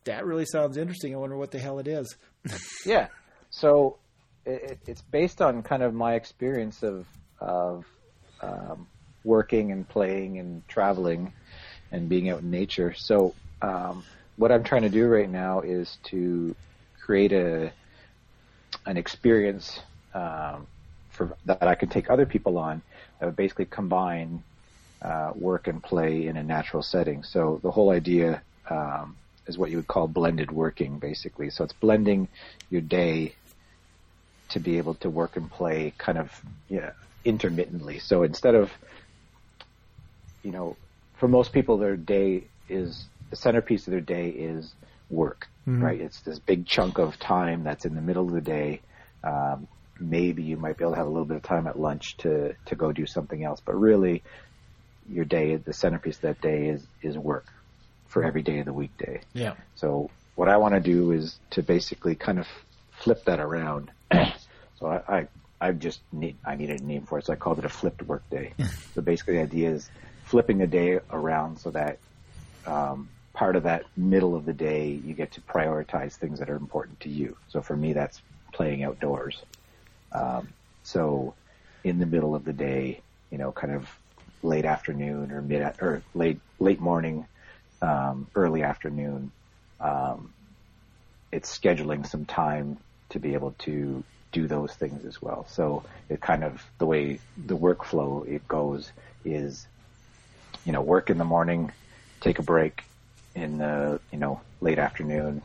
that 0.04 0.24
really 0.24 0.46
sounds 0.46 0.76
interesting. 0.76 1.14
I 1.14 1.18
wonder 1.18 1.36
what 1.36 1.50
the 1.50 1.58
hell 1.58 1.78
it 1.78 1.88
is. 1.88 2.16
yeah. 2.86 3.08
So 3.50 3.98
it, 4.44 4.78
it's 4.86 5.02
based 5.02 5.40
on 5.40 5.62
kind 5.62 5.82
of 5.82 5.94
my 5.94 6.14
experience 6.14 6.82
of 6.82 7.06
of 7.40 7.84
um, 8.42 8.86
working 9.24 9.72
and 9.72 9.88
playing 9.88 10.38
and 10.38 10.66
traveling 10.68 11.32
and 11.90 12.08
being 12.08 12.28
out 12.28 12.40
in 12.40 12.50
nature. 12.50 12.94
So 12.94 13.34
um, 13.62 14.04
what 14.38 14.52
I'm 14.52 14.62
trying 14.62 14.82
to 14.82 14.88
do 14.88 15.06
right 15.08 15.28
now 15.28 15.60
is 15.60 15.98
to 16.04 16.54
create 17.00 17.32
a 17.32 17.72
an 18.86 18.96
experience 18.96 19.80
um, 20.14 20.66
for 21.10 21.36
that 21.44 21.62
I 21.62 21.74
can 21.74 21.88
take 21.88 22.08
other 22.08 22.24
people 22.24 22.56
on 22.56 22.80
that 23.18 23.26
would 23.26 23.36
basically 23.36 23.66
combine 23.66 24.42
uh, 25.02 25.32
work 25.34 25.66
and 25.66 25.82
play 25.82 26.26
in 26.26 26.36
a 26.36 26.42
natural 26.42 26.82
setting. 26.82 27.22
So 27.24 27.60
the 27.62 27.70
whole 27.70 27.90
idea 27.90 28.42
um, 28.70 29.16
is 29.46 29.58
what 29.58 29.70
you 29.70 29.76
would 29.76 29.88
call 29.88 30.06
blended 30.06 30.50
working, 30.50 30.98
basically. 30.98 31.50
So 31.50 31.64
it's 31.64 31.72
blending 31.72 32.28
your 32.70 32.80
day 32.80 33.34
to 34.50 34.60
be 34.60 34.78
able 34.78 34.94
to 34.94 35.10
work 35.10 35.36
and 35.36 35.50
play 35.50 35.92
kind 35.98 36.18
of 36.18 36.40
intermittently. 37.24 37.98
So 37.98 38.22
instead 38.22 38.54
of, 38.54 38.72
you 40.42 40.52
know, 40.52 40.76
for 41.16 41.28
most 41.28 41.52
people, 41.52 41.78
their 41.78 41.96
day 41.96 42.44
is 42.68 43.06
centerpiece 43.36 43.86
of 43.86 43.92
their 43.92 44.00
day 44.00 44.28
is 44.28 44.72
work, 45.10 45.48
mm-hmm. 45.66 45.82
right? 45.82 46.00
It's 46.00 46.20
this 46.20 46.38
big 46.38 46.66
chunk 46.66 46.98
of 46.98 47.18
time 47.18 47.64
that's 47.64 47.84
in 47.84 47.94
the 47.94 48.00
middle 48.00 48.26
of 48.26 48.32
the 48.32 48.40
day. 48.40 48.80
Um, 49.24 49.68
maybe 50.00 50.42
you 50.42 50.56
might 50.56 50.76
be 50.76 50.84
able 50.84 50.92
to 50.92 50.98
have 50.98 51.06
a 51.06 51.10
little 51.10 51.24
bit 51.24 51.36
of 51.36 51.42
time 51.42 51.66
at 51.66 51.78
lunch 51.78 52.16
to, 52.18 52.54
to 52.66 52.74
go 52.76 52.92
do 52.92 53.06
something 53.06 53.42
else, 53.42 53.60
but 53.64 53.74
really 53.74 54.22
your 55.08 55.24
day, 55.24 55.56
the 55.56 55.72
centerpiece 55.72 56.16
of 56.16 56.22
that 56.22 56.40
day 56.40 56.68
is, 56.68 56.86
is 57.02 57.16
work 57.16 57.46
for 58.08 58.24
every 58.24 58.42
day 58.42 58.58
of 58.60 58.66
the 58.66 58.72
weekday. 58.72 59.20
Yeah. 59.32 59.54
So 59.74 60.10
what 60.34 60.48
I 60.48 60.56
want 60.58 60.74
to 60.74 60.80
do 60.80 61.12
is 61.12 61.38
to 61.50 61.62
basically 61.62 62.14
kind 62.14 62.38
of 62.38 62.46
flip 63.00 63.24
that 63.24 63.40
around. 63.40 63.90
so 64.78 64.86
I, 64.86 65.18
I, 65.18 65.28
I 65.60 65.72
just 65.72 66.00
need, 66.12 66.36
I 66.44 66.54
needed 66.56 66.80
a 66.80 66.84
name 66.84 67.06
for 67.06 67.18
it. 67.18 67.26
So 67.26 67.32
I 67.32 67.36
called 67.36 67.58
it 67.58 67.64
a 67.64 67.68
flipped 67.68 68.02
work 68.02 68.28
day. 68.30 68.52
so 68.94 69.02
basically 69.02 69.34
the 69.34 69.42
idea 69.42 69.70
is 69.70 69.90
flipping 70.24 70.58
the 70.58 70.66
day 70.66 71.00
around 71.10 71.58
so 71.58 71.70
that, 71.70 71.98
um, 72.66 73.08
part 73.38 73.54
of 73.54 73.62
that 73.62 73.84
middle 73.96 74.34
of 74.34 74.44
the 74.44 74.52
day, 74.52 75.00
you 75.04 75.14
get 75.14 75.30
to 75.30 75.40
prioritize 75.42 76.14
things 76.14 76.40
that 76.40 76.50
are 76.50 76.56
important 76.56 76.98
to 76.98 77.08
you. 77.08 77.36
So 77.46 77.62
for 77.62 77.76
me, 77.76 77.92
that's 77.92 78.20
playing 78.52 78.82
outdoors. 78.82 79.40
Um, 80.10 80.48
so 80.82 81.34
in 81.84 82.00
the 82.00 82.06
middle 82.06 82.34
of 82.34 82.44
the 82.44 82.52
day, 82.52 83.00
you 83.30 83.38
know, 83.38 83.52
kind 83.52 83.72
of 83.72 83.88
late 84.42 84.64
afternoon 84.64 85.30
or 85.30 85.40
mid 85.40 85.62
or 85.80 86.02
late 86.14 86.40
late 86.58 86.80
morning, 86.80 87.28
um, 87.80 88.26
early 88.34 88.64
afternoon, 88.64 89.30
um, 89.78 90.32
it's 91.30 91.56
scheduling 91.56 92.04
some 92.04 92.24
time 92.24 92.76
to 93.10 93.20
be 93.20 93.34
able 93.34 93.54
to 93.60 94.02
do 94.32 94.48
those 94.48 94.72
things 94.72 95.04
as 95.04 95.22
well. 95.22 95.46
So 95.48 95.84
it 96.08 96.20
kind 96.20 96.42
of 96.42 96.64
the 96.78 96.86
way 96.86 97.20
the 97.46 97.56
workflow 97.56 98.26
it 98.26 98.48
goes 98.48 98.90
is, 99.24 99.68
you 100.64 100.72
know, 100.72 100.82
work 100.82 101.08
in 101.08 101.18
the 101.18 101.24
morning, 101.24 101.70
take 102.20 102.40
a 102.40 102.42
break, 102.42 102.82
in 103.34 103.58
the 103.58 104.00
you 104.12 104.18
know 104.18 104.40
late 104.60 104.78
afternoon, 104.78 105.42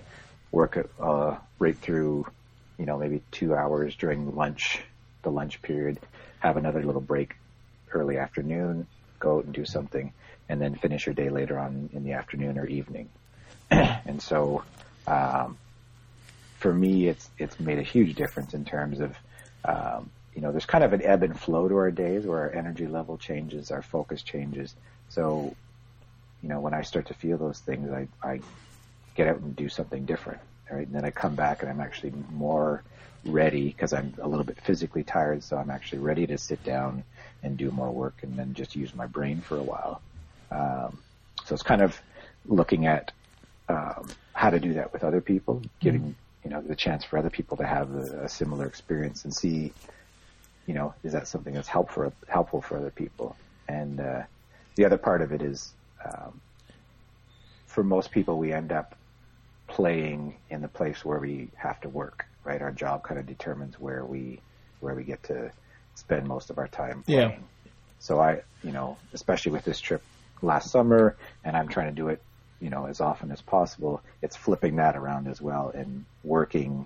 work 0.52 0.90
uh, 1.00 1.38
right 1.60 1.78
through 1.78 2.26
you 2.78 2.86
know 2.86 2.98
maybe 2.98 3.22
two 3.32 3.56
hours 3.56 3.96
during 3.96 4.36
lunch, 4.36 4.80
the 5.22 5.32
lunch 5.32 5.62
period, 5.62 6.00
have 6.40 6.58
another 6.58 6.84
little 6.84 7.02
break 7.02 7.36
early 7.92 8.18
afternoon, 8.18 8.88
go 9.20 9.38
out 9.38 9.46
and 9.46 9.54
do 9.54 9.66
something, 9.66 10.12
and 10.50 10.62
then 10.62 10.76
finish 10.76 11.06
your 11.06 11.16
day 11.16 11.30
later 11.30 11.58
on 11.58 11.90
in 11.94 12.04
the 12.04 12.14
afternoon 12.14 12.58
or 12.58 12.66
evening. 12.66 13.10
and 13.72 14.22
so, 14.22 14.64
um, 15.08 15.58
for 16.60 16.74
me, 16.74 17.08
it's 17.08 17.30
it's 17.38 17.60
made 17.60 17.80
a 17.80 17.84
huge 17.84 18.16
difference 18.16 18.54
in 18.54 18.66
terms 18.66 19.00
of 19.00 19.16
um, 19.66 20.10
you 20.36 20.42
know 20.42 20.52
there's 20.52 20.66
kind 20.66 20.84
of 20.84 20.94
an 20.94 21.02
ebb 21.04 21.24
and 21.24 21.40
flow 21.40 21.68
to 21.68 21.76
our 21.76 21.92
days 21.92 22.26
where 22.26 22.40
our 22.40 22.52
energy 22.52 22.88
level 22.88 23.18
changes, 23.18 23.72
our 23.72 23.82
focus 23.82 24.22
changes. 24.22 24.74
So 25.10 25.56
you 26.44 26.50
know, 26.50 26.60
when 26.60 26.74
I 26.74 26.82
start 26.82 27.08
to 27.08 27.14
feel 27.14 27.38
those 27.38 27.60
things, 27.60 27.90
I, 27.90 28.08
I 28.22 28.42
get 29.16 29.28
out 29.28 29.38
and 29.38 29.56
do 29.56 29.70
something 29.70 30.06
different. 30.06 30.42
Right. 30.70 30.86
And 30.86 30.96
then 30.96 31.06
I 31.06 31.12
come 31.12 31.36
back 31.36 31.62
and 31.62 31.72
I'm 31.72 31.80
actually 31.80 32.14
more 32.32 32.84
ready 33.26 33.68
because 33.68 33.94
I'm 33.94 34.14
a 34.22 34.28
little 34.28 34.44
bit 34.44 34.60
physically 34.62 35.04
tired. 35.04 35.44
So 35.44 35.56
I'm 35.58 35.70
actually 35.70 36.00
ready 36.00 36.26
to 36.28 36.38
sit 36.38 36.64
down 36.64 37.04
and 37.44 37.58
do 37.58 37.70
more 37.72 37.92
work 37.92 38.16
and 38.24 38.38
then 38.38 38.54
just 38.54 38.76
use 38.76 38.96
my 38.96 39.06
brain 39.06 39.40
for 39.40 39.58
a 39.58 39.64
while. 39.64 40.02
Um, 40.52 40.98
so 41.46 41.54
it's 41.54 41.64
kind 41.64 41.82
of 41.82 42.00
looking 42.46 42.88
at, 42.88 43.12
um, 43.70 44.10
how 44.34 44.50
to 44.50 44.60
do 44.60 44.74
that 44.74 44.92
with 44.92 45.04
other 45.04 45.22
people, 45.22 45.62
giving, 45.80 46.02
mm-hmm. 46.02 46.12
you 46.44 46.50
know, 46.50 46.62
the 46.62 46.76
chance 46.76 47.06
for 47.06 47.18
other 47.20 47.30
people 47.30 47.56
to 47.58 47.66
have 47.66 47.94
a, 47.94 48.24
a 48.24 48.30
similar 48.30 48.66
experience 48.66 49.26
and 49.26 49.34
see, 49.34 49.72
you 50.66 50.74
know, 50.74 50.94
is 51.04 51.14
that 51.14 51.28
something 51.28 51.54
that's 51.54 51.68
helpful 51.68 52.12
helpful 52.28 52.62
for 52.62 52.78
other 52.78 52.92
people? 52.92 53.36
And 53.68 54.00
uh, 54.00 54.24
the 54.76 54.86
other 54.86 54.98
part 54.98 55.22
of 55.22 55.32
it 55.32 55.42
is, 55.42 55.74
um, 56.06 56.42
for 57.68 57.84
most 57.84 58.12
people, 58.12 58.38
we 58.38 58.54
end 58.54 58.72
up 58.72 58.96
playing 59.68 60.36
in 60.50 60.62
the 60.62 60.68
place 60.68 61.04
where 61.04 61.20
we 61.20 61.50
have 61.56 61.80
to 61.82 61.90
work. 61.90 62.26
Right, 62.44 62.62
our 62.62 62.72
job 62.72 63.04
kind 63.04 63.20
of 63.20 63.26
determines 63.26 63.80
where 63.80 64.04
we 64.04 64.40
where 64.82 64.94
we 64.94 65.04
get 65.04 65.24
to 65.24 65.52
spend 65.96 66.28
most 66.28 66.50
of 66.50 66.58
our 66.58 66.68
time 66.68 67.04
playing. 67.04 67.30
Yeah. 67.30 67.72
So 68.00 68.20
I, 68.20 68.42
you 68.64 68.74
know, 68.74 68.98
especially 69.14 69.54
with 69.54 69.64
this 69.64 69.80
trip 69.80 70.04
last 70.42 70.70
summer, 70.70 71.16
and 71.46 71.56
I'm 71.56 71.70
trying 71.70 71.88
to 71.88 71.96
do 71.96 72.10
it, 72.10 72.22
you 72.60 72.70
know, 72.70 72.86
as 72.86 73.00
often 73.00 73.32
as 73.32 73.42
possible. 73.42 74.02
It's 74.22 74.36
flipping 74.36 74.76
that 74.76 74.98
around 74.98 75.28
as 75.28 75.42
well 75.42 75.72
and 75.74 76.04
working 76.24 76.86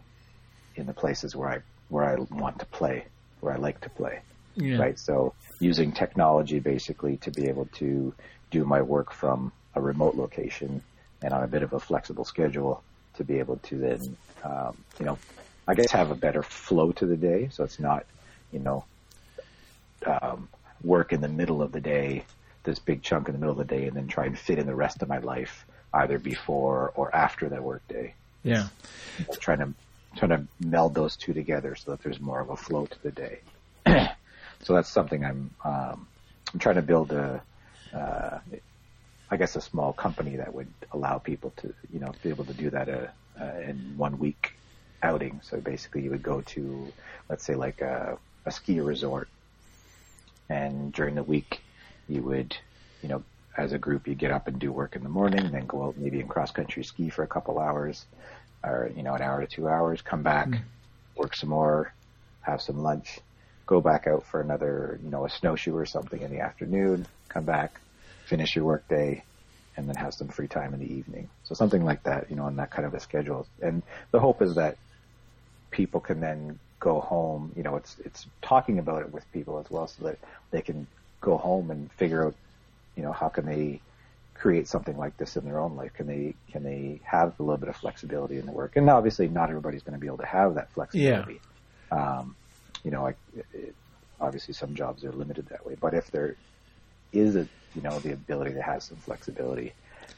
in 0.75 0.85
the 0.85 0.93
places 0.93 1.35
where 1.35 1.49
I 1.49 1.57
where 1.89 2.05
I 2.05 2.15
want 2.15 2.59
to 2.59 2.65
play, 2.67 3.05
where 3.39 3.53
I 3.53 3.57
like 3.57 3.81
to 3.81 3.89
play. 3.89 4.19
Yeah. 4.55 4.77
Right. 4.77 4.99
So 4.99 5.33
using 5.59 5.91
technology 5.91 6.59
basically 6.59 7.17
to 7.17 7.31
be 7.31 7.47
able 7.47 7.65
to 7.77 8.13
do 8.51 8.65
my 8.65 8.81
work 8.81 9.11
from 9.11 9.51
a 9.75 9.81
remote 9.81 10.15
location 10.15 10.81
and 11.21 11.33
on 11.33 11.43
a 11.43 11.47
bit 11.47 11.63
of 11.63 11.73
a 11.73 11.79
flexible 11.79 12.25
schedule 12.25 12.83
to 13.15 13.23
be 13.23 13.39
able 13.39 13.57
to 13.57 13.77
then, 13.77 14.17
um, 14.43 14.77
you 14.99 15.05
know, 15.05 15.17
I 15.67 15.73
guess 15.73 15.91
have 15.91 16.11
a 16.11 16.15
better 16.15 16.43
flow 16.43 16.91
to 16.93 17.05
the 17.05 17.17
day. 17.17 17.49
So 17.51 17.63
it's 17.63 17.79
not, 17.79 18.05
you 18.51 18.59
know, 18.59 18.85
um, 20.05 20.47
work 20.83 21.11
in 21.11 21.21
the 21.21 21.27
middle 21.27 21.61
of 21.61 21.71
the 21.71 21.81
day, 21.81 22.23
this 22.63 22.79
big 22.79 23.01
chunk 23.01 23.27
in 23.27 23.33
the 23.33 23.39
middle 23.39 23.59
of 23.59 23.67
the 23.67 23.75
day, 23.75 23.87
and 23.87 23.95
then 23.95 24.07
try 24.07 24.25
and 24.25 24.37
fit 24.37 24.59
in 24.59 24.65
the 24.65 24.75
rest 24.75 25.01
of 25.01 25.09
my 25.09 25.17
life 25.17 25.65
either 25.93 26.19
before 26.19 26.91
or 26.95 27.13
after 27.15 27.49
that 27.49 27.63
work 27.63 27.85
day. 27.87 28.13
Yeah. 28.43 28.67
Trying 29.39 29.59
to 29.59 29.73
trying 30.15 30.29
to 30.29 30.47
meld 30.59 30.95
those 30.95 31.15
two 31.15 31.33
together 31.33 31.75
so 31.75 31.91
that 31.91 32.01
there's 32.01 32.19
more 32.19 32.39
of 32.39 32.49
a 32.49 32.55
flow 32.55 32.85
to 32.85 33.03
the 33.03 33.11
day. 33.11 33.39
so 34.63 34.73
that's 34.73 34.89
something 34.89 35.23
I'm 35.23 35.51
um, 35.63 36.07
I'm 36.53 36.59
trying 36.59 36.75
to 36.75 36.81
build 36.81 37.11
a 37.11 37.41
uh, 37.93 38.39
I 39.29 39.37
guess 39.37 39.55
a 39.55 39.61
small 39.61 39.93
company 39.93 40.37
that 40.37 40.53
would 40.53 40.73
allow 40.91 41.17
people 41.17 41.53
to 41.57 41.73
you 41.91 41.99
know 41.99 42.13
be 42.23 42.29
able 42.29 42.45
to 42.45 42.53
do 42.53 42.69
that 42.69 42.89
uh, 42.89 43.07
uh, 43.39 43.59
in 43.61 43.93
one 43.97 44.17
week 44.19 44.53
outing. 45.03 45.41
So 45.43 45.59
basically, 45.59 46.03
you 46.03 46.11
would 46.11 46.23
go 46.23 46.41
to 46.41 46.93
let's 47.29 47.45
say 47.45 47.55
like 47.55 47.81
a, 47.81 48.17
a 48.45 48.51
ski 48.51 48.79
resort, 48.79 49.29
and 50.49 50.93
during 50.93 51.15
the 51.15 51.23
week 51.23 51.61
you 52.07 52.23
would 52.23 52.55
you 53.01 53.09
know 53.09 53.23
as 53.57 53.73
a 53.73 53.79
group 53.79 54.07
you 54.07 54.15
get 54.15 54.31
up 54.31 54.47
and 54.47 54.59
do 54.59 54.71
work 54.71 54.95
in 54.95 55.03
the 55.03 55.09
morning, 55.09 55.51
then 55.51 55.65
go 55.65 55.83
out 55.83 55.97
maybe 55.97 56.19
and 56.19 56.29
cross 56.29 56.51
country 56.51 56.83
ski 56.83 57.09
for 57.09 57.23
a 57.23 57.27
couple 57.27 57.59
hours 57.59 58.05
or 58.63 58.91
you 58.95 59.03
know 59.03 59.13
an 59.13 59.21
hour 59.21 59.41
to 59.41 59.47
two 59.47 59.67
hours, 59.67 60.01
come 60.01 60.23
back, 60.23 60.49
work 61.15 61.35
some 61.35 61.49
more, 61.49 61.93
have 62.41 62.61
some 62.61 62.81
lunch, 62.81 63.19
go 63.65 63.81
back 63.81 64.07
out 64.07 64.25
for 64.25 64.41
another 64.41 64.99
you 65.03 65.09
know 65.09 65.25
a 65.25 65.29
snowshoe 65.29 65.75
or 65.75 65.85
something 65.85 66.21
in 66.21 66.31
the 66.31 66.39
afternoon, 66.39 67.07
come 67.37 67.45
back, 67.45 67.79
finish 68.25 68.55
your 68.55 68.65
work 68.65 68.87
day, 68.87 69.23
and 69.75 69.87
then 69.87 69.95
have 69.95 70.13
some 70.13 70.27
free 70.27 70.47
time 70.47 70.73
in 70.73 70.79
the 70.79 70.91
evening. 70.91 71.29
So 71.43 71.53
something 71.53 71.85
like 71.85 72.01
that, 72.03 72.31
you 72.31 72.35
know, 72.35 72.45
on 72.45 72.55
that 72.55 72.71
kind 72.71 72.85
of 72.87 72.95
a 72.95 72.99
schedule. 72.99 73.47
And 73.61 73.83
the 74.11 74.19
hope 74.19 74.41
is 74.41 74.55
that 74.55 74.77
people 75.69 75.99
can 75.99 76.19
then 76.19 76.57
go 76.79 76.99
home. 76.99 77.51
You 77.55 77.61
know, 77.61 77.75
it's 77.75 77.95
it's 78.03 78.25
talking 78.41 78.79
about 78.79 79.03
it 79.03 79.13
with 79.13 79.31
people 79.31 79.59
as 79.59 79.69
well, 79.69 79.87
so 79.87 80.05
that 80.05 80.17
they 80.49 80.61
can 80.61 80.87
go 81.21 81.37
home 81.37 81.69
and 81.69 81.91
figure 81.91 82.25
out, 82.25 82.35
you 82.95 83.03
know, 83.03 83.11
how 83.11 83.29
can 83.29 83.45
they 83.45 83.81
create 84.33 84.67
something 84.67 84.97
like 84.97 85.15
this 85.17 85.37
in 85.37 85.45
their 85.45 85.59
own 85.59 85.75
life? 85.75 85.93
Can 85.93 86.07
they 86.07 86.33
can 86.51 86.63
they 86.63 86.99
have 87.03 87.39
a 87.39 87.43
little 87.43 87.57
bit 87.57 87.69
of 87.69 87.75
flexibility 87.75 88.39
in 88.39 88.47
the 88.47 88.51
work? 88.51 88.77
And 88.77 88.89
obviously, 88.89 89.27
not 89.27 89.49
everybody's 89.49 89.83
going 89.83 89.93
to 89.93 90.01
be 90.01 90.07
able 90.07 90.23
to 90.25 90.25
have 90.25 90.55
that 90.55 90.71
flexibility. 90.71 91.39
Um, 91.91 92.35
you 92.83 92.89
know, 92.89 93.03
like 93.03 93.17
it, 93.53 93.75
obviously, 94.19 94.55
some 94.55 94.73
jobs 94.73 95.03
are 95.03 95.11
limited 95.11 95.49
that 95.49 95.63
way. 95.67 95.75
But 95.79 95.93
if 95.93 96.09
there 96.09 96.35
is 97.11 97.35
a 97.35 97.47
you 97.73 97.81
know 97.81 97.99
the 97.99 98.13
ability 98.13 98.53
to 98.53 98.61
have 98.61 98.83
some 98.83 98.97
flexibility, 98.97 99.73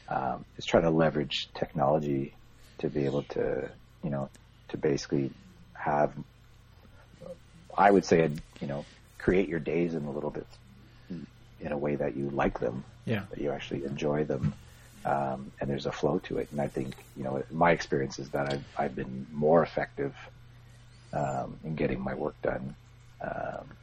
um, 0.08 0.44
is 0.56 0.64
trying 0.64 0.84
to 0.84 0.90
leverage 0.90 1.48
technology 1.54 2.34
to 2.78 2.88
be 2.88 3.04
able 3.04 3.22
to 3.24 3.70
you 4.02 4.10
know 4.10 4.30
to 4.68 4.76
basically 4.78 5.32
have 5.74 6.12
I 7.76 7.90
would 7.90 8.04
say 8.04 8.30
you 8.60 8.66
know 8.66 8.86
create 9.18 9.48
your 9.48 9.60
days 9.60 9.94
in 9.94 10.04
a 10.04 10.10
little 10.10 10.30
bit 10.30 10.46
in 11.60 11.72
a 11.72 11.78
way 11.78 11.96
that 11.96 12.16
you 12.16 12.30
like 12.30 12.58
them 12.58 12.84
Yeah. 13.04 13.24
that 13.30 13.40
you 13.40 13.50
actually 13.52 13.84
enjoy 13.84 14.24
them, 14.24 14.54
um, 15.04 15.52
and 15.60 15.70
there's 15.70 15.86
a 15.86 15.92
flow 15.92 16.18
to 16.20 16.38
it. 16.38 16.50
And 16.50 16.60
I 16.60 16.68
think, 16.68 16.94
you 17.16 17.24
know, 17.24 17.42
my 17.50 17.72
experience 17.72 18.18
is 18.18 18.30
that 18.30 18.46
I've, 18.48 18.64
I've 18.76 18.94
been 18.96 19.26
more 19.30 19.62
effective 19.62 20.14
um, 21.12 21.58
in 21.64 21.74
getting 21.74 22.00
my 22.00 22.14
work 22.14 22.36
done, 22.42 22.76
um, 23.20 23.76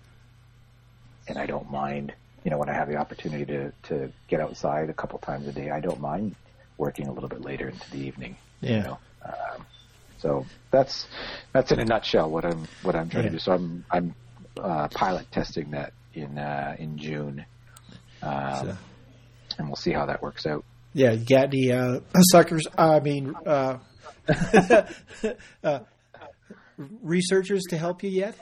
and 1.28 1.38
I 1.38 1.46
don't 1.46 1.70
mind, 1.70 2.14
you 2.48 2.52
know, 2.52 2.58
when 2.60 2.70
I 2.70 2.74
have 2.76 2.88
the 2.88 2.96
opportunity 2.96 3.44
to 3.48 3.74
to 3.90 4.10
get 4.30 4.40
outside 4.40 4.90
a 4.90 4.94
couple 4.94 5.20
times 5.20 5.50
a 5.50 5.52
day, 5.52 5.70
I 5.70 5.82
don't 5.82 6.00
mind 6.00 6.34
working 6.78 7.08
a 7.10 7.12
little 7.12 7.28
bit 7.28 7.42
later 7.42 7.68
into 7.68 7.92
the 7.92 7.98
evening. 7.98 8.38
Yeah. 8.62 8.78
You 8.78 8.84
know? 8.84 8.98
um, 9.26 9.66
so 10.20 10.46
that's 10.72 11.08
that's 11.52 11.74
in 11.74 11.82
a 11.82 11.84
nutshell 11.84 12.30
what 12.32 12.46
I'm 12.46 12.66
what 12.84 12.96
I'm 12.96 13.10
trying 13.10 13.26
Yeah. 13.26 13.32
to 13.32 13.36
do. 13.36 13.40
So 13.40 13.52
I'm 13.52 13.84
I'm 13.92 14.16
uh, 14.58 14.88
pilot 14.88 15.30
testing 15.30 15.72
that 15.72 15.92
in 16.14 16.38
uh, 16.38 16.78
in 16.80 16.98
June. 16.98 17.46
Um, 18.22 18.66
So- 18.68 18.78
and 19.60 19.68
we'll 19.68 19.76
see 19.76 19.92
how 19.92 20.06
that 20.06 20.22
works 20.22 20.46
out. 20.46 20.64
Yeah, 20.94 21.12
you 21.12 21.26
got 21.26 21.52
the 21.52 21.72
uh, 21.74 22.00
suckers. 22.32 22.64
I 22.78 23.02
mean, 23.02 23.36
uh, 23.46 23.80
uh, 25.64 25.80
researchers 26.78 27.64
to 27.70 27.78
help 27.78 28.04
you 28.04 28.10
yet? 28.10 28.36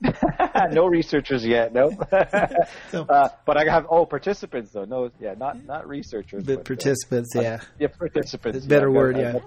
no 0.70 0.86
researchers 0.86 1.44
yet, 1.44 1.72
no. 1.72 1.90
So- 2.90 3.02
uh, 3.04 3.28
but 3.44 3.56
I 3.56 3.64
have 3.70 3.86
oh 3.90 4.06
participants 4.06 4.70
though. 4.72 4.84
No, 4.84 5.10
yeah, 5.20 5.34
not 5.34 5.64
not 5.64 5.88
researchers. 5.88 6.44
But, 6.44 6.60
uh, 6.60 6.62
participants, 6.62 7.30
yeah. 7.34 7.60
yeah, 7.78 7.88
participants. 7.88 8.66
Better 8.66 8.88
yeah, 8.88 8.96
word, 8.96 9.16
I- 9.16 9.20
yeah. 9.20 9.38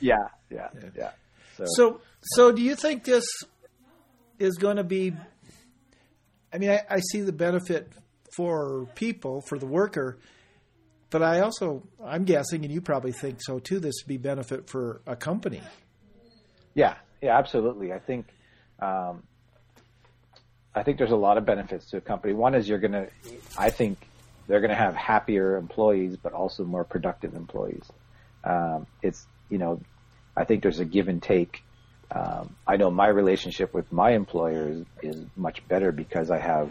yeah, 0.00 0.16
yeah, 0.50 0.68
yeah. 0.96 1.10
So, 1.56 1.64
So, 1.66 2.00
so 2.22 2.52
do 2.52 2.62
you 2.62 2.74
think 2.74 3.04
this 3.04 3.24
is 4.38 4.56
going 4.56 4.76
to 4.76 4.84
be? 4.84 5.12
I 6.52 6.58
mean, 6.58 6.70
I, 6.70 6.80
I 6.90 7.00
see 7.00 7.20
the 7.22 7.32
benefit 7.32 7.90
for 8.36 8.86
people, 8.94 9.42
for 9.42 9.58
the 9.58 9.66
worker, 9.66 10.18
but 11.10 11.22
I 11.22 11.40
also, 11.40 11.82
I'm 12.02 12.24
guessing, 12.24 12.64
and 12.64 12.72
you 12.72 12.80
probably 12.80 13.12
think 13.12 13.38
so 13.40 13.58
too. 13.58 13.78
This 13.78 13.94
would 14.02 14.08
be 14.08 14.16
benefit 14.16 14.68
for 14.68 15.02
a 15.06 15.16
company. 15.16 15.62
Yeah, 16.74 16.94
yeah, 17.22 17.38
absolutely. 17.38 17.92
I 17.92 17.98
think, 18.00 18.26
um, 18.80 19.22
I 20.74 20.82
think 20.82 20.98
there's 20.98 21.12
a 21.12 21.16
lot 21.16 21.38
of 21.38 21.46
benefits 21.46 21.90
to 21.90 21.98
a 21.98 22.00
company. 22.00 22.34
One 22.34 22.54
is 22.54 22.68
you're 22.68 22.78
gonna, 22.78 23.06
I 23.56 23.70
think 23.70 23.98
they're 24.48 24.60
gonna 24.60 24.74
have 24.74 24.94
happier 24.94 25.56
employees, 25.56 26.16
but 26.16 26.32
also 26.32 26.64
more 26.64 26.84
productive 26.84 27.34
employees. 27.34 27.84
Um, 28.44 28.86
it's 29.02 29.26
you 29.50 29.58
know, 29.58 29.80
I 30.36 30.44
think 30.44 30.62
there's 30.62 30.80
a 30.80 30.84
give 30.84 31.08
and 31.08 31.22
take. 31.22 31.62
Um, 32.10 32.56
I 32.66 32.76
know 32.76 32.90
my 32.90 33.08
relationship 33.08 33.72
with 33.72 33.90
my 33.92 34.10
employer 34.10 34.68
is, 34.68 34.84
is 35.02 35.24
much 35.36 35.66
better 35.68 35.92
because 35.92 36.30
I 36.30 36.38
have 36.38 36.70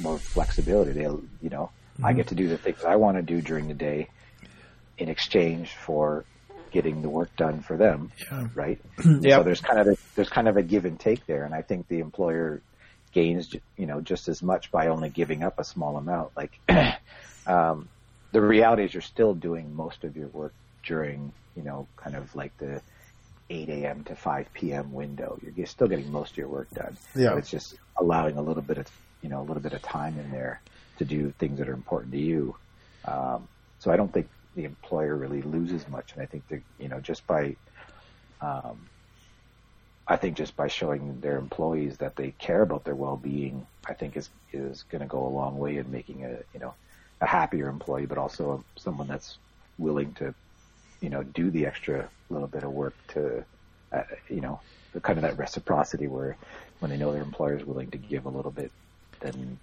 more 0.00 0.18
flexibility. 0.18 0.92
They, 0.92 1.02
you 1.02 1.50
know, 1.50 1.70
I 2.02 2.12
get 2.12 2.28
to 2.28 2.34
do 2.34 2.48
the 2.48 2.58
things 2.58 2.84
I 2.84 2.96
want 2.96 3.16
to 3.18 3.22
do 3.22 3.40
during 3.40 3.68
the 3.68 3.74
day 3.74 4.08
in 4.98 5.08
exchange 5.08 5.70
for 5.70 6.24
getting 6.74 7.00
the 7.02 7.08
work 7.08 7.34
done 7.36 7.60
for 7.60 7.76
them 7.78 8.10
Yeah. 8.30 8.48
right? 8.54 8.80
yeah. 9.20 9.38
So 9.38 9.42
there's 9.44 9.60
kind 9.60 9.78
of 9.78 9.86
a, 9.86 9.96
there's 10.16 10.28
kind 10.28 10.48
of 10.48 10.56
a 10.56 10.62
give 10.62 10.84
and 10.84 10.98
take 10.98 11.24
there, 11.26 11.44
and 11.44 11.54
I 11.54 11.62
think 11.62 11.86
the 11.88 12.00
employer 12.00 12.60
gains 13.12 13.54
you 13.76 13.86
know 13.86 14.00
just 14.00 14.28
as 14.28 14.42
much 14.42 14.70
by 14.72 14.88
only 14.88 15.08
giving 15.08 15.42
up 15.44 15.58
a 15.60 15.64
small 15.64 15.96
amount. 15.96 16.32
Like 16.36 16.52
um, 17.46 17.88
the 18.32 18.40
reality 18.42 18.84
is, 18.84 18.92
you're 18.92 19.00
still 19.16 19.34
doing 19.34 19.74
most 19.74 20.02
of 20.04 20.16
your 20.16 20.28
work 20.28 20.52
during 20.84 21.32
you 21.56 21.62
know 21.62 21.86
kind 21.96 22.16
of 22.16 22.34
like 22.34 22.56
the 22.58 22.82
8 23.50 23.68
a.m. 23.68 24.04
to 24.04 24.16
5 24.16 24.52
p.m. 24.54 24.92
window. 24.92 25.38
You're, 25.56 25.66
still 25.66 25.86
getting 25.86 26.10
most 26.10 26.32
of 26.32 26.38
your 26.38 26.48
work 26.48 26.68
done. 26.70 26.96
Yeah. 27.14 27.36
It's 27.36 27.50
just 27.50 27.74
allowing 27.96 28.36
a 28.36 28.42
little 28.42 28.62
bit 28.62 28.78
of 28.78 28.86
you 29.22 29.28
know 29.28 29.40
a 29.40 29.46
little 29.46 29.62
bit 29.62 29.74
of 29.74 29.82
time 29.82 30.18
in 30.18 30.30
there 30.32 30.60
to 30.98 31.04
do 31.04 31.32
things 31.38 31.58
that 31.58 31.68
are 31.68 31.74
important 31.74 32.12
to 32.12 32.18
you. 32.20 32.56
Um, 33.04 33.46
so 33.80 33.92
I 33.92 33.96
don't 33.96 34.12
think 34.12 34.28
the 34.54 34.64
employer 34.64 35.16
really 35.16 35.42
loses 35.42 35.86
much, 35.88 36.12
and 36.12 36.22
I 36.22 36.26
think 36.26 36.46
that 36.48 36.62
you 36.78 36.88
know 36.88 37.00
just 37.00 37.26
by 37.26 37.56
um, 38.40 38.88
I 40.06 40.16
think 40.16 40.36
just 40.36 40.56
by 40.56 40.68
showing 40.68 41.20
their 41.20 41.38
employees 41.38 41.96
that 41.98 42.16
they 42.16 42.32
care 42.32 42.62
about 42.62 42.84
their 42.84 42.94
well-being, 42.94 43.66
I 43.86 43.94
think 43.94 44.16
is 44.16 44.28
is 44.52 44.84
going 44.84 45.00
to 45.00 45.08
go 45.08 45.26
a 45.26 45.28
long 45.28 45.58
way 45.58 45.78
in 45.78 45.90
making 45.90 46.24
a 46.24 46.38
you 46.52 46.60
know 46.60 46.74
a 47.20 47.26
happier 47.26 47.68
employee, 47.68 48.06
but 48.06 48.18
also 48.18 48.64
someone 48.76 49.08
that's 49.08 49.38
willing 49.78 50.12
to 50.14 50.34
you 51.00 51.10
know 51.10 51.22
do 51.22 51.50
the 51.50 51.66
extra 51.66 52.08
little 52.30 52.48
bit 52.48 52.64
of 52.64 52.72
work 52.72 52.94
to 53.08 53.44
uh, 53.92 54.02
you 54.28 54.40
know 54.40 54.60
kind 55.02 55.18
of 55.18 55.22
that 55.22 55.38
reciprocity 55.38 56.06
where 56.06 56.36
when 56.78 56.90
they 56.90 56.96
know 56.96 57.12
their 57.12 57.22
employer 57.22 57.56
is 57.56 57.64
willing 57.64 57.90
to 57.90 57.98
give 57.98 58.26
a 58.26 58.28
little 58.28 58.50
bit, 58.50 58.70
then 59.20 59.58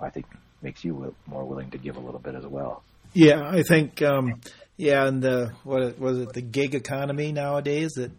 I 0.00 0.10
think 0.10 0.26
makes 0.62 0.84
you 0.84 1.14
more 1.26 1.44
willing 1.44 1.70
to 1.70 1.78
give 1.78 1.96
a 1.96 2.00
little 2.00 2.20
bit 2.20 2.34
as 2.34 2.46
well. 2.46 2.82
Yeah, 3.16 3.48
I 3.48 3.62
think. 3.62 4.02
Um, 4.02 4.40
yeah, 4.76 5.06
and 5.06 5.22
the 5.22 5.52
what 5.64 5.98
was 5.98 6.18
it 6.18 6.32
the 6.34 6.42
gig 6.42 6.74
economy 6.74 7.32
nowadays 7.32 7.92
that 7.96 8.10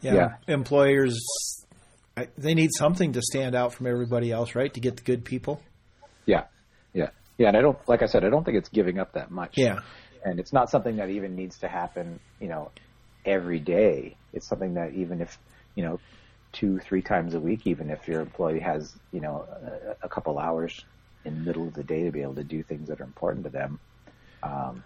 yeah, 0.00 0.14
Yeah. 0.14 0.28
employers 0.48 1.16
I, 2.16 2.28
they 2.36 2.54
need 2.54 2.70
something 2.76 3.12
to 3.12 3.22
stand 3.22 3.54
out 3.54 3.72
from 3.72 3.86
everybody 3.86 4.30
else, 4.32 4.54
right? 4.54 4.72
To 4.74 4.80
get 4.80 4.96
the 4.96 5.02
good 5.02 5.24
people. 5.24 5.62
Yeah, 6.26 6.44
yeah, 6.92 7.10
yeah. 7.38 7.48
And 7.48 7.56
I 7.56 7.60
don't, 7.60 7.78
like 7.88 8.02
I 8.02 8.06
said, 8.06 8.24
I 8.24 8.28
don't 8.28 8.44
think 8.44 8.58
it's 8.58 8.68
giving 8.68 8.98
up 8.98 9.14
that 9.14 9.30
much. 9.30 9.54
Yeah. 9.56 9.78
And 10.24 10.38
it's 10.38 10.52
not 10.52 10.70
something 10.70 10.96
that 10.96 11.08
even 11.08 11.34
needs 11.34 11.58
to 11.60 11.68
happen, 11.68 12.20
you 12.40 12.48
know, 12.48 12.70
every 13.24 13.60
day. 13.60 14.16
It's 14.32 14.46
something 14.48 14.74
that 14.74 14.92
even 14.92 15.20
if, 15.20 15.38
you 15.74 15.84
know, 15.84 16.00
two, 16.52 16.78
three 16.80 17.00
times 17.02 17.34
a 17.34 17.40
week, 17.40 17.66
even 17.66 17.90
if 17.90 18.06
your 18.06 18.20
employee 18.20 18.60
has, 18.60 18.94
you 19.10 19.20
know, 19.20 19.46
a, 20.02 20.06
a 20.06 20.08
couple 20.08 20.38
hours 20.38 20.84
in 21.24 21.38
the 21.38 21.40
middle 21.40 21.66
of 21.66 21.74
the 21.74 21.82
day 21.82 22.02
to 22.04 22.10
be 22.12 22.20
able 22.22 22.34
to 22.34 22.44
do 22.44 22.62
things 22.62 22.88
that 22.88 23.00
are 23.00 23.04
important 23.04 23.44
to 23.44 23.50
them, 23.50 23.80
um, 24.42 24.84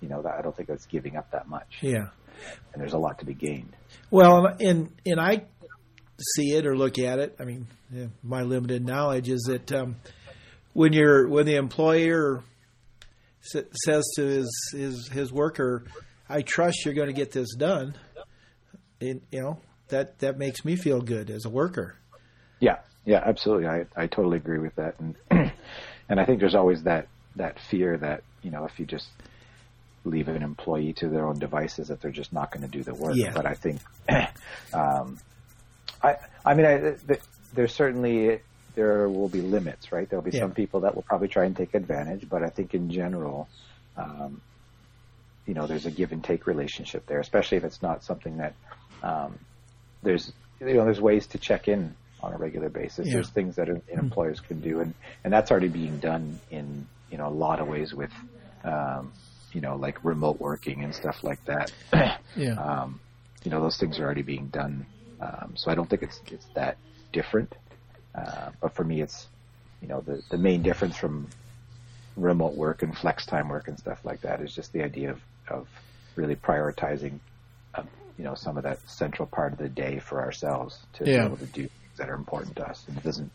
you 0.00 0.08
know, 0.08 0.22
that, 0.22 0.34
I 0.38 0.42
don't 0.42 0.56
think 0.56 0.68
that's 0.68 0.86
giving 0.86 1.16
up 1.16 1.30
that 1.30 1.48
much. 1.48 1.78
Yeah. 1.80 2.08
And 2.72 2.82
there's 2.82 2.92
a 2.92 2.98
lot 2.98 3.20
to 3.20 3.24
be 3.24 3.34
gained. 3.34 3.76
Well, 4.10 4.46
and 4.60 4.90
and 5.06 5.20
I 5.20 5.44
see 6.36 6.52
it 6.52 6.66
or 6.66 6.76
look 6.76 6.98
at 6.98 7.18
it. 7.18 7.36
I 7.38 7.44
mean, 7.44 7.68
yeah, 7.90 8.06
my 8.22 8.42
limited 8.42 8.84
knowledge 8.84 9.28
is 9.28 9.42
that 9.48 9.72
um, 9.72 9.96
when 10.72 10.92
you're 10.92 11.28
when 11.28 11.46
the 11.46 11.56
employer 11.56 12.42
says 13.40 14.04
to 14.16 14.22
his 14.22 14.70
his 14.72 15.08
his 15.08 15.32
worker, 15.32 15.84
"I 16.28 16.42
trust 16.42 16.84
you're 16.84 16.94
going 16.94 17.08
to 17.08 17.14
get 17.14 17.30
this 17.30 17.54
done," 17.54 17.94
it, 19.00 19.22
you 19.30 19.40
know 19.40 19.60
that 19.88 20.18
that 20.18 20.38
makes 20.38 20.64
me 20.64 20.76
feel 20.76 21.00
good 21.00 21.30
as 21.30 21.44
a 21.44 21.50
worker. 21.50 21.96
Yeah, 22.60 22.78
yeah, 23.04 23.22
absolutely. 23.24 23.68
I 23.68 23.86
I 23.96 24.06
totally 24.06 24.38
agree 24.38 24.58
with 24.58 24.74
that, 24.76 24.96
and 24.98 25.16
and 26.08 26.20
I 26.20 26.24
think 26.24 26.40
there's 26.40 26.54
always 26.54 26.82
that 26.82 27.08
that 27.36 27.58
fear 27.58 27.96
that 27.98 28.22
you 28.42 28.50
know 28.50 28.64
if 28.64 28.78
you 28.78 28.86
just 28.86 29.08
leave 30.04 30.28
an 30.28 30.42
employee 30.42 30.92
to 30.92 31.08
their 31.08 31.26
own 31.26 31.38
devices 31.38 31.88
that 31.88 32.00
they're 32.00 32.10
just 32.10 32.32
not 32.32 32.50
going 32.52 32.60
to 32.62 32.68
do 32.68 32.82
the 32.82 32.94
work. 32.94 33.16
Yeah. 33.16 33.32
But 33.34 33.46
I 33.46 33.54
think, 33.54 33.80
um, 34.74 35.18
I 36.02 36.16
I 36.44 36.54
mean, 36.54 36.66
I, 36.66 36.78
th- 36.78 37.20
there's 37.54 37.72
certainly 37.74 38.40
there 38.74 39.08
will 39.08 39.28
be 39.28 39.40
limits, 39.40 39.92
right? 39.92 40.08
There'll 40.08 40.24
be 40.24 40.32
Yeah. 40.32 40.40
some 40.40 40.52
people 40.52 40.80
that 40.80 40.94
will 40.94 41.02
probably 41.02 41.28
try 41.28 41.44
and 41.44 41.56
take 41.56 41.74
advantage, 41.74 42.28
but 42.28 42.42
I 42.42 42.48
think 42.50 42.74
in 42.74 42.90
general, 42.90 43.48
um, 43.96 44.40
you 45.46 45.54
know, 45.54 45.66
there's 45.66 45.86
a 45.86 45.90
give 45.90 46.12
and 46.12 46.22
take 46.24 46.46
relationship 46.46 47.06
there, 47.06 47.20
especially 47.20 47.58
if 47.58 47.64
it's 47.64 47.80
not 47.82 48.02
something 48.04 48.38
that 48.38 48.54
um, 49.02 49.38
there's 50.02 50.32
you 50.60 50.74
know 50.74 50.84
there's 50.84 51.00
ways 51.00 51.26
to 51.28 51.38
check 51.38 51.68
in 51.68 51.94
on 52.22 52.32
a 52.32 52.36
regular 52.36 52.68
basis. 52.68 53.06
Yeah. 53.06 53.14
There's 53.14 53.30
things 53.30 53.56
that 53.56 53.68
Mm-hmm. 53.68 53.98
employers 53.98 54.40
can 54.40 54.60
do, 54.60 54.80
and 54.80 54.92
and 55.22 55.32
that's 55.32 55.50
already 55.50 55.68
being 55.68 55.98
done 55.98 56.40
in 56.50 56.86
you 57.14 57.18
know 57.18 57.28
a 57.28 57.40
lot 57.46 57.60
of 57.60 57.68
ways 57.68 57.94
with 57.94 58.10
um, 58.64 59.12
you 59.52 59.60
know 59.60 59.76
like 59.76 60.04
remote 60.04 60.40
working 60.40 60.82
and 60.82 60.92
stuff 60.92 61.22
like 61.22 61.38
that. 61.46 61.70
Yeah. 62.34 62.58
um, 62.58 63.00
you 63.44 63.52
know 63.52 63.62
those 63.62 63.78
things 63.78 64.00
are 64.00 64.04
already 64.04 64.22
being 64.22 64.48
done. 64.48 64.84
Um, 65.20 65.52
so 65.54 65.70
I 65.70 65.76
don't 65.76 65.88
think 65.88 66.02
it's 66.02 66.20
it's 66.32 66.48
that 66.56 66.76
different. 67.12 67.54
Uh, 68.18 68.50
but 68.60 68.74
for 68.74 68.82
me, 68.84 69.00
it's 69.00 69.28
you 69.80 69.86
know 69.86 70.00
the 70.00 70.24
the 70.28 70.38
main 70.38 70.64
difference 70.64 70.96
from 70.96 71.28
remote 72.16 72.56
work 72.56 72.82
and 72.82 72.96
flex 72.98 73.26
time 73.26 73.48
work 73.48 73.68
and 73.68 73.78
stuff 73.78 74.00
like 74.04 74.20
that 74.22 74.40
is 74.42 74.52
just 74.52 74.72
the 74.72 74.82
idea 74.82 75.10
of 75.12 75.20
of 75.48 75.68
really 76.16 76.34
prioritizing 76.34 77.20
um, 77.76 77.88
you 78.18 78.24
know 78.24 78.34
some 78.34 78.56
of 78.56 78.64
that 78.64 78.80
central 78.88 79.28
part 79.28 79.52
of 79.52 79.58
the 79.60 79.68
day 79.68 80.00
for 80.00 80.20
ourselves 80.20 80.88
to 80.94 81.06
Yeah. 81.06 81.20
be 81.20 81.24
able 81.26 81.36
to 81.38 81.46
do 81.46 81.62
things 81.62 81.96
that 81.98 82.10
are 82.10 82.14
important 82.16 82.56
to 82.56 82.64
us. 82.68 82.84
And 82.88 82.98
it 82.98 83.04
doesn't 83.04 83.30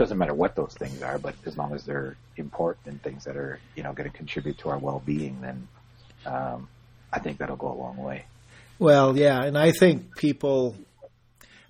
doesn't 0.00 0.16
matter 0.16 0.32
what 0.32 0.56
those 0.56 0.74
things 0.78 1.02
are, 1.02 1.18
but 1.18 1.34
as 1.44 1.58
long 1.58 1.74
as 1.74 1.84
they're 1.84 2.16
important 2.38 2.86
and 2.86 3.02
things 3.02 3.22
that 3.24 3.36
are 3.36 3.60
you 3.76 3.82
know 3.82 3.92
going 3.92 4.10
to 4.10 4.16
contribute 4.16 4.56
to 4.58 4.70
our 4.70 4.78
well 4.78 5.02
being, 5.04 5.38
then 5.42 5.68
um, 6.24 6.68
I 7.12 7.18
think 7.18 7.36
that'll 7.36 7.56
go 7.56 7.70
a 7.70 7.74
long 7.74 7.98
way. 7.98 8.24
Well, 8.78 9.14
yeah, 9.16 9.42
and 9.42 9.58
I 9.58 9.72
think 9.72 10.16
people. 10.16 10.74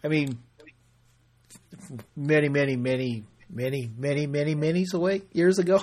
I 0.04 0.08
mean, 0.08 0.38
many, 2.16 2.48
many, 2.48 2.76
many, 2.76 3.24
many, 3.50 3.90
many, 3.98 4.26
many, 4.28 4.54
many 4.54 4.86
away 4.94 5.22
years 5.32 5.58
ago, 5.58 5.82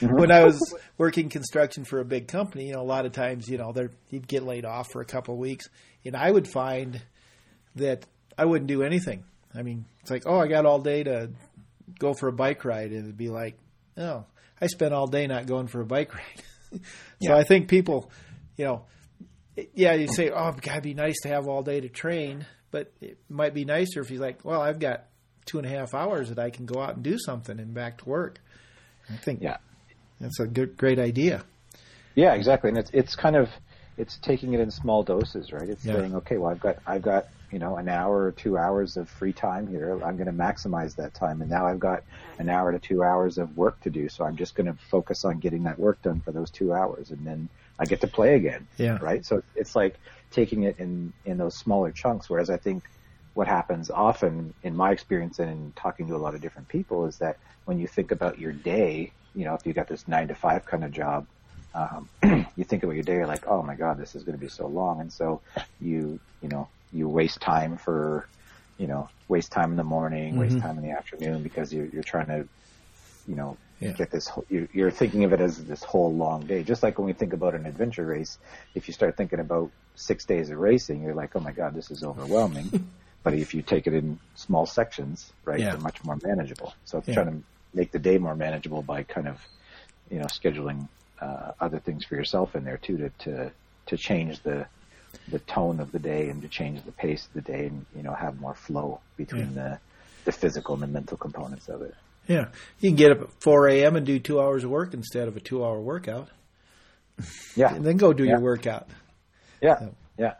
when 0.00 0.32
I 0.32 0.44
was 0.44 0.60
working 0.98 1.28
construction 1.28 1.84
for 1.84 2.00
a 2.00 2.04
big 2.04 2.26
company, 2.26 2.66
you 2.66 2.74
know, 2.74 2.82
a 2.82 2.82
lot 2.82 3.06
of 3.06 3.12
times, 3.12 3.48
you 3.48 3.58
know, 3.58 3.72
there 3.72 3.90
you'd 4.10 4.26
get 4.26 4.42
laid 4.42 4.64
off 4.64 4.88
for 4.90 5.00
a 5.00 5.06
couple 5.06 5.34
of 5.34 5.40
weeks, 5.40 5.68
and 6.04 6.16
I 6.16 6.32
would 6.32 6.48
find 6.48 7.00
that 7.76 8.04
I 8.36 8.44
wouldn't 8.44 8.66
do 8.66 8.82
anything. 8.82 9.22
I 9.54 9.62
mean, 9.62 9.84
it's 10.00 10.10
like, 10.10 10.24
oh, 10.26 10.38
I 10.38 10.46
got 10.46 10.66
all 10.66 10.80
day 10.80 11.02
to 11.04 11.30
go 11.98 12.14
for 12.14 12.28
a 12.28 12.32
bike 12.32 12.64
ride, 12.64 12.90
and 12.92 13.04
it'd 13.04 13.16
be 13.16 13.28
like, 13.30 13.58
oh, 13.96 14.24
I 14.60 14.66
spent 14.66 14.92
all 14.94 15.06
day 15.06 15.26
not 15.26 15.46
going 15.46 15.66
for 15.68 15.80
a 15.80 15.86
bike 15.86 16.14
ride. 16.14 16.42
so 16.72 16.78
Yeah. 17.20 17.36
I 17.36 17.44
think 17.44 17.68
people, 17.68 18.10
you 18.56 18.64
know, 18.66 18.84
yeah, 19.74 19.94
you 19.94 20.06
say, 20.08 20.30
oh, 20.30 20.52
God, 20.52 20.66
it'd 20.68 20.82
be 20.82 20.94
nice 20.94 21.20
to 21.22 21.28
have 21.28 21.46
all 21.48 21.62
day 21.62 21.80
to 21.80 21.88
train, 21.88 22.46
but 22.70 22.92
it 23.00 23.18
might 23.28 23.52
be 23.54 23.64
nicer 23.64 24.00
if 24.00 24.10
you're 24.10 24.20
like, 24.20 24.44
well, 24.44 24.60
I've 24.62 24.78
got 24.78 25.04
two 25.46 25.58
and 25.58 25.66
a 25.66 25.70
half 25.70 25.92
hours 25.94 26.28
that 26.28 26.38
I 26.38 26.50
can 26.50 26.66
go 26.66 26.80
out 26.80 26.94
and 26.94 27.02
do 27.02 27.18
something 27.18 27.58
and 27.58 27.74
back 27.74 27.98
to 27.98 28.08
work. 28.08 28.40
I 29.12 29.16
think 29.16 29.42
Yeah. 29.42 29.56
that's 30.20 30.38
a 30.40 30.46
good, 30.46 30.76
great 30.76 30.98
idea. 30.98 31.42
Yeah, 32.14 32.34
exactly. 32.34 32.68
And 32.70 32.78
it's 32.78 32.90
it's 32.92 33.14
kind 33.16 33.36
of 33.36 33.48
it's 33.96 34.18
taking 34.18 34.52
it 34.54 34.60
in 34.60 34.70
small 34.70 35.02
doses, 35.02 35.52
right? 35.52 35.68
It's 35.68 35.84
Yeah. 35.84 35.94
saying, 35.96 36.14
okay, 36.16 36.36
well, 36.38 36.50
I've 36.50 36.60
got 36.60 36.76
I've 36.86 37.02
got 37.02 37.26
you 37.50 37.58
know 37.58 37.76
an 37.76 37.88
hour 37.88 38.24
or 38.24 38.32
two 38.32 38.56
hours 38.56 38.96
of 38.96 39.08
free 39.08 39.32
time 39.32 39.66
here. 39.66 39.92
I'm 40.04 40.16
going 40.16 40.26
to 40.26 40.32
maximize 40.32 40.94
that 40.96 41.14
time, 41.14 41.40
and 41.40 41.50
now 41.50 41.66
I've 41.66 41.80
got 41.80 42.02
an 42.38 42.48
hour 42.48 42.72
to 42.72 42.78
two 42.78 43.02
hours 43.02 43.38
of 43.38 43.56
work 43.56 43.80
to 43.80 43.90
do. 43.90 44.08
So 44.08 44.24
I'm 44.24 44.36
just 44.36 44.54
going 44.54 44.66
to 44.66 44.78
focus 44.90 45.24
on 45.24 45.38
getting 45.38 45.64
that 45.64 45.78
work 45.78 46.00
done 46.02 46.20
for 46.20 46.32
those 46.32 46.50
two 46.50 46.72
hours, 46.72 47.10
and 47.10 47.26
then 47.26 47.48
I 47.78 47.84
get 47.84 48.00
to 48.02 48.06
play 48.06 48.34
again. 48.34 48.66
Yeah. 48.76 48.98
Right. 49.00 49.24
So 49.24 49.42
it's 49.56 49.74
like 49.74 49.96
taking 50.30 50.64
it 50.64 50.76
in 50.78 51.12
in 51.24 51.38
those 51.38 51.56
smaller 51.56 51.90
chunks. 51.90 52.30
Whereas 52.30 52.50
I 52.50 52.56
think 52.56 52.84
what 53.34 53.46
happens 53.46 53.90
often 53.90 54.52
in 54.62 54.76
my 54.76 54.90
experience 54.90 55.38
and 55.38 55.50
in 55.50 55.72
talking 55.76 56.06
to 56.08 56.16
a 56.16 56.18
lot 56.18 56.34
of 56.34 56.40
different 56.40 56.68
people 56.68 57.06
is 57.06 57.18
that 57.18 57.38
when 57.64 57.78
you 57.78 57.86
think 57.86 58.10
about 58.10 58.38
your 58.38 58.52
day, 58.52 59.12
you 59.34 59.44
know, 59.44 59.54
if 59.54 59.64
you 59.64 59.72
got 59.72 59.88
this 59.88 60.08
nine 60.08 60.28
to 60.28 60.34
five 60.34 60.66
kind 60.66 60.84
of 60.84 60.90
job, 60.90 61.26
um, 61.74 62.08
you 62.56 62.64
think 62.64 62.82
about 62.82 62.94
your 62.94 63.04
day, 63.04 63.14
you're 63.14 63.26
like, 63.26 63.46
oh 63.46 63.62
my 63.62 63.74
god, 63.76 63.98
this 63.98 64.14
is 64.14 64.24
going 64.24 64.36
to 64.36 64.40
be 64.40 64.48
so 64.48 64.66
long, 64.66 65.00
and 65.00 65.12
so 65.12 65.40
you, 65.80 66.18
you 66.42 66.48
know, 66.48 66.68
you 66.92 67.08
waste 67.08 67.40
time 67.40 67.76
for, 67.76 68.28
you 68.78 68.86
know, 68.86 69.08
waste 69.28 69.52
time 69.52 69.70
in 69.70 69.76
the 69.76 69.84
morning, 69.84 70.36
waste 70.36 70.58
Mhm. 70.58 70.62
time 70.62 70.78
in 70.78 70.84
the 70.84 70.90
afternoon 70.90 71.42
because 71.42 71.72
you're 71.72 71.86
you're 71.86 72.02
trying 72.02 72.26
to, 72.26 72.48
you 73.26 73.36
know, 73.36 73.56
Yeah. 73.80 73.92
get 73.92 74.10
this. 74.10 74.28
whole- 74.28 74.46
You're, 74.48 74.68
you're 74.72 74.90
thinking 74.90 75.24
of 75.24 75.32
it 75.32 75.40
as 75.40 75.64
this 75.64 75.82
whole 75.84 76.14
long 76.14 76.46
day, 76.46 76.62
just 76.62 76.82
like 76.82 76.98
when 76.98 77.06
we 77.06 77.12
think 77.12 77.32
about 77.32 77.54
an 77.54 77.66
adventure 77.66 78.06
race. 78.06 78.38
If 78.74 78.88
you 78.88 78.94
start 78.94 79.16
thinking 79.16 79.40
about 79.40 79.70
six 79.94 80.24
days 80.24 80.50
of 80.50 80.58
racing, 80.58 81.02
you're 81.02 81.14
like, 81.14 81.36
oh 81.36 81.40
my 81.40 81.52
god, 81.52 81.74
this 81.74 81.90
is 81.90 82.02
overwhelming. 82.02 82.72
but 83.24 83.34
if 83.34 83.54
you 83.54 83.62
take 83.62 83.86
it 83.86 83.94
in 83.94 84.18
small 84.34 84.66
sections, 84.66 85.32
right, 85.44 85.58
Yeah. 85.60 85.70
they're 85.70 85.78
much 85.78 86.02
more 86.04 86.18
manageable. 86.22 86.74
So 86.84 86.98
it's 86.98 87.08
Yeah. 87.08 87.14
trying 87.14 87.26
to 87.26 87.42
make 87.74 87.92
the 87.92 87.98
day 87.98 88.18
more 88.18 88.34
manageable 88.36 88.82
by 88.82 89.02
kind 89.04 89.28
of, 89.28 89.38
you 90.10 90.18
know, 90.18 90.26
scheduling 90.26 90.88
uh, 91.20 91.52
other 91.60 91.78
things 91.78 92.04
for 92.04 92.16
yourself 92.16 92.56
in 92.56 92.64
there 92.64 92.78
too 92.78 92.96
to 92.96 93.10
to 93.10 93.52
to 93.86 93.96
change 93.96 94.42
the 94.42 94.66
the 95.28 95.38
tone 95.40 95.80
of 95.80 95.92
the 95.92 95.98
day 95.98 96.28
and 96.28 96.42
to 96.42 96.48
change 96.48 96.82
the 96.84 96.92
pace 96.92 97.26
of 97.26 97.32
the 97.32 97.40
day 97.40 97.66
and 97.66 97.86
you 97.96 98.02
know 98.02 98.14
have 98.14 98.40
more 98.40 98.54
flow 98.54 99.00
between 99.16 99.54
the 99.54 99.78
the 100.24 100.32
physical 100.32 100.74
and 100.74 100.82
the 100.82 100.86
mental 100.86 101.16
components 101.16 101.68
of 101.68 101.82
it. 101.82 101.94
Yeah. 102.26 102.48
You 102.78 102.90
can 102.90 102.96
get 102.96 103.12
up 103.12 103.22
at 103.22 103.28
4 103.40 103.68
a.m. 103.68 103.96
and 103.96 104.06
do 104.06 104.18
two 104.18 104.40
hours 104.40 104.64
of 104.64 104.70
work 104.70 104.94
instead 104.94 105.28
of 105.28 105.36
a 105.36 105.40
two 105.40 105.64
hour 105.64 105.80
workout, 105.80 106.28
Yeah, 107.56 107.74
and 107.74 107.84
then 107.86 107.96
go 107.96 108.12
do 108.12 108.24
your 108.24 108.40
workout. 108.40 108.88
yeah, 109.60 109.88
yeah, 110.18 110.34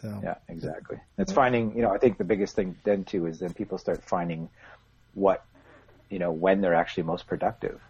So, 0.00 0.20
yeah, 0.22 0.36
exactly. 0.48 0.98
It's 1.18 1.32
finding, 1.32 1.76
you 1.76 1.82
know, 1.82 1.90
I 1.90 1.98
think 1.98 2.18
the 2.18 2.24
biggest 2.24 2.56
thing 2.56 2.76
then 2.84 3.04
too 3.04 3.26
is 3.26 3.40
then 3.40 3.52
people 3.52 3.78
start 3.78 4.02
finding 4.04 4.48
what, 5.14 5.44
you 6.08 6.18
know, 6.18 6.32
when 6.32 6.60
they're 6.60 6.74
actually 6.74 7.02
most 7.04 7.26
productive. 7.26 7.80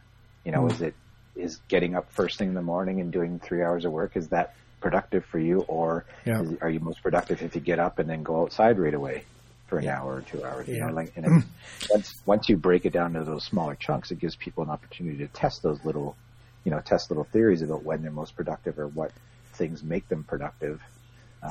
You 0.45 0.53
know, 0.53 0.63
hmm. 0.63 0.71
is 0.71 0.81
it 0.83 0.95
is 1.37 1.57
getting 1.69 1.95
up 1.95 2.11
first 2.13 2.39
thing 2.39 2.49
in 2.49 2.55
the 2.55 2.63
morning 2.63 3.01
and 3.01 3.13
doing 3.13 3.39
three 3.39 3.63
hours 3.63 3.85
of 3.85 3.93
work? 3.93 4.17
Is 4.17 4.29
that 4.29 4.55
productive 4.85 5.25
for 5.25 5.39
you, 5.39 5.61
or 5.63 6.05
Yeah. 6.27 6.43
is, 6.43 6.59
are 6.61 6.69
you 6.69 6.79
most 6.79 7.03
productive 7.03 7.41
if 7.41 7.55
you 7.55 7.61
get 7.63 7.79
up 7.79 7.99
and 7.99 8.09
then 8.09 8.23
go 8.23 8.43
outside 8.43 8.79
right 8.79 8.93
away 8.93 9.25
for 9.67 9.79
an 9.79 9.89
hour 9.89 10.17
or 10.17 10.21
two 10.21 10.45
hours? 10.45 10.69
You 10.69 10.81
know, 10.81 10.93
like 10.93 11.13
and 11.17 11.25
it, 11.43 11.45
once 11.91 12.13
once 12.27 12.49
you 12.51 12.59
break 12.59 12.85
it 12.85 12.93
down 12.93 13.15
to 13.15 13.25
those 13.25 13.45
smaller 13.45 13.75
chunks, 13.77 14.11
it 14.11 14.19
gives 14.19 14.37
people 14.37 14.63
an 14.63 14.69
opportunity 14.69 15.17
to 15.19 15.27
test 15.29 15.63
those 15.63 15.83
little, 15.87 16.17
you 16.65 16.71
know, 16.71 16.81
test 16.81 17.11
little 17.11 17.25
theories 17.25 17.63
about 17.63 17.83
when 17.83 18.03
they're 18.03 18.13
most 18.13 18.37
productive 18.37 18.79
or 18.79 18.87
what 18.89 19.11
things 19.55 19.83
make 19.83 20.07
them 20.09 20.23
productive. 20.23 20.83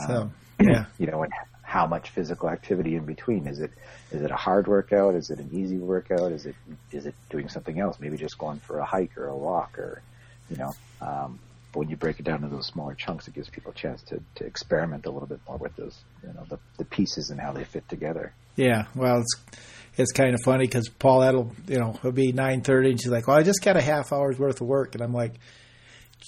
so 0.07 0.21
Um, 0.21 0.33
yeah. 0.59 0.85
you 0.99 1.07
know, 1.07 1.23
and 1.23 1.33
how 1.63 1.87
much 1.87 2.11
physical 2.11 2.49
activity 2.51 2.95
in 2.95 3.03
between. 3.05 3.47
Is 3.47 3.59
it 3.59 3.71
is 4.11 4.21
it 4.21 4.29
a 4.29 4.35
hard 4.35 4.67
workout? 4.67 5.15
Is 5.15 5.31
it 5.31 5.39
an 5.39 5.49
easy 5.51 5.79
workout? 5.79 6.31
Is 6.31 6.45
it 6.45 6.55
is 6.91 7.07
it 7.07 7.15
doing 7.31 7.49
something 7.49 7.79
else? 7.79 7.99
Maybe 7.99 8.15
just 8.15 8.37
going 8.37 8.59
for 8.59 8.77
a 8.77 8.85
hike 8.85 9.17
or 9.17 9.25
a 9.27 9.35
walk 9.35 9.79
or 9.79 10.03
you 10.51 10.57
know. 10.57 10.75
Um, 11.01 11.39
but 11.73 11.79
when 11.79 11.89
you 11.89 11.97
break 11.97 12.19
it 12.19 12.23
down 12.23 12.43
into 12.43 12.55
those 12.55 12.67
smaller 12.67 12.93
chunks, 12.93 13.27
it 13.27 13.33
gives 13.33 13.49
people 13.49 13.71
a 13.71 13.75
chance 13.75 14.01
to, 14.03 14.21
to 14.35 14.45
experiment 14.45 15.05
a 15.05 15.09
little 15.11 15.27
bit 15.27 15.39
more 15.47 15.57
with 15.57 15.75
those, 15.75 15.97
you 16.25 16.31
know, 16.33 16.45
the, 16.49 16.57
the 16.77 16.85
pieces 16.85 17.29
and 17.31 17.39
how 17.41 17.51
they 17.51 17.65
fit 17.65 17.87
together. 17.89 18.31
Yeah, 18.55 18.85
well, 18.95 19.19
it's 19.19 19.59
it's 19.97 20.11
kind 20.11 20.33
of 20.33 20.39
funny 20.45 20.65
because 20.65 20.87
Paulette'll 20.89 21.51
you 21.67 21.77
know 21.79 21.91
it'll 21.95 22.11
be 22.13 22.31
nine 22.31 22.61
thirty, 22.61 22.91
and 22.91 23.01
she's 23.01 23.11
like, 23.11 23.27
"Well, 23.27 23.35
I 23.37 23.43
just 23.43 23.61
got 23.63 23.75
a 23.75 23.81
half 23.81 24.13
hour's 24.13 24.37
worth 24.39 24.61
of 24.61 24.67
work," 24.67 24.93
and 24.95 25.03
I'm 25.03 25.13
like, 25.13 25.33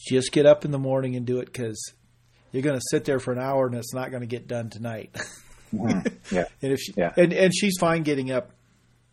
"Just 0.10 0.32
get 0.32 0.46
up 0.46 0.66
in 0.66 0.72
the 0.72 0.80
morning 0.80 1.16
and 1.16 1.26
do 1.26 1.40
it 1.40 1.46
because 1.46 1.80
you're 2.52 2.64
going 2.64 2.76
to 2.78 2.86
sit 2.90 3.06
there 3.06 3.20
for 3.20 3.32
an 3.32 3.40
hour 3.40 3.66
and 3.68 3.76
it's 3.76 3.94
not 3.94 4.10
going 4.12 4.22
to 4.22 4.28
get 4.28 4.48
done 4.48 4.70
tonight." 4.70 5.16
Mm-hmm. 5.74 6.36
Yeah. 6.36 6.46
and 6.62 6.72
if 6.74 6.80
she, 6.80 6.94
Yeah. 6.98 7.12
and 7.18 7.32
and 7.34 7.54
she's 7.56 7.78
fine 7.80 8.04
getting 8.04 8.32
up, 8.32 8.52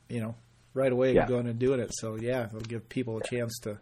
you 0.09 0.21
know, 0.21 0.35
right 0.75 0.93
away 0.93 1.13
Yeah. 1.15 1.23
and 1.23 1.29
going 1.29 1.47
and 1.47 1.59
doing 1.59 1.81
it. 1.81 1.91
So 1.95 2.17
yeah, 2.17 2.47
it'll 2.47 2.61
give 2.61 2.89
people 2.89 3.19
a 3.19 3.23
chance 3.23 3.59
to 3.65 3.79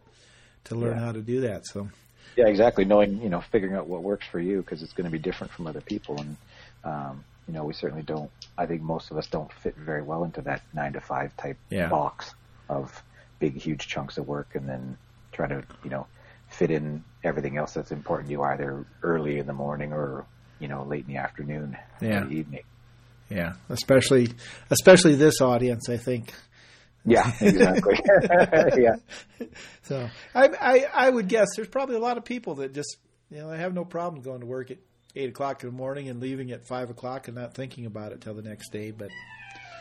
to 0.64 0.74
learn 0.74 0.96
Yeah. 0.96 1.04
how 1.04 1.12
to 1.12 1.20
do 1.20 1.40
that. 1.42 1.66
So 1.66 1.88
Yeah, 2.36 2.46
exactly. 2.46 2.84
Knowing, 2.84 3.20
you 3.22 3.28
know, 3.28 3.40
figuring 3.40 3.74
out 3.74 3.86
what 3.86 4.02
works 4.02 4.26
for 4.26 4.38
you 4.40 4.58
because 4.62 4.82
it's 4.82 4.92
going 4.92 5.04
to 5.06 5.10
be 5.10 5.18
different 5.18 5.52
from 5.52 5.66
other 5.66 5.80
people. 5.80 6.18
And, 6.20 6.36
um, 6.84 7.24
you 7.48 7.54
know, 7.54 7.64
we 7.64 7.74
certainly 7.74 8.02
don't, 8.02 8.30
I 8.56 8.66
think 8.66 8.82
most 8.82 9.10
of 9.10 9.16
us 9.16 9.26
don't 9.26 9.52
fit 9.52 9.76
very 9.76 10.02
well 10.02 10.24
into 10.24 10.40
that 10.42 10.62
nine 10.72 10.92
to 10.92 11.00
five 11.00 11.36
type 11.36 11.58
Yeah. 11.70 11.88
box 11.88 12.32
of 12.68 13.02
big, 13.40 13.56
huge 13.56 13.88
chunks 13.88 14.16
of 14.18 14.28
work 14.28 14.54
and 14.54 14.68
then 14.68 14.96
try 15.32 15.48
to, 15.48 15.64
you 15.82 15.90
know, 15.90 16.06
fit 16.48 16.70
in 16.70 17.02
everything 17.24 17.56
else 17.56 17.74
that's 17.74 17.90
important 17.92 18.28
to 18.28 18.32
you 18.32 18.42
either 18.42 18.84
early 19.02 19.38
in 19.38 19.46
the 19.46 19.52
morning 19.52 19.92
or, 19.92 20.24
you 20.58 20.68
know, 20.68 20.84
late 20.84 21.04
in 21.06 21.14
the 21.14 21.18
afternoon 21.18 21.76
Yeah. 22.00 22.22
or 22.22 22.24
the 22.26 22.34
evening. 22.34 22.62
yeah, 23.28 23.54
especially 23.68 24.28
especially 24.70 25.14
this 25.14 25.40
audience, 25.40 25.88
I 25.88 25.96
think. 25.96 26.32
Yeah, 27.04 27.32
exactly. 27.40 27.98
yeah. 28.82 28.96
So 29.82 30.08
I, 30.34 30.48
I 30.48 30.86
I 31.06 31.10
would 31.10 31.28
guess 31.28 31.48
there's 31.56 31.68
probably 31.68 31.96
a 31.96 32.00
lot 32.00 32.18
of 32.18 32.24
people 32.24 32.56
that 32.56 32.74
just 32.74 32.98
you 33.30 33.38
know 33.38 33.50
they 33.50 33.58
have 33.58 33.74
no 33.74 33.84
problem 33.84 34.22
going 34.22 34.40
to 34.40 34.46
work 34.46 34.70
at 34.70 34.78
eight 35.16 35.28
o'clock 35.30 35.62
in 35.62 35.70
the 35.70 35.74
morning 35.76 36.08
and 36.08 36.20
leaving 36.20 36.50
at 36.52 36.66
five 36.66 36.90
o'clock 36.90 37.28
and 37.28 37.36
not 37.36 37.54
thinking 37.54 37.86
about 37.86 38.12
it 38.12 38.20
till 38.20 38.34
the 38.34 38.42
next 38.42 38.70
day. 38.70 38.90
But 38.90 39.08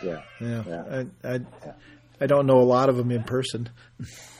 Yeah. 0.03 0.21
yeah, 0.39 0.63
Yeah. 0.65 1.03
I, 1.23 1.35
I 1.35 1.39
I 2.21 2.27
don't 2.27 2.45
know 2.45 2.59
a 2.59 2.63
lot 2.63 2.89
of 2.89 2.97
them 2.97 3.11
in 3.11 3.23
person. 3.23 3.69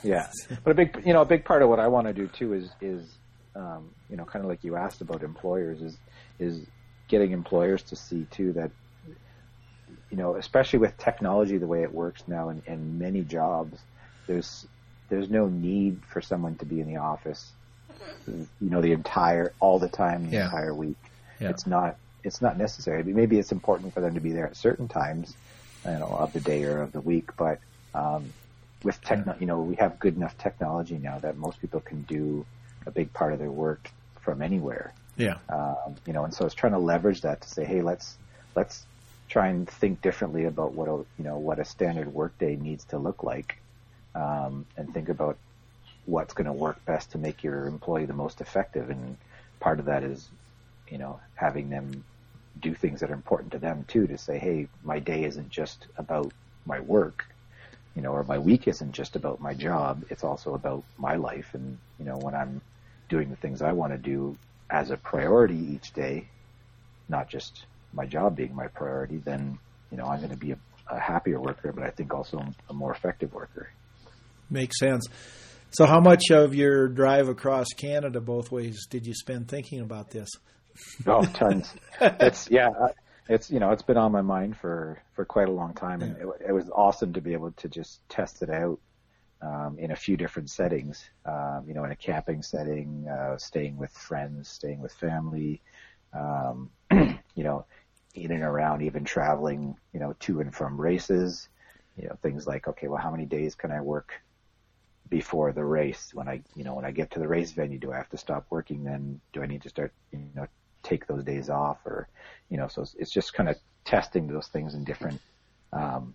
Yeah, 0.02 0.30
but 0.64 0.70
a 0.70 0.74
big, 0.74 1.02
you 1.04 1.12
know, 1.14 1.22
a 1.22 1.26
big 1.26 1.44
part 1.44 1.62
of 1.62 1.68
what 1.68 1.80
I 1.80 1.88
want 1.88 2.06
to 2.08 2.12
do 2.12 2.26
too 2.28 2.52
is 2.54 2.70
is, 2.80 3.06
um, 3.54 3.90
you 4.08 4.16
know, 4.16 4.24
kind 4.24 4.44
of 4.44 4.50
like 4.50 4.64
you 4.64 4.76
asked 4.76 5.00
about 5.00 5.22
employers 5.22 5.80
is 5.80 5.96
is 6.38 6.66
getting 7.08 7.32
employers 7.32 7.82
to 7.84 7.96
see 7.96 8.26
too 8.30 8.52
that, 8.52 8.70
you 10.10 10.16
know, 10.16 10.36
especially 10.36 10.78
with 10.80 10.96
technology 10.98 11.58
the 11.58 11.66
way 11.66 11.82
it 11.82 11.92
works 11.92 12.24
now 12.26 12.48
in, 12.50 12.62
in 12.66 12.98
many 12.98 13.22
jobs, 13.22 13.84
there's 14.26 14.66
there's 15.08 15.30
no 15.30 15.48
need 15.48 16.04
for 16.06 16.20
someone 16.20 16.56
to 16.56 16.66
be 16.66 16.80
in 16.80 16.86
the 16.86 16.96
office, 16.96 17.52
you 18.26 18.46
know, 18.60 18.80
the 18.80 18.92
entire 18.92 19.54
all 19.60 19.78
the 19.78 19.88
time, 19.88 20.24
the 20.24 20.36
Yeah. 20.36 20.44
entire 20.46 20.74
week. 20.74 20.98
Yeah. 21.40 21.50
It's 21.50 21.66
not 21.66 21.96
it's 22.22 22.42
not 22.42 22.58
necessary. 22.58 23.00
I 23.00 23.02
mean, 23.02 23.16
maybe 23.16 23.38
it's 23.38 23.52
important 23.52 23.94
for 23.94 24.00
them 24.00 24.14
to 24.14 24.20
be 24.20 24.32
there 24.32 24.46
at 24.46 24.56
certain 24.56 24.88
times, 24.88 25.36
you 25.86 25.92
know, 25.98 26.14
of 26.18 26.32
the 26.32 26.40
day 26.40 26.64
or 26.64 26.82
of 26.82 26.92
the 26.92 27.00
week, 27.00 27.30
but 27.38 27.58
um, 27.94 28.34
with 28.82 29.00
techno, 29.02 29.34
you 29.40 29.46
know, 29.46 29.60
we 29.62 29.76
have 29.76 29.98
good 29.98 30.16
enough 30.16 30.36
technology 30.38 30.98
now 30.98 31.18
that 31.20 31.36
most 31.36 31.60
people 31.60 31.80
can 31.80 32.02
do 32.02 32.46
a 32.86 32.90
big 32.90 33.12
part 33.12 33.32
of 33.32 33.38
their 33.38 33.50
work 33.52 33.90
from 34.20 34.42
anywhere. 34.42 34.94
Yeah, 35.16 35.38
Um, 35.48 35.96
you 36.06 36.12
know, 36.12 36.24
and 36.24 36.32
so 36.34 36.46
it's 36.46 36.54
trying 36.54 36.72
to 36.72 36.78
leverage 36.78 37.22
that 37.22 37.40
to 37.42 37.48
say, 37.48 37.64
hey, 37.64 37.82
let's 37.82 38.18
let's 38.56 38.86
try 39.30 39.46
and 39.46 39.70
think 39.70 40.02
differently 40.02 40.44
about 40.44 40.72
what 40.74 40.88
a 40.88 40.96
you 41.16 41.24
know 41.24 41.38
what 41.38 41.60
a 41.60 41.64
standard 41.64 42.12
workday 42.12 42.56
needs 42.56 42.84
to 42.84 42.98
look 42.98 43.22
like, 43.22 43.56
um, 44.14 44.66
and 44.76 44.92
think 44.92 45.08
about 45.08 45.38
what's 46.04 46.34
going 46.34 46.46
to 46.46 46.52
work 46.52 46.84
best 46.84 47.12
to 47.12 47.18
make 47.18 47.44
your 47.44 47.66
employee 47.66 48.04
the 48.04 48.12
most 48.12 48.40
effective. 48.40 48.90
And 48.90 49.16
part 49.60 49.78
of 49.78 49.86
that 49.86 50.02
is, 50.02 50.28
you 50.88 50.98
know, 50.98 51.20
having 51.36 51.70
them 51.70 52.04
do 52.60 52.74
things 52.74 53.00
that 53.00 53.10
are 53.10 53.14
important 53.14 53.52
to 53.52 53.58
them 53.58 53.84
too. 53.86 54.06
To 54.08 54.18
say, 54.18 54.38
hey, 54.38 54.68
my 54.82 54.98
day 54.98 55.24
isn't 55.24 55.48
just 55.48 55.86
about 55.96 56.32
my 56.66 56.80
work, 56.80 57.24
you 57.94 58.02
know, 58.02 58.12
or 58.12 58.24
my 58.24 58.38
week 58.38 58.66
isn't 58.66 58.92
just 58.92 59.14
about 59.14 59.40
my 59.40 59.54
job. 59.54 60.04
It's 60.10 60.24
also 60.24 60.54
about 60.54 60.82
my 60.98 61.14
life. 61.14 61.54
And 61.54 61.78
you 62.00 62.04
know, 62.04 62.18
when 62.18 62.34
I'm 62.34 62.60
doing 63.08 63.30
the 63.30 63.36
things 63.36 63.62
I 63.62 63.72
want 63.72 63.92
to 63.92 63.98
do 63.98 64.36
as 64.68 64.90
a 64.90 64.96
priority 64.96 65.74
each 65.74 65.92
day, 65.92 66.26
not 67.08 67.28
just 67.28 67.64
my 67.92 68.06
job 68.06 68.36
being 68.36 68.54
my 68.54 68.68
priority, 68.68 69.18
then 69.18 69.58
you 69.90 69.96
know 69.96 70.04
I'm 70.04 70.18
going 70.18 70.30
to 70.30 70.36
be 70.36 70.52
a, 70.52 70.58
a 70.88 70.98
happier 70.98 71.40
worker, 71.40 71.72
but 71.72 71.84
I 71.84 71.90
think 71.90 72.12
also 72.14 72.42
a 72.68 72.72
more 72.72 72.92
effective 72.92 73.32
worker. 73.32 73.70
makes 74.48 74.78
sense. 74.78 75.08
So, 75.72 75.86
how 75.86 76.00
much 76.00 76.30
of 76.30 76.54
your 76.54 76.88
drive 76.88 77.28
across 77.28 77.68
Canada 77.76 78.20
both 78.20 78.50
ways 78.50 78.86
did 78.88 79.06
you 79.06 79.14
spend 79.14 79.48
thinking 79.48 79.80
about 79.80 80.10
this? 80.10 80.28
Oh, 81.06 81.24
tons. 81.24 81.72
it's 82.00 82.50
yeah, 82.50 82.68
uh, 82.68 82.88
it's 83.28 83.50
you 83.50 83.60
know 83.60 83.70
it's 83.70 83.82
been 83.82 83.96
on 83.96 84.10
my 84.10 84.22
mind 84.22 84.56
for 84.56 85.00
for 85.14 85.24
quite 85.24 85.48
a 85.48 85.52
long 85.52 85.74
time, 85.74 86.02
and 86.02 86.16
it, 86.16 86.26
it 86.48 86.52
was 86.52 86.68
awesome 86.70 87.12
to 87.12 87.20
be 87.20 87.32
able 87.34 87.52
to 87.52 87.68
just 87.68 88.00
test 88.08 88.42
it 88.42 88.50
out 88.50 88.80
um, 89.42 89.76
in 89.78 89.92
a 89.92 89.96
few 89.96 90.16
different 90.16 90.50
settings. 90.50 91.08
Um, 91.24 91.64
you 91.66 91.74
know, 91.74 91.84
in 91.84 91.92
a 91.92 91.96
camping 91.96 92.42
setting, 92.42 93.06
uh, 93.08 93.36
staying 93.38 93.76
with 93.76 93.92
friends, 93.92 94.48
staying 94.48 94.80
with 94.80 94.92
family. 94.92 95.60
Um, 96.12 96.70
you 97.34 97.44
know, 97.44 97.64
in 98.14 98.30
and 98.32 98.42
around, 98.42 98.82
even 98.82 99.04
traveling. 99.04 99.76
You 99.92 100.00
know, 100.00 100.14
to 100.20 100.40
and 100.40 100.54
from 100.54 100.80
races. 100.80 101.48
You 101.96 102.08
know, 102.08 102.16
things 102.22 102.46
like 102.46 102.68
okay, 102.68 102.88
well, 102.88 103.00
how 103.00 103.10
many 103.10 103.26
days 103.26 103.54
can 103.54 103.70
I 103.70 103.80
work 103.80 104.12
before 105.08 105.52
the 105.52 105.64
race? 105.64 106.12
When 106.14 106.28
I, 106.28 106.40
you 106.54 106.64
know, 106.64 106.74
when 106.74 106.84
I 106.84 106.92
get 106.92 107.10
to 107.10 107.18
the 107.18 107.28
race 107.28 107.50
venue, 107.50 107.78
do 107.78 107.92
I 107.92 107.96
have 107.96 108.08
to 108.10 108.16
stop 108.16 108.46
working? 108.48 108.84
Then 108.84 109.20
do 109.32 109.42
I 109.42 109.46
need 109.46 109.62
to 109.62 109.68
start, 109.68 109.92
you 110.12 110.20
know, 110.34 110.46
take 110.82 111.06
those 111.06 111.24
days 111.24 111.50
off, 111.50 111.84
or, 111.84 112.08
you 112.48 112.56
know, 112.56 112.68
so 112.68 112.82
it's, 112.82 112.94
it's 112.94 113.10
just 113.10 113.34
kind 113.34 113.48
of 113.48 113.56
testing 113.84 114.28
those 114.28 114.46
things 114.46 114.74
in 114.74 114.84
different, 114.84 115.20
um, 115.72 116.14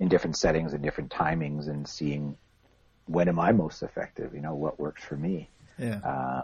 in 0.00 0.08
different 0.08 0.36
settings 0.36 0.72
and 0.72 0.82
different 0.82 1.10
timings, 1.10 1.68
and 1.68 1.86
seeing 1.86 2.36
when 3.06 3.28
am 3.28 3.38
I 3.38 3.52
most 3.52 3.82
effective? 3.82 4.34
You 4.34 4.40
know, 4.40 4.54
what 4.54 4.80
works 4.80 5.04
for 5.04 5.16
me. 5.16 5.48
Yeah, 5.78 5.98
Uh, 5.98 6.42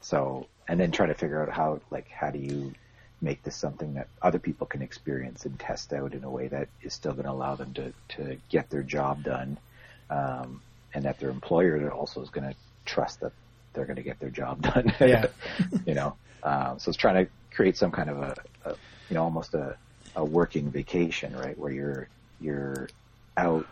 so, 0.00 0.46
and 0.68 0.80
then 0.80 0.90
try 0.90 1.06
to 1.06 1.14
figure 1.14 1.42
out 1.42 1.52
how, 1.52 1.80
like, 1.90 2.08
how 2.08 2.30
do 2.30 2.38
you 2.38 2.72
make 3.20 3.42
this 3.42 3.56
something 3.56 3.94
that 3.94 4.08
other 4.22 4.38
people 4.38 4.66
can 4.66 4.82
experience 4.82 5.44
and 5.44 5.58
test 5.58 5.92
out 5.92 6.14
in 6.14 6.24
a 6.24 6.30
way 6.30 6.48
that 6.48 6.68
is 6.82 6.94
still 6.94 7.12
going 7.12 7.24
to 7.24 7.30
allow 7.30 7.54
them 7.54 7.74
to, 7.74 7.92
to 8.08 8.36
get 8.48 8.70
their 8.70 8.82
job 8.82 9.22
done. 9.24 9.58
Um, 10.10 10.62
and 10.94 11.04
that 11.04 11.18
their 11.18 11.30
employer 11.30 11.90
also 11.90 12.22
is 12.22 12.30
going 12.30 12.48
to 12.48 12.56
trust 12.84 13.20
that 13.20 13.32
they're 13.72 13.84
going 13.84 13.96
to 13.96 14.02
get 14.02 14.18
their 14.20 14.30
job 14.30 14.62
done. 14.74 14.92
Yeah. 15.00 15.26
you 15.86 15.94
know, 15.94 16.14
um, 16.42 16.78
so 16.78 16.88
it's 16.88 16.96
trying 16.96 17.26
to 17.26 17.30
create 17.54 17.76
some 17.76 17.90
kind 17.90 18.08
of 18.08 18.18
a, 18.18 18.34
a 18.64 18.70
you 19.08 19.14
know, 19.14 19.22
almost 19.22 19.54
a, 19.54 19.76
a 20.16 20.24
working 20.24 20.70
vacation, 20.70 21.36
right? 21.36 21.58
Where 21.58 21.72
you're, 21.72 22.08
you're 22.40 22.88
out 23.36 23.66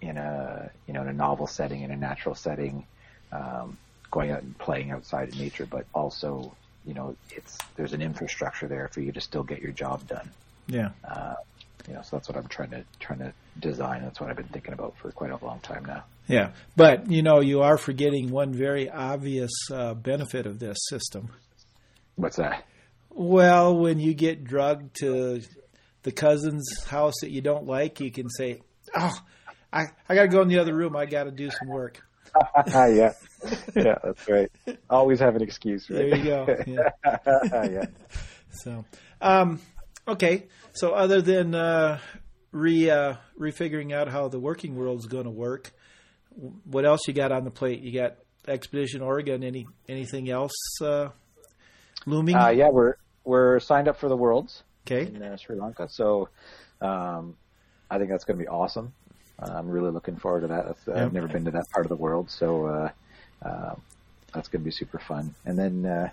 in 0.00 0.16
a, 0.16 0.70
you 0.86 0.94
know, 0.94 1.02
in 1.02 1.08
a 1.08 1.12
novel 1.12 1.46
setting, 1.46 1.82
in 1.82 1.90
a 1.90 1.96
natural 1.96 2.34
setting, 2.34 2.86
um, 3.32 3.76
going 4.10 4.30
out 4.30 4.42
and 4.42 4.56
playing 4.58 4.90
outside 4.90 5.30
in 5.32 5.38
nature, 5.38 5.66
but 5.66 5.86
also, 5.94 6.54
you 6.90 6.94
know, 6.96 7.14
it's, 7.30 7.56
there's 7.76 7.92
an 7.92 8.02
infrastructure 8.02 8.66
there 8.66 8.88
for 8.88 9.00
you 9.00 9.12
to 9.12 9.20
still 9.20 9.44
get 9.44 9.62
your 9.62 9.70
job 9.70 10.08
done. 10.08 10.28
yeah. 10.66 10.90
Uh, 11.08 11.36
you 11.86 11.94
know, 11.94 12.02
so 12.02 12.16
that's 12.16 12.28
what 12.28 12.36
I'm 12.36 12.48
trying 12.48 12.70
to, 12.70 12.84
trying 12.98 13.20
to 13.20 13.32
design. 13.60 14.02
That's 14.02 14.20
what 14.20 14.28
I've 14.28 14.36
been 14.36 14.48
thinking 14.48 14.72
about 14.72 14.96
for 14.98 15.12
quite 15.12 15.30
a 15.30 15.44
long 15.44 15.60
time 15.60 15.84
now. 15.84 16.02
Yeah, 16.26 16.50
but 16.76 17.08
you 17.10 17.22
know, 17.22 17.40
you 17.40 17.62
are 17.62 17.78
forgetting 17.78 18.30
one 18.30 18.52
very 18.52 18.90
obvious 18.90 19.50
uh, 19.72 19.94
benefit 19.94 20.46
of 20.46 20.58
this 20.58 20.76
system. 20.88 21.30
What's 22.16 22.36
that? 22.36 22.64
Well, 23.08 23.76
when 23.76 23.98
you 23.98 24.14
get 24.14 24.44
drugged 24.44 24.96
to 25.00 25.40
the 26.02 26.12
cousin's 26.12 26.84
house 26.84 27.14
that 27.22 27.30
you 27.30 27.40
don't 27.40 27.66
like, 27.66 27.98
you 27.98 28.12
can 28.12 28.28
say, 28.28 28.60
"Oh, 28.94 29.18
I 29.72 29.86
I 30.08 30.14
got 30.14 30.22
to 30.22 30.28
go 30.28 30.42
in 30.42 30.48
the 30.48 30.58
other 30.58 30.74
room. 30.74 30.96
I 30.96 31.06
got 31.06 31.24
to 31.24 31.30
do 31.30 31.50
some 31.50 31.68
work." 31.68 32.00
yeah. 32.66 33.12
Yeah, 33.76 33.98
that's 34.02 34.28
right. 34.28 34.50
Always 34.88 35.20
have 35.20 35.36
an 35.36 35.42
excuse, 35.42 35.88
right? 35.90 36.10
There 36.10 36.16
you 36.16 36.24
go. 36.24 36.56
Yeah. 36.66 37.64
yeah. 37.64 37.84
So, 38.52 38.84
um, 39.20 39.60
okay. 40.08 40.48
So, 40.72 40.90
other 40.90 41.22
than 41.22 41.54
uh, 41.54 42.00
re 42.50 42.90
uh, 42.90 43.14
refiguring 43.38 43.94
out 43.94 44.08
how 44.08 44.26
the 44.26 44.40
working 44.40 44.74
world 44.74 44.98
is 44.98 45.06
going 45.06 45.24
to 45.24 45.30
work, 45.30 45.70
what 46.64 46.84
else 46.84 47.02
you 47.06 47.14
got 47.14 47.30
on 47.30 47.44
the 47.44 47.52
plate? 47.52 47.80
You 47.80 47.92
got 47.92 48.16
Expedition 48.48 49.02
Oregon. 49.02 49.44
Any 49.44 49.68
anything 49.88 50.28
else 50.28 50.52
uh, 50.82 51.10
looming? 52.06 52.34
Uh, 52.34 52.48
yeah, 52.48 52.70
we're, 52.72 52.94
we're 53.24 53.60
signed 53.60 53.86
up 53.86 54.00
for 54.00 54.08
the 54.08 54.16
Worlds 54.16 54.64
okay. 54.84 55.06
in 55.06 55.22
uh, 55.22 55.36
Sri 55.36 55.56
Lanka. 55.56 55.86
So, 55.88 56.28
um, 56.80 57.36
I 57.88 57.98
think 57.98 58.10
that's 58.10 58.24
going 58.24 58.36
to 58.36 58.44
be 58.44 58.48
awesome. 58.48 58.92
I'm 59.42 59.68
really 59.68 59.90
looking 59.90 60.16
forward 60.16 60.42
to 60.42 60.46
that. 60.48 60.76
Yeah. 60.86 61.04
I've 61.04 61.12
never 61.12 61.28
been 61.28 61.44
to 61.46 61.50
that 61.52 61.64
part 61.72 61.86
of 61.86 61.88
the 61.90 61.96
world, 61.96 62.30
so 62.30 62.66
uh, 62.66 62.90
that's 63.42 64.48
going 64.48 64.62
to 64.62 64.64
be 64.64 64.70
super 64.70 64.98
fun. 64.98 65.34
And 65.44 65.58
then 65.58 65.86
uh, 65.86 66.10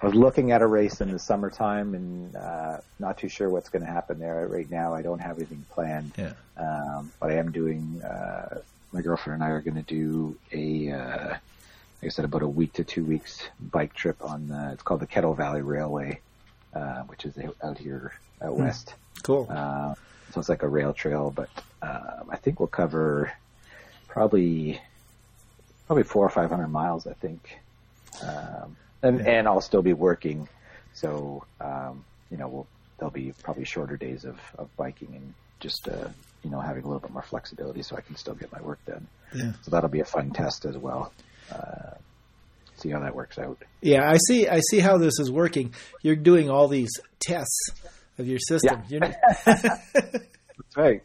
I 0.00 0.06
was 0.06 0.14
looking 0.14 0.52
at 0.52 0.62
a 0.62 0.66
race 0.66 1.00
in 1.00 1.10
the 1.10 1.18
summertime, 1.18 1.94
and 1.94 2.36
uh, 2.36 2.78
not 2.98 3.18
too 3.18 3.28
sure 3.28 3.48
what's 3.48 3.68
going 3.68 3.84
to 3.84 3.90
happen 3.90 4.18
there 4.18 4.46
right 4.48 4.70
now. 4.70 4.94
I 4.94 5.02
don't 5.02 5.20
have 5.20 5.36
anything 5.38 5.64
planned, 5.70 6.12
Yeah. 6.16 6.32
um, 6.56 7.12
but 7.20 7.30
I 7.30 7.34
am 7.34 7.52
doing. 7.52 8.02
Uh, 8.02 8.60
my 8.92 9.02
girlfriend 9.02 9.42
and 9.42 9.44
I 9.44 9.52
are 9.52 9.60
going 9.60 9.74
to 9.74 9.82
do 9.82 10.38
a, 10.52 10.90
uh, 10.90 11.28
like 11.28 12.04
I 12.04 12.08
said, 12.08 12.24
about 12.24 12.42
a 12.42 12.48
week 12.48 12.72
to 12.74 12.84
two 12.84 13.04
weeks 13.04 13.42
bike 13.60 13.92
trip 13.94 14.16
on. 14.22 14.48
The, 14.48 14.70
it's 14.72 14.82
called 14.82 15.00
the 15.00 15.06
Kettle 15.06 15.34
Valley 15.34 15.60
Railway, 15.60 16.20
uh, 16.72 17.02
which 17.02 17.24
is 17.26 17.34
out 17.62 17.76
here 17.78 18.14
out 18.40 18.56
west. 18.56 18.94
Cool. 19.22 19.48
Uh, 19.50 19.94
so 20.32 20.40
it's 20.40 20.48
like 20.48 20.62
a 20.62 20.68
rail 20.68 20.92
trail, 20.92 21.32
but 21.34 21.50
um, 21.82 22.28
I 22.30 22.36
think 22.36 22.60
we'll 22.60 22.68
cover 22.68 23.32
probably 24.08 24.80
probably 25.86 26.04
four 26.04 26.24
or 26.26 26.30
five 26.30 26.50
hundred 26.50 26.68
miles. 26.68 27.06
I 27.06 27.12
think, 27.14 27.58
um, 28.22 28.76
and 29.02 29.18
Yeah. 29.20 29.30
and 29.30 29.48
I'll 29.48 29.60
still 29.60 29.82
be 29.82 29.92
working, 29.92 30.48
so 30.94 31.44
um, 31.60 32.04
you 32.30 32.36
know 32.36 32.48
we'll 32.48 32.66
there'll 32.98 33.12
be 33.12 33.32
probably 33.42 33.64
shorter 33.64 33.96
days 33.96 34.24
of, 34.24 34.38
of 34.58 34.74
biking 34.76 35.14
and 35.14 35.34
just 35.60 35.88
uh, 35.88 36.08
you 36.42 36.50
know 36.50 36.60
having 36.60 36.82
a 36.84 36.86
little 36.86 37.00
bit 37.00 37.10
more 37.12 37.22
flexibility 37.22 37.82
so 37.82 37.96
I 37.96 38.00
can 38.00 38.16
still 38.16 38.34
get 38.34 38.52
my 38.52 38.60
work 38.62 38.78
done. 38.86 39.06
Yeah. 39.34 39.52
So 39.62 39.70
that'll 39.70 39.90
be 39.90 40.00
a 40.00 40.04
fun 40.04 40.30
test 40.30 40.64
as 40.64 40.76
well. 40.78 41.12
Uh, 41.52 41.94
see 42.76 42.90
how 42.90 43.00
that 43.00 43.14
works 43.14 43.38
out. 43.38 43.58
Yeah, 43.80 44.08
I 44.08 44.16
see. 44.28 44.48
I 44.48 44.60
see 44.70 44.78
how 44.80 44.98
this 44.98 45.18
is 45.18 45.30
working. 45.30 45.74
You're 46.02 46.16
doing 46.16 46.50
all 46.50 46.68
these 46.68 46.90
tests 47.20 47.70
of 48.18 48.26
your 48.26 48.38
system. 48.38 48.82
Yeah. 48.88 48.98
You're- 48.98 49.14
That's 49.44 50.76
right. 50.76 51.02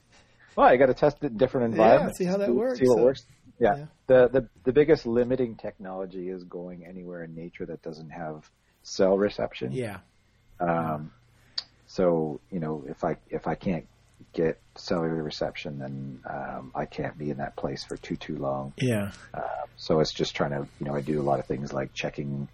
Well, 0.55 0.67
I 0.67 0.75
got 0.77 0.87
to 0.87 0.93
test 0.93 1.17
it 1.23 1.31
in 1.31 1.37
different 1.37 1.71
environments. 1.73 2.19
Yeah, 2.19 2.25
see 2.25 2.29
how 2.31 2.37
that 2.37 2.47
see- 2.47 2.51
works. 2.51 2.79
See 2.79 2.85
what 2.87 2.97
So- 2.97 3.03
works. 3.03 3.23
Yeah. 3.61 3.77
yeah. 3.77 3.85
The, 4.07 4.29
the 4.29 4.49
the 4.65 4.73
biggest 4.73 5.05
limiting 5.05 5.55
technology 5.55 6.29
is 6.29 6.43
going 6.43 6.85
anywhere 6.85 7.23
in 7.23 7.35
nature 7.35 7.65
that 7.67 7.81
doesn't 7.81 8.09
have 8.09 8.49
cell 8.83 9.17
reception. 9.17 9.71
yeah, 9.73 9.99
Um, 10.59 11.11
so 11.87 12.41
you 12.51 12.59
know, 12.59 12.85
if 12.87 13.03
I 13.03 13.17
if 13.29 13.47
I 13.47 13.55
can't 13.55 13.87
get 14.33 14.61
cellular 14.77 15.23
reception, 15.23 15.79
then 15.79 16.21
um, 16.29 16.71
I 16.75 16.85
can't 16.85 17.17
be 17.17 17.29
in 17.31 17.37
that 17.37 17.57
place 17.57 17.83
for 17.85 17.97
too 17.97 18.17
too 18.17 18.37
long. 18.37 18.73
yeah, 18.77 19.11
Uh, 19.33 19.65
so 19.75 19.99
it's 20.01 20.13
just 20.13 20.35
trying 20.35 20.51
to 20.51 20.67
you 20.79 20.85
know 20.87 20.95
I 20.95 21.01
do 21.01 21.21
a 21.21 21.23
lot 21.23 21.39
of 21.39 21.47
things 21.47 21.73
like 21.73 21.93
checking 21.93 22.49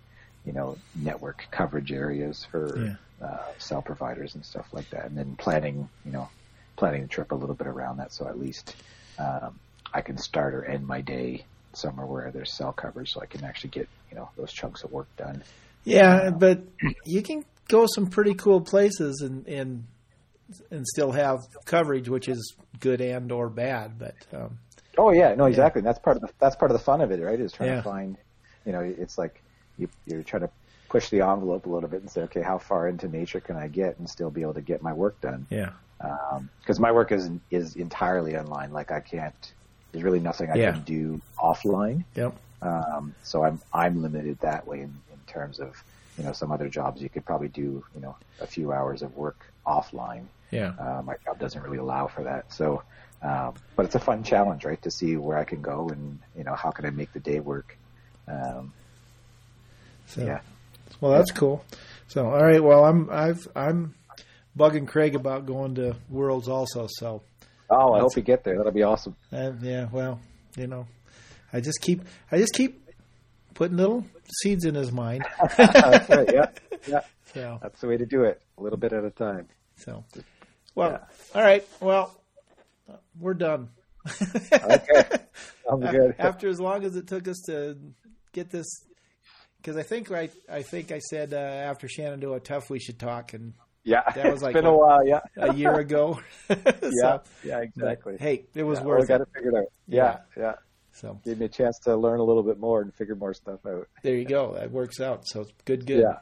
you 0.45 0.53
know 0.53 0.77
network 0.95 1.47
coverage 1.51 1.91
areas 1.91 2.45
for 2.51 2.79
Yeah. 2.83 2.95
uh, 3.23 3.53
cell 3.57 3.81
providers 3.81 4.35
and 4.35 4.45
stuff 4.45 4.67
like 4.73 4.89
that, 4.91 5.05
and 5.05 5.17
then 5.17 5.35
planning 5.37 5.89
you 6.05 6.11
know 6.11 6.29
planning 6.77 7.03
the 7.03 7.07
trip 7.07 7.31
a 7.31 7.35
little 7.35 7.55
bit 7.55 7.67
around 7.67 7.97
that, 7.97 8.13
so 8.13 8.27
at 8.27 8.39
least 8.39 8.75
um, 9.19 9.59
I 9.93 10.01
can 10.01 10.17
start 10.17 10.53
or 10.53 10.65
end 10.65 10.85
my 10.85 11.01
day 11.01 11.45
somewhere 11.73 12.05
where 12.05 12.31
there's 12.31 12.53
cell 12.53 12.73
coverage, 12.73 13.11
so 13.13 13.21
I 13.21 13.25
can 13.25 13.43
actually 13.43 13.71
get 13.71 13.88
you 14.11 14.17
know 14.17 14.29
those 14.38 14.51
chunks 14.51 14.83
of 14.83 14.91
work 14.91 15.07
done. 15.17 15.43
yeah. 15.83 16.29
But 16.31 16.61
you 17.05 17.21
can 17.21 17.45
go 17.67 17.85
some 17.88 18.07
pretty 18.07 18.33
cool 18.33 18.61
places 18.61 19.21
and 19.21 19.47
and 19.47 19.85
and 20.71 20.88
still 20.88 21.11
have 21.11 21.39
coverage, 21.65 22.07
which 22.09 22.27
is 22.29 22.55
good 22.79 23.01
and 23.01 23.31
or 23.31 23.49
bad. 23.49 23.99
But 23.99 24.15
um, 24.33 24.57
Oh 24.97 25.11
yeah, 25.11 25.35
no, 25.35 25.45
exactly. 25.45 25.79
And 25.79 25.88
that's 25.88 25.99
part 25.99 26.15
of 26.15 26.21
the 26.23 26.29
that's 26.39 26.55
part 26.55 26.71
of 26.71 26.77
the 26.77 26.83
fun 26.83 27.01
of 27.01 27.11
it, 27.11 27.21
right? 27.21 27.39
Is 27.39 27.51
trying 27.51 27.69
Yeah. 27.69 27.77
to 27.77 27.83
find, 27.83 28.17
you 28.65 28.71
know, 28.71 28.79
it's 28.81 29.17
like 29.17 29.41
you, 29.77 29.88
you're 30.05 30.23
trying 30.23 30.41
to 30.41 30.49
push 30.89 31.09
the 31.09 31.21
envelope 31.21 31.65
a 31.65 31.69
little 31.69 31.89
bit 31.89 32.01
and 32.01 32.09
say, 32.09 32.21
okay, 32.21 32.41
how 32.41 32.57
far 32.57 32.88
into 32.88 33.07
nature 33.07 33.39
can 33.41 33.57
I 33.57 33.67
get 33.67 33.99
and 33.99 34.09
still 34.09 34.31
be 34.31 34.41
able 34.41 34.53
to 34.55 34.61
get 34.61 34.81
my 34.81 34.93
work 34.93 35.19
done? 35.21 35.45
yeah, 35.49 35.71
Because 36.61 36.79
my 36.79 36.91
work 36.91 37.11
is 37.11 37.29
is 37.51 37.75
entirely 37.75 38.35
online. 38.38 38.71
Like 38.71 38.91
I 38.91 39.01
can't. 39.01 39.53
There's 39.97 40.03
really 40.03 40.19
nothing 40.19 40.51
I 40.51 40.57
Yeah. 40.57 40.73
can 40.73 40.81
do 40.83 41.19
offline. 41.39 42.03
yep, 42.13 42.35
Um, 42.61 43.15
so 43.23 43.43
I'm 43.43 43.59
I'm 43.73 44.03
limited 44.03 44.39
that 44.41 44.67
way 44.67 44.81
in, 44.81 44.93
in 45.11 45.17
terms 45.25 45.59
of 45.59 45.83
you 46.19 46.23
know 46.23 46.33
some 46.33 46.51
other 46.51 46.69
jobs 46.69 47.01
you 47.01 47.09
could 47.09 47.25
probably 47.25 47.47
do 47.47 47.83
you 47.95 48.01
know 48.01 48.15
a 48.39 48.45
few 48.45 48.71
hours 48.71 49.01
of 49.01 49.17
work 49.17 49.39
offline. 49.65 50.25
yeah, 50.51 50.73
Uh, 50.77 51.01
my 51.01 51.15
job 51.25 51.39
doesn't 51.39 51.63
really 51.63 51.79
allow 51.79 52.05
for 52.05 52.23
that. 52.25 52.53
So, 52.53 52.83
um, 53.23 53.55
but 53.75 53.85
it's 53.87 53.95
a 53.95 53.99
fun 53.99 54.21
challenge, 54.21 54.65
right? 54.65 54.79
To 54.83 54.91
see 54.91 55.17
where 55.17 55.35
I 55.39 55.45
can 55.45 55.63
go 55.63 55.89
and 55.89 56.19
you 56.37 56.43
know 56.43 56.53
how 56.53 56.69
can 56.69 56.85
I 56.85 56.91
make 56.91 57.11
the 57.13 57.19
day 57.19 57.39
work. 57.39 57.75
Um, 58.27 58.73
so 60.05 60.23
yeah, 60.23 60.41
well, 61.01 61.11
that's 61.13 61.31
cool. 61.31 61.65
So 62.07 62.29
all 62.29 62.43
right, 62.43 62.61
well, 62.63 62.85
I'm 62.85 63.09
I've 63.09 63.47
I'm 63.55 63.95
bugging 64.55 64.87
Craig 64.87 65.15
about 65.15 65.47
going 65.47 65.73
to 65.75 65.95
Worlds 66.07 66.47
also. 66.47 66.85
So 66.87 67.23
Oh, 67.70 67.93
I 67.93 67.97
That's- 67.97 68.01
hope 68.13 68.15
you 68.18 68.24
get 68.24 68.43
there. 68.43 68.57
That'll 68.57 68.72
be 68.72 68.84
awesome. 68.84 69.15
uh, 69.32 69.51
yeah, 69.61 69.88
well, 69.91 70.20
you 70.55 70.68
know, 70.68 70.88
I 71.51 71.59
just 71.61 71.82
keep 71.82 72.01
I 72.32 72.38
just 72.38 72.53
keep 72.53 72.82
putting 73.53 73.78
little 73.78 74.05
seeds 74.41 74.65
in 74.65 74.76
his 74.76 74.91
mind. 74.91 75.26
That's 75.57 76.09
right. 76.09 76.30
Yeah, 76.34 76.49
yeah. 76.88 77.01
So 77.34 77.59
That's 77.61 77.82
the 77.82 77.88
way 77.88 77.97
to 77.97 78.05
do 78.05 78.24
it. 78.24 78.41
A 78.57 78.63
little 78.63 78.80
bit 78.80 78.93
at 78.93 79.03
a 79.03 79.09
time. 79.11 79.47
so 79.76 80.05
well, 80.76 80.91
Yeah. 80.91 80.99
all 81.36 81.41
right, 81.41 81.68
well, 81.82 82.15
we're 83.20 83.34
done. 83.34 83.70
Okay, 84.07 85.03
sounds 85.70 85.86
good. 85.91 86.15
After 86.18 86.47
as 86.47 86.59
long 86.61 86.84
as 86.86 86.95
it 86.95 87.07
took 87.07 87.28
us 87.28 87.41
to 87.47 87.78
get 88.32 88.49
this, 88.49 88.65
because 89.57 89.76
I 89.76 89.84
think 89.84 90.09
I 90.11 90.30
I 90.49 90.61
think 90.61 90.91
I 90.93 90.99
said 90.99 91.34
uh, 91.34 91.38
after 91.38 91.88
Shenandoah 91.89 92.39
Tough 92.39 92.70
we 92.70 92.80
should 92.80 92.97
talk, 92.97 93.34
and 93.34 93.53
Yeah, 93.88 94.01
That 94.15 94.33
was 94.33 94.41
like 94.43 94.53
it's 94.55 94.61
been 94.61 94.65
a 94.69 94.75
what- 94.75 94.88
while. 94.88 95.07
Yeah, 95.07 95.19
a 95.38 95.53
year 95.55 95.73
ago. 95.79 96.19
yeah, 96.49 96.55
so, 97.01 97.21
yeah, 97.43 97.59
exactly. 97.61 98.17
hey, 98.19 98.45
it 98.53 98.63
was 98.63 98.79
yeah, 98.79 98.85
worth 98.85 99.01
we 99.01 99.07
got 99.07 99.21
it. 99.21 99.27
figured 99.33 99.55
out. 99.55 99.65
Yeah, 99.88 100.17
yeah. 100.38 100.53
So 100.91 101.19
Gave 101.23 101.38
me 101.39 101.45
a 101.45 101.49
chance 101.49 101.77
to 101.83 101.95
learn 101.95 102.19
a 102.19 102.23
little 102.23 102.43
bit 102.43 102.59
more 102.59 102.81
and 102.81 102.93
figure 102.93 103.15
more 103.15 103.33
stuff 103.33 103.59
out. 103.65 103.88
there 104.03 104.15
you 104.15 104.25
go. 104.25 104.55
That 104.55 104.71
works 104.71 104.99
out. 104.99 105.21
So 105.27 105.41
it's 105.41 105.51
good, 105.63 105.85
good. 105.85 105.99
Yeah, 105.99 106.17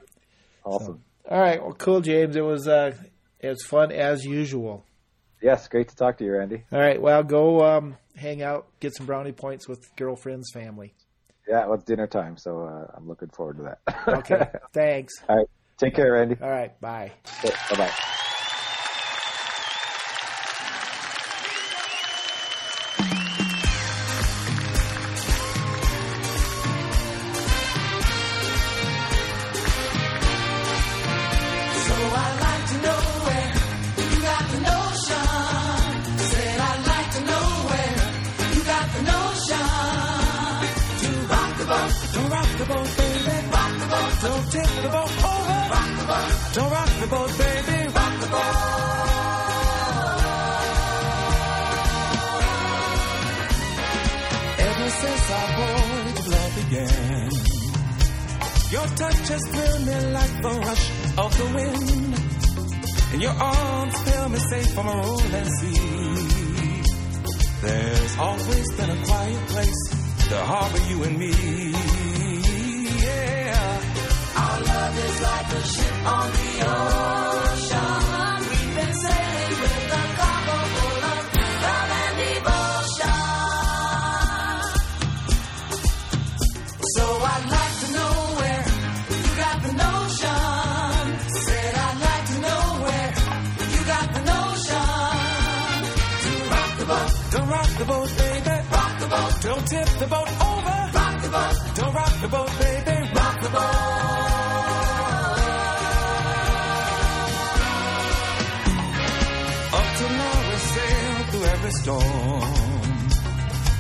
awesome. 0.63 1.01
All 1.29 1.39
right. 1.39 1.61
Well, 1.61 1.73
cool, 1.73 2.01
James. 2.01 2.35
It 2.35 2.41
was 2.43 2.67
uh, 2.67 2.91
it 3.39 3.47
was 3.49 3.63
fun 3.63 3.91
as 3.91 4.23
usual. 4.25 4.85
Yes, 5.41 5.67
great 5.67 5.87
to 5.89 5.95
talk 5.95 6.17
to 6.19 6.23
you, 6.23 6.33
Randy. 6.33 6.63
All 6.71 6.79
right. 6.79 7.01
Well, 7.01 7.23
go 7.23 7.63
um, 7.65 7.97
hang 8.15 8.41
out, 8.43 8.67
get 8.79 8.95
some 8.95 9.05
brownie 9.05 9.31
points 9.31 9.67
with 9.67 9.79
girlfriend's 9.95 10.51
family. 10.53 10.93
Yeah, 11.47 11.65
well, 11.65 11.75
it's 11.75 11.83
dinner 11.83 12.07
time, 12.07 12.37
so 12.37 12.61
uh, 12.65 12.91
I'm 12.97 13.07
looking 13.07 13.29
forward 13.29 13.57
to 13.57 13.63
that. 13.63 14.07
Okay. 14.07 14.47
Thanks. 14.73 15.13
All 15.29 15.37
right. 15.37 15.47
Take 15.81 15.95
care, 15.95 16.13
Randy. 16.13 16.37
All 16.41 16.49
right. 16.49 16.79
Bye. 16.81 17.13
Bye 17.69 17.75
bye. 17.77 17.95
The 97.85 97.93
boat, 97.93 98.17
baby. 98.17 98.55
Rock 98.71 98.99
the 98.99 99.07
boat, 99.07 99.41
don't 99.41 99.67
tip 99.67 99.87
the 99.99 100.07
boat 100.07 100.29
over. 100.51 100.77
Rock 100.97 101.21
the 101.21 101.29
boat, 101.29 101.55
don't 101.75 101.93
rock 101.93 102.21
the 102.21 102.27
boat, 102.27 102.51
baby. 102.59 102.95
Rock 103.13 103.41
the 103.41 103.49
boat. 103.49 103.95
Up 109.77 109.87
to 109.97 110.05
now 110.19 110.49
we 110.49 110.57
sailed 110.73 111.25
through 111.29 111.45
every 111.55 111.71
storm. 111.71 112.53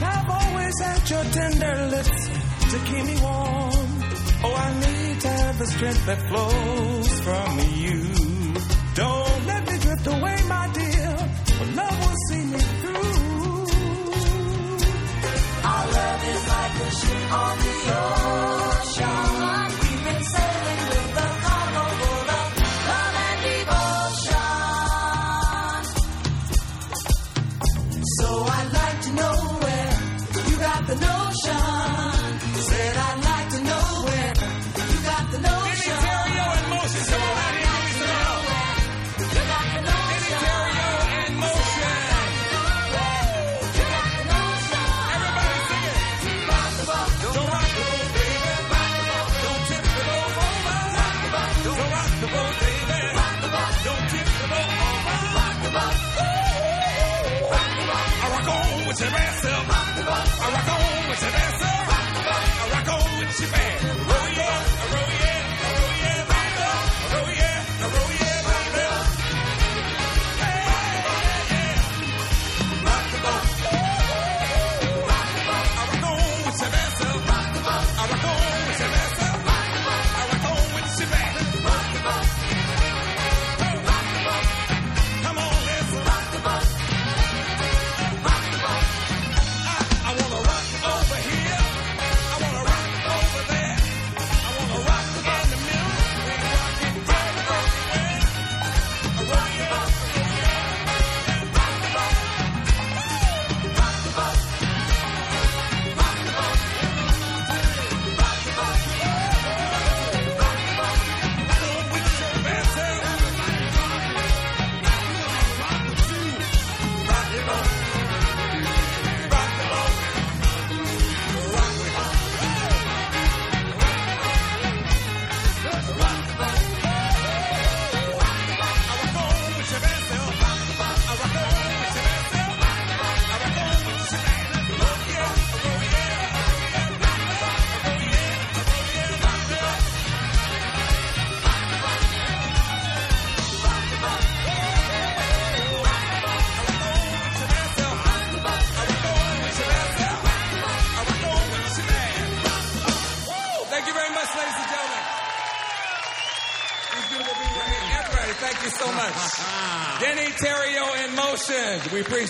I've 0.01 0.29
always 0.29 0.75
had 0.81 1.09
your 1.09 1.23
tender 1.23 1.75
lips 1.93 2.29
to 2.71 2.77
keep 2.87 3.05
me 3.05 3.15
warm. 3.21 3.85
Oh, 4.47 4.53
I 4.53 4.69
need 4.85 5.21
to 5.21 5.29
have 5.29 5.57
the 5.57 5.65
strength 5.65 6.05
that 6.05 6.21
flows 6.29 7.19
from 7.21 7.59
you. 7.83 8.01
Don't 8.95 9.45
let 9.45 9.71
me 9.71 9.77
drift 9.79 10.07
away, 10.07 10.37
my 10.47 10.64
is 16.87 17.03
like 17.03 17.11
a 17.11 17.19
ship 17.19 17.33
on 17.33 17.57
the 17.57 18.79
ocean. 18.79 19.34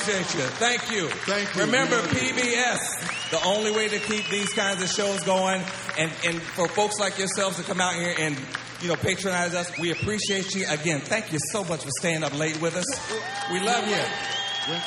Appreciate 0.05 0.35
you. 0.35 0.49
Thank 0.57 0.91
you. 0.91 1.07
Thank 1.25 1.55
you. 1.55 1.61
Remember 1.61 1.99
We. 2.01 2.07
PBS, 2.31 3.31
the 3.31 3.43
only 3.45 3.71
way 3.71 3.87
to 3.89 3.99
keep 3.99 4.27
these 4.29 4.53
kinds 4.53 4.81
of 4.83 4.89
shows 4.89 5.23
going, 5.23 5.63
and 5.97 6.11
and 6.25 6.41
for 6.41 6.67
folks 6.67 6.99
like 6.99 7.17
yourselves 7.17 7.57
to 7.57 7.63
come 7.63 7.81
out 7.81 7.95
here 7.95 8.13
and 8.19 8.37
you 8.81 8.87
know 8.87 8.95
patronize 8.95 9.55
us, 9.55 9.75
we 9.79 9.91
appreciate 9.91 10.53
you. 10.53 10.65
Again, 10.69 10.99
thank 11.01 11.33
you 11.33 11.39
so 11.51 11.63
much 11.63 11.83
for 11.83 11.89
staying 11.99 12.23
up 12.23 12.37
late 12.37 12.61
with 12.61 12.75
us. 12.75 12.85
We 13.51 13.59
love 13.61 13.87
you. 13.87 13.95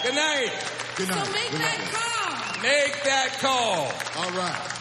Good 0.03 0.15
night. 0.15 0.53
Good 0.97 1.09
night. 1.09 1.27
So 1.27 1.33
make 1.33 1.51
Good 1.51 1.61
that 1.61 1.79
night. 1.79 1.93
call. 1.93 2.63
Make 2.63 3.03
that 3.05 3.39
call. 3.41 3.93
All 4.23 4.31
right. 4.33 4.75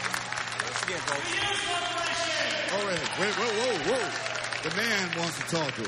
All 2.74 2.84
right. 2.86 3.18
Wait, 3.18 3.34
whoa, 3.34 3.50
whoa, 3.58 3.78
whoa. 3.92 4.06
The 4.68 4.74
man 4.76 5.18
wants 5.18 5.36
to 5.38 5.44
talk 5.56 5.74
to 5.74 5.82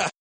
us. 0.00 0.10